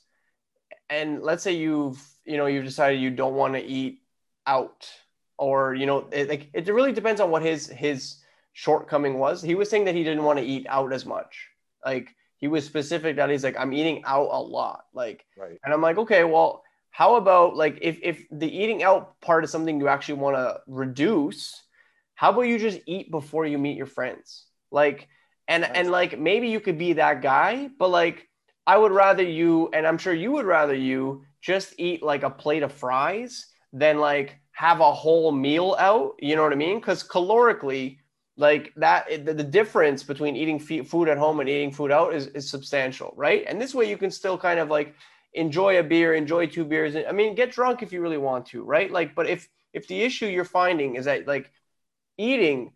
and 0.90 1.22
let's 1.22 1.42
say 1.42 1.52
you've 1.52 2.00
you 2.24 2.36
know 2.36 2.46
you've 2.46 2.64
decided 2.64 3.00
you 3.00 3.10
don't 3.10 3.34
want 3.34 3.54
to 3.54 3.62
eat 3.64 4.00
out 4.46 4.90
or 5.38 5.74
you 5.74 5.86
know 5.86 6.06
it, 6.12 6.28
like 6.28 6.50
it 6.52 6.68
really 6.68 6.92
depends 6.92 7.20
on 7.20 7.30
what 7.30 7.42
his 7.42 7.66
his 7.68 8.22
shortcoming 8.52 9.18
was. 9.18 9.42
He 9.42 9.54
was 9.54 9.70
saying 9.70 9.86
that 9.86 9.94
he 9.94 10.04
didn't 10.04 10.24
want 10.24 10.38
to 10.38 10.44
eat 10.44 10.66
out 10.68 10.92
as 10.92 11.06
much. 11.06 11.48
Like 11.84 12.14
he 12.38 12.48
was 12.48 12.64
specific 12.64 13.16
that 13.16 13.30
he's 13.30 13.44
like 13.44 13.56
i'm 13.58 13.72
eating 13.72 14.02
out 14.04 14.28
a 14.30 14.40
lot 14.40 14.84
like 14.92 15.24
Right. 15.36 15.58
and 15.64 15.72
i'm 15.72 15.80
like 15.80 15.98
okay 15.98 16.24
well 16.24 16.62
how 16.90 17.16
about 17.16 17.56
like 17.56 17.78
if 17.82 17.98
if 18.02 18.24
the 18.30 18.46
eating 18.48 18.82
out 18.82 19.20
part 19.20 19.44
is 19.44 19.50
something 19.50 19.80
you 19.80 19.88
actually 19.88 20.14
want 20.20 20.36
to 20.36 20.60
reduce 20.66 21.62
how 22.14 22.30
about 22.30 22.42
you 22.42 22.58
just 22.58 22.80
eat 22.86 23.10
before 23.10 23.46
you 23.46 23.58
meet 23.58 23.76
your 23.76 23.86
friends 23.86 24.46
like 24.70 25.08
and 25.48 25.62
Nice. 25.62 25.72
and 25.74 25.90
like 25.90 26.18
maybe 26.18 26.48
you 26.48 26.60
could 26.60 26.78
be 26.78 26.94
that 26.94 27.20
guy 27.22 27.68
but 27.78 27.88
like 27.88 28.28
i 28.66 28.76
would 28.78 28.92
rather 28.92 29.22
you 29.22 29.70
and 29.72 29.86
i'm 29.86 29.98
sure 29.98 30.14
you 30.14 30.32
would 30.32 30.46
rather 30.46 30.74
you 30.74 31.24
just 31.42 31.74
eat 31.78 32.02
like 32.02 32.22
a 32.22 32.30
plate 32.30 32.62
of 32.62 32.72
fries 32.72 33.46
than 33.72 33.98
like 33.98 34.38
have 34.52 34.80
a 34.80 34.92
whole 34.92 35.32
meal 35.32 35.74
out 35.78 36.14
you 36.20 36.36
know 36.36 36.42
what 36.42 36.52
i 36.52 36.56
mean 36.56 36.78
because 36.78 37.02
calorically 37.06 37.98
like 38.36 38.72
that 38.76 39.24
the, 39.24 39.32
the 39.32 39.44
difference 39.44 40.02
between 40.02 40.36
eating 40.36 40.58
food 40.58 41.08
at 41.08 41.18
home 41.18 41.40
and 41.40 41.48
eating 41.48 41.72
food 41.72 41.92
out 41.92 42.14
is, 42.14 42.26
is 42.28 42.50
substantial 42.50 43.12
right? 43.16 43.44
And 43.46 43.60
this 43.60 43.74
way 43.74 43.88
you 43.88 43.96
can 43.96 44.10
still 44.10 44.36
kind 44.36 44.58
of 44.58 44.68
like 44.68 44.94
enjoy 45.34 45.78
a 45.78 45.82
beer 45.82 46.14
enjoy 46.14 46.46
two 46.46 46.64
beers 46.64 46.94
i 46.94 47.10
mean 47.10 47.34
get 47.34 47.50
drunk 47.50 47.82
if 47.82 47.92
you 47.92 48.00
really 48.00 48.18
want 48.18 48.46
to 48.46 48.62
right? 48.62 48.90
Like 48.90 49.14
but 49.14 49.28
if 49.28 49.48
if 49.72 49.88
the 49.88 50.00
issue 50.02 50.26
you're 50.26 50.44
finding 50.44 50.96
is 50.96 51.04
that 51.06 51.26
like 51.26 51.50
eating 52.18 52.72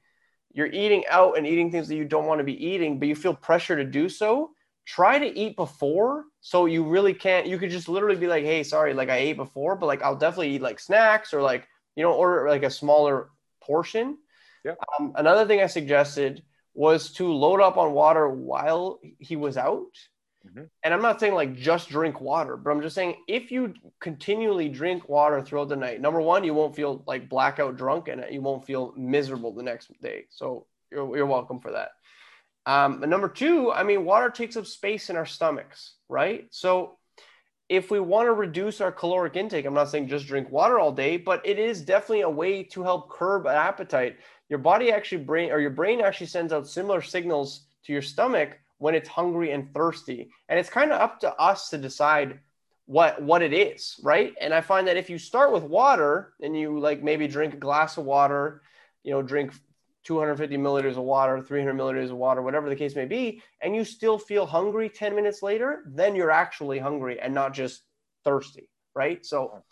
you're 0.53 0.67
eating 0.67 1.05
out 1.09 1.37
and 1.37 1.47
eating 1.47 1.71
things 1.71 1.89
that 1.89 1.97
you 1.97 2.05
don't 2.05 2.27
want 2.27 2.39
to 2.39 2.45
be 2.45 2.67
eating 2.67 2.99
but 2.99 3.09
you 3.09 3.15
feel 3.15 3.35
pressure 3.35 3.77
to 3.77 3.85
do 3.85 4.09
so 4.09 4.51
try 4.87 5.19
to 5.19 5.39
eat 5.39 5.55
before 5.55 6.25
so 6.41 6.67
you 6.67 6.83
really 6.83 7.13
can't 7.13 7.47
you 7.47 7.59
could 7.59 7.71
just 7.71 7.89
literally 7.89 8.17
be 8.17 8.27
like 8.27 8.45
hey 8.45 8.63
sorry 8.63 8.95
like 8.95 9.11
i 9.11 9.17
ate 9.17 9.37
before 9.37 9.77
but 9.77 9.87
like 9.87 10.03
i'll 10.03 10.17
definitely 10.17 10.51
eat 10.55 10.63
like 10.63 10.81
snacks 10.81 11.35
or 11.35 11.43
like 11.43 11.69
you 11.95 12.03
know 12.03 12.13
order 12.13 12.49
like 12.49 12.63
a 12.63 12.71
smaller 12.71 13.29
portion 13.61 14.17
Yeah. 14.69 14.75
um, 14.99 15.12
another 15.16 15.47
thing 15.47 15.61
i 15.61 15.66
suggested 15.66 16.43
was 16.75 17.12
to 17.14 17.33
load 17.33 17.61
up 17.61 17.77
on 17.77 17.93
water 17.93 18.29
while 18.29 19.01
he 19.19 19.37
was 19.37 19.57
out 19.57 19.93
Mhm. 20.47 20.69
and 20.85 20.95
i'm 20.95 21.03
not 21.03 21.19
saying 21.19 21.35
like 21.35 21.57
just 21.57 21.89
drink 21.89 22.21
water 22.21 22.57
but 22.57 22.71
i'm 22.71 22.81
just 22.81 22.95
saying 22.95 23.16
if 23.27 23.51
you 23.51 23.75
continually 24.01 24.69
drink 24.69 25.09
water 25.09 25.43
throughout 25.43 25.69
the 25.69 25.77
night 25.77 26.01
number 26.01 26.21
one 26.21 26.45
you 26.45 26.55
won't 26.55 26.77
feel 26.77 27.03
like 27.07 27.29
blackout 27.29 27.77
drunk 27.77 28.07
and 28.09 28.25
you 28.31 28.41
won't 28.41 28.64
feel 28.64 28.93
miserable 28.97 29.53
the 29.53 29.62
next 29.64 29.91
day 30.01 30.25
so 30.31 30.66
you're, 30.93 31.16
you're 31.16 31.27
welcome 31.27 31.59
for 31.61 31.73
that 31.73 31.91
um, 32.66 33.03
and 33.03 33.09
number 33.11 33.29
two, 33.31 33.73
I 33.73 33.83
mean, 33.83 34.05
water 34.05 34.29
takes 34.29 34.55
up 34.59 34.66
space 34.66 35.09
in 35.09 35.16
our 35.16 35.25
stomachs, 35.25 35.95
right? 36.11 36.47
So 36.51 36.99
if 37.71 37.91
we 37.91 37.99
want 37.99 38.27
to 38.27 38.35
reduce 38.35 38.83
our 38.83 38.93
caloric 38.93 39.37
intake, 39.37 39.64
I'm 39.64 39.73
not 39.73 39.89
saying 39.89 40.09
just 40.09 40.27
drink 40.27 40.51
water 40.51 40.79
all 40.79 40.93
day, 40.93 41.16
but 41.16 41.41
it 41.47 41.59
is 41.59 41.81
definitely 41.81 42.23
a 42.23 42.29
way 42.29 42.62
to 42.64 42.83
help 42.83 43.11
curb 43.11 43.47
appetite. 43.47 44.19
Your 44.49 44.59
body 44.59 44.92
actually 44.92 45.24
brain 45.24 45.51
or 45.51 45.61
your 45.61 45.70
brain 45.70 46.01
actually 46.01 46.26
sends 46.26 46.53
out 46.53 46.66
similar 46.66 47.03
signals 47.03 47.62
to 47.84 47.92
your 47.92 48.03
stomach 48.03 48.59
when 48.78 48.94
it's 48.94 49.09
hungry 49.09 49.53
and 49.53 49.72
thirsty. 49.74 50.30
And 50.49 50.59
it's 50.59 50.70
kind 50.70 50.92
of 50.92 51.01
up 51.01 51.20
to 51.20 51.34
us 51.34 51.68
to 51.70 51.78
decide 51.78 52.40
what 52.86 53.20
what 53.20 53.42
it 53.42 53.53
is, 53.53 54.01
right? 54.03 54.34
And 54.40 54.55
I 54.55 54.62
find 54.62 54.88
that 54.88 54.96
if 54.96 55.11
you 55.11 55.18
start 55.18 55.53
with 55.53 55.62
water 55.62 56.32
and 56.40 56.59
you 56.59 56.80
like 56.80 57.03
maybe 57.03 57.28
drink 57.28 57.55
a 57.55 57.59
glass 57.59 57.99
of 57.99 58.05
water, 58.05 58.62
you 59.03 59.12
know, 59.12 59.20
drink 59.20 59.53
250 60.05 60.57
milliliters 60.57 60.96
of 60.96 61.03
water, 61.03 61.42
300 61.42 61.74
milliliters 61.74 62.11
of 62.11 62.16
water, 62.16 62.40
whatever 62.40 62.70
the 62.70 62.76
case 62.76 62.96
may 62.96 63.05
be, 63.05 63.42
and 63.61 63.76
you 63.76 63.84
still 63.84 64.16
feel 64.16 64.46
hungry 64.46 64.88
10 64.88 65.14
minutes 65.14 65.42
later, 65.42 65.84
then 65.86 66.16
you're 66.16 66.30
actually 66.30 66.78
hungry 66.78 67.20
and 67.20 67.34
not 67.34 67.53
just 67.53 67.82
thirsty, 68.24 68.70
right? 68.94 69.26
So 69.26 69.62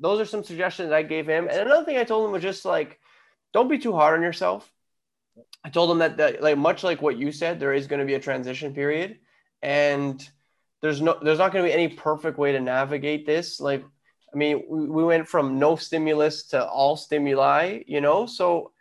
those 0.00 0.20
are 0.20 0.24
some 0.24 0.42
suggestions 0.42 0.90
I 0.90 1.02
gave 1.02 1.28
him. 1.28 1.46
And 1.48 1.60
another 1.60 1.84
thing 1.84 1.96
I 1.96 2.02
told 2.02 2.26
him 2.26 2.32
was 2.32 2.42
just 2.42 2.64
like, 2.64 2.98
don't 3.52 3.68
be 3.68 3.78
too 3.78 3.92
hard 3.92 4.18
on 4.18 4.22
yourself. 4.22 4.70
I 5.64 5.70
told 5.70 5.90
him 5.90 5.98
that, 5.98 6.16
that 6.18 6.42
like 6.42 6.56
much 6.56 6.84
like 6.84 7.02
what 7.02 7.18
you 7.18 7.32
said, 7.32 7.58
there 7.58 7.74
is 7.74 7.86
going 7.86 8.00
to 8.00 8.06
be 8.06 8.14
a 8.14 8.20
transition 8.20 8.74
period, 8.74 9.18
and 9.62 10.26
there's 10.82 11.00
no 11.00 11.18
there's 11.20 11.38
not 11.38 11.52
going 11.52 11.64
to 11.64 11.68
be 11.68 11.74
any 11.74 11.88
perfect 11.88 12.38
way 12.38 12.52
to 12.52 12.60
navigate 12.60 13.26
this. 13.26 13.60
Like, 13.60 13.84
I 14.32 14.36
mean, 14.36 14.62
we, 14.68 14.86
we 14.88 15.04
went 15.04 15.28
from 15.28 15.58
no 15.58 15.76
stimulus 15.76 16.44
to 16.48 16.64
all 16.64 16.96
stimuli, 16.96 17.80
you 17.86 18.00
know. 18.00 18.26
So 18.26 18.72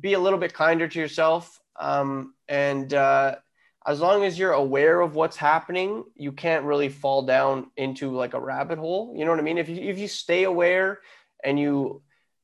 be 0.00 0.14
a 0.14 0.18
little 0.18 0.38
bit 0.38 0.54
kinder 0.54 0.88
to 0.88 0.98
yourself, 0.98 1.60
um, 1.78 2.34
and 2.48 2.92
uh, 2.94 3.36
as 3.84 4.00
long 4.00 4.24
as 4.24 4.38
you're 4.38 4.52
aware 4.52 5.00
of 5.00 5.14
what's 5.14 5.36
happening, 5.36 6.04
you 6.14 6.32
can't 6.32 6.64
really 6.64 6.88
fall 6.88 7.22
down 7.22 7.70
into 7.76 8.10
like 8.10 8.34
a 8.34 8.40
rabbit 8.40 8.78
hole. 8.78 9.12
You 9.16 9.24
know 9.24 9.32
what 9.32 9.40
I 9.40 9.44
mean? 9.44 9.58
If 9.58 9.68
you 9.68 9.76
if 9.76 9.98
you 9.98 10.08
stay 10.08 10.44
aware 10.44 11.00
and 11.42 11.58
you 11.58 12.02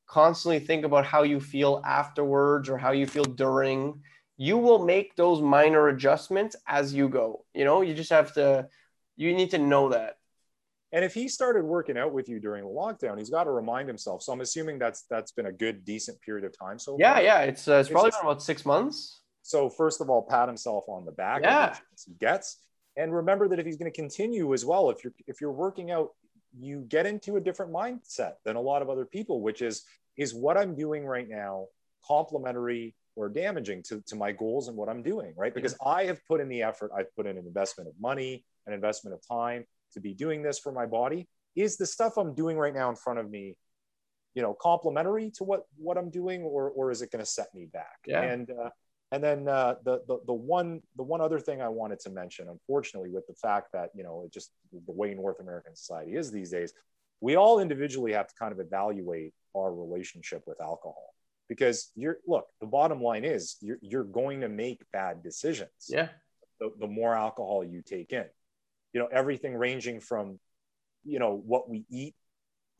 constantly 0.09 0.59
think 0.59 0.83
about 0.83 1.05
how 1.05 1.23
you 1.23 1.39
feel 1.39 1.81
afterwards 1.85 2.67
or 2.67 2.77
how 2.77 2.91
you 2.91 3.07
feel 3.07 3.23
during, 3.23 4.01
you 4.35 4.57
will 4.57 4.83
make 4.83 5.15
those 5.15 5.41
minor 5.41 5.87
adjustments 5.87 6.55
as 6.67 6.93
you 6.93 7.07
go. 7.07 7.45
You 7.53 7.63
know, 7.63 7.81
you 7.81 7.93
just 7.93 8.09
have 8.09 8.33
to 8.33 8.67
you 9.15 9.33
need 9.33 9.51
to 9.51 9.57
know 9.57 9.89
that. 9.89 10.15
And 10.91 11.05
if 11.05 11.13
he 11.13 11.27
started 11.27 11.63
working 11.63 11.97
out 11.97 12.13
with 12.13 12.27
you 12.27 12.39
during 12.39 12.63
the 12.63 12.69
lockdown, 12.69 13.19
he's 13.19 13.29
got 13.29 13.43
to 13.43 13.51
remind 13.51 13.87
himself. 13.87 14.23
So 14.23 14.33
I'm 14.33 14.41
assuming 14.41 14.79
that's 14.79 15.03
that's 15.09 15.31
been 15.31 15.45
a 15.45 15.51
good, 15.51 15.85
decent 15.85 16.19
period 16.21 16.45
of 16.45 16.57
time. 16.57 16.79
So 16.79 16.97
yeah, 16.99 17.19
yeah, 17.19 17.41
it's 17.41 17.67
uh, 17.67 17.75
it's 17.75 17.89
probably 17.89 18.09
been 18.09 18.21
about 18.23 18.41
six 18.41 18.65
months. 18.65 19.21
So 19.43 19.69
first 19.69 20.01
of 20.01 20.09
all, 20.09 20.23
pat 20.23 20.47
himself 20.47 20.85
on 20.87 21.05
the 21.05 21.11
back. 21.11 21.41
Yeah. 21.43 21.75
He 22.05 22.13
gets, 22.13 22.57
and 22.97 23.13
remember 23.13 23.47
that 23.49 23.59
if 23.59 23.65
he's 23.65 23.77
going 23.77 23.91
to 23.91 23.95
continue 23.95 24.53
as 24.53 24.65
well, 24.65 24.89
if 24.89 25.03
you're 25.03 25.13
if 25.27 25.41
you're 25.41 25.51
working 25.51 25.91
out, 25.91 26.09
you 26.57 26.85
get 26.87 27.05
into 27.05 27.35
a 27.35 27.41
different 27.41 27.71
mindset 27.71 28.33
than 28.45 28.55
a 28.55 28.61
lot 28.61 28.81
of 28.81 28.89
other 28.89 29.05
people, 29.05 29.41
which 29.41 29.61
is 29.61 29.83
is 30.17 30.33
what 30.33 30.57
I'm 30.57 30.75
doing 30.75 31.05
right 31.05 31.27
now 31.27 31.67
complementary 32.05 32.95
or 33.15 33.29
damaging 33.29 33.83
to, 33.83 34.01
to 34.07 34.15
my 34.15 34.31
goals 34.31 34.67
and 34.67 34.77
what 34.77 34.89
I'm 34.89 35.03
doing, 35.03 35.33
right? 35.35 35.53
Because 35.53 35.75
I 35.85 36.05
have 36.05 36.25
put 36.25 36.39
in 36.39 36.47
the 36.47 36.61
effort, 36.61 36.91
I've 36.95 37.13
put 37.15 37.25
in 37.25 37.37
an 37.37 37.45
investment 37.45 37.89
of 37.89 37.93
money, 37.99 38.45
an 38.67 38.73
investment 38.73 39.13
of 39.13 39.27
time 39.27 39.65
to 39.93 39.99
be 39.99 40.13
doing 40.13 40.41
this 40.41 40.59
for 40.59 40.71
my 40.71 40.85
body. 40.85 41.27
Is 41.55 41.77
the 41.77 41.85
stuff 41.85 42.17
I'm 42.17 42.33
doing 42.33 42.57
right 42.57 42.73
now 42.73 42.89
in 42.89 42.95
front 42.95 43.19
of 43.19 43.29
me, 43.29 43.55
you 44.35 44.41
know, 44.41 44.53
complementary 44.53 45.31
to 45.31 45.43
what 45.43 45.63
what 45.77 45.97
I'm 45.97 46.09
doing, 46.09 46.43
or 46.43 46.69
or 46.69 46.91
is 46.91 47.01
it 47.01 47.11
going 47.11 47.23
to 47.23 47.29
set 47.29 47.47
me 47.53 47.65
back? 47.65 47.99
Yeah. 48.05 48.21
And 48.21 48.49
uh, 48.49 48.69
and 49.11 49.23
then 49.23 49.47
uh, 49.47 49.75
the, 49.83 50.01
the 50.07 50.19
the 50.27 50.33
one 50.33 50.81
the 50.95 51.03
one 51.03 51.19
other 51.19 51.39
thing 51.39 51.61
I 51.61 51.69
wanted 51.69 51.99
to 52.01 52.11
mention, 52.11 52.47
unfortunately, 52.47 53.09
with 53.09 53.25
the 53.27 53.33
fact 53.33 53.69
that 53.73 53.89
you 53.95 54.03
know 54.03 54.23
it 54.25 54.31
just 54.31 54.51
the 54.71 54.91
way 54.91 55.13
North 55.15 55.39
American 55.39 55.75
society 55.75 56.15
is 56.15 56.31
these 56.31 56.51
days, 56.51 56.73
we 57.19 57.35
all 57.35 57.59
individually 57.59 58.13
have 58.13 58.27
to 58.27 58.35
kind 58.37 58.51
of 58.51 58.59
evaluate 58.59 59.33
our 59.57 59.73
relationship 59.73 60.43
with 60.45 60.61
alcohol. 60.61 61.15
Because 61.47 61.91
you're 61.95 62.17
look 62.27 62.45
the 62.61 62.67
bottom 62.67 63.01
line 63.01 63.25
is 63.25 63.57
you're, 63.61 63.79
you're 63.81 64.03
going 64.03 64.41
to 64.41 64.49
make 64.49 64.83
bad 64.93 65.23
decisions 65.23 65.69
yeah. 65.87 66.09
the, 66.59 66.71
the 66.79 66.87
more 66.87 67.15
alcohol 67.15 67.63
you 67.63 67.81
take 67.81 68.13
in. 68.13 68.25
You 68.93 69.01
know 69.01 69.07
everything 69.11 69.55
ranging 69.55 70.01
from 70.01 70.39
you 71.03 71.17
know 71.17 71.33
what 71.33 71.67
we 71.67 71.85
eat 71.89 72.13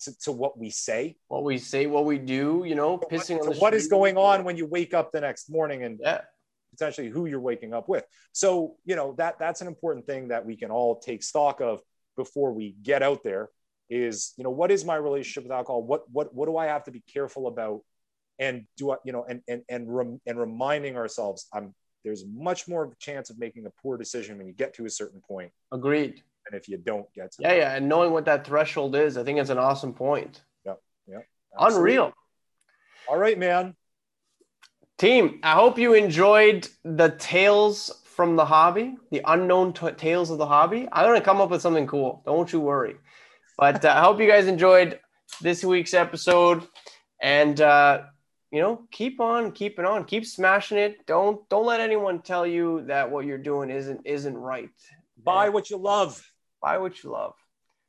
to, 0.02 0.20
to 0.20 0.32
what 0.32 0.58
we 0.58 0.70
say. 0.70 1.18
What 1.28 1.44
we 1.44 1.58
say 1.58 1.86
what 1.86 2.06
we 2.06 2.18
do 2.18 2.64
you 2.66 2.76
know 2.76 2.98
pissing 2.98 3.38
what, 3.38 3.48
on 3.48 3.54
the 3.54 3.60
what 3.60 3.74
is 3.74 3.88
going 3.88 4.18
on 4.18 4.44
when 4.44 4.58
you 4.58 4.66
wake 4.66 4.94
up 4.94 5.12
the 5.12 5.22
next 5.22 5.50
morning 5.50 5.84
and 5.84 6.00
yeah. 6.02 6.22
potentially 6.72 7.10
who 7.10 7.26
you're 7.26 7.40
waking 7.40 7.74
up 7.74 7.90
with? 7.90 8.06
So 8.32 8.76
you 8.86 8.96
know 8.96 9.14
that 9.18 9.40
that's 9.40 9.62
an 9.62 9.68
important 9.68 10.06
thing 10.06 10.30
that 10.30 10.46
we 10.46 10.56
can 10.56 10.72
all 10.72 11.00
take 11.00 11.24
stock 11.24 11.62
of 11.62 11.82
before 12.16 12.54
we 12.54 12.76
get 12.84 13.04
out 13.04 13.24
there 13.24 13.50
is 13.90 14.34
you 14.38 14.44
know 14.44 14.52
what 14.52 14.72
is 14.72 14.86
my 14.86 14.96
relationship 14.96 15.44
with 15.44 15.52
alcohol? 15.52 15.84
What 15.84 16.10
what 16.12 16.34
what 16.34 16.48
do 16.48 16.58
i 16.58 16.66
have 16.66 16.84
to 16.86 16.92
be 16.92 17.04
careful 17.12 17.48
about? 17.48 17.82
And 18.38 18.66
do 18.78 18.92
i 18.92 18.96
you 19.04 19.12
know 19.12 19.26
and 19.28 19.42
and 19.48 19.64
and, 19.70 19.94
rem, 19.94 20.22
and 20.26 20.40
reminding 20.40 20.96
ourselves 20.96 21.48
i'm 21.54 21.74
there's 22.06 22.24
much 22.26 22.66
more 22.66 22.86
of 22.86 22.94
a 22.94 22.96
chance 22.96 23.30
of 23.30 23.38
making 23.38 23.66
a 23.66 23.70
poor 23.82 23.98
decision 23.98 24.38
when 24.38 24.48
you 24.48 24.54
get 24.54 24.74
to 24.76 24.86
a 24.86 24.90
certain 24.90 25.20
point. 25.20 25.52
Agreed 25.74 26.24
and 26.50 26.60
if 26.60 26.68
you 26.68 26.78
don't 26.78 27.12
get 27.14 27.32
to 27.32 27.42
yeah 27.42 27.54
yeah 27.54 27.76
and 27.76 27.88
knowing 27.88 28.12
what 28.12 28.26
that 28.26 28.46
threshold 28.46 28.96
is 28.96 29.18
i 29.18 29.24
think 29.24 29.40
it's 29.40 29.50
an 29.50 29.58
awesome 29.58 29.94
point 29.94 30.42
yeah 30.66 30.74
yeah 31.08 31.20
absolutely. 31.60 31.92
unreal 31.92 32.14
all 33.08 33.18
right 33.18 33.38
man 33.38 33.76
team 34.98 35.40
i 35.44 35.54
hope 35.54 35.78
you 35.78 35.94
enjoyed 35.94 36.68
the 36.84 37.10
tales 37.20 38.02
from 38.06 38.36
the 38.36 38.46
hobby 38.46 38.96
the 39.12 39.22
unknown 39.28 39.72
t- 39.72 39.92
tales 39.92 40.30
of 40.30 40.38
the 40.38 40.46
hobby 40.46 40.88
i'm 40.92 41.14
to 41.14 41.22
come 41.22 41.40
up 41.40 41.50
with 41.50 41.62
something 41.62 41.88
cool 41.88 42.22
don't 42.26 42.52
you 42.52 42.60
worry 42.60 42.96
but 43.60 43.84
uh, 43.84 43.90
I 43.90 44.04
hope 44.04 44.22
you 44.22 44.28
guys 44.28 44.48
enjoyed 44.48 45.02
this 45.42 45.66
week's 45.66 45.94
episode, 45.94 46.66
and 47.22 47.60
uh, 47.60 48.04
you 48.52 48.62
know, 48.62 48.88
keep 48.90 49.20
on 49.20 49.52
keeping 49.52 49.84
on, 49.84 50.06
keep 50.06 50.26
smashing 50.26 50.78
it. 50.78 51.06
Don't 51.06 51.48
don't 51.50 51.66
let 51.66 51.82
anyone 51.82 52.22
tell 52.22 52.48
you 52.48 52.86
that 52.88 53.12
what 53.12 53.26
you're 53.26 53.38
doing 53.38 53.70
isn't 53.70 54.00
isn't 54.06 54.38
right. 54.38 54.70
Buy 55.22 55.50
what 55.50 55.70
you 55.70 55.76
love. 55.76 56.26
Buy 56.62 56.78
what 56.78 57.04
you 57.04 57.12
love, 57.12 57.34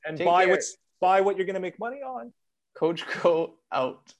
and 0.05 0.17
Take 0.17 0.27
buy 0.27 0.45
care. 0.45 0.55
what's 0.55 0.77
buy 1.01 1.21
what 1.21 1.37
you're 1.37 1.47
going 1.47 1.55
to 1.55 1.61
make 1.61 1.79
money 1.79 2.03
on. 2.03 2.33
Coach 2.77 3.07
Koe 3.07 3.55
out. 3.73 4.15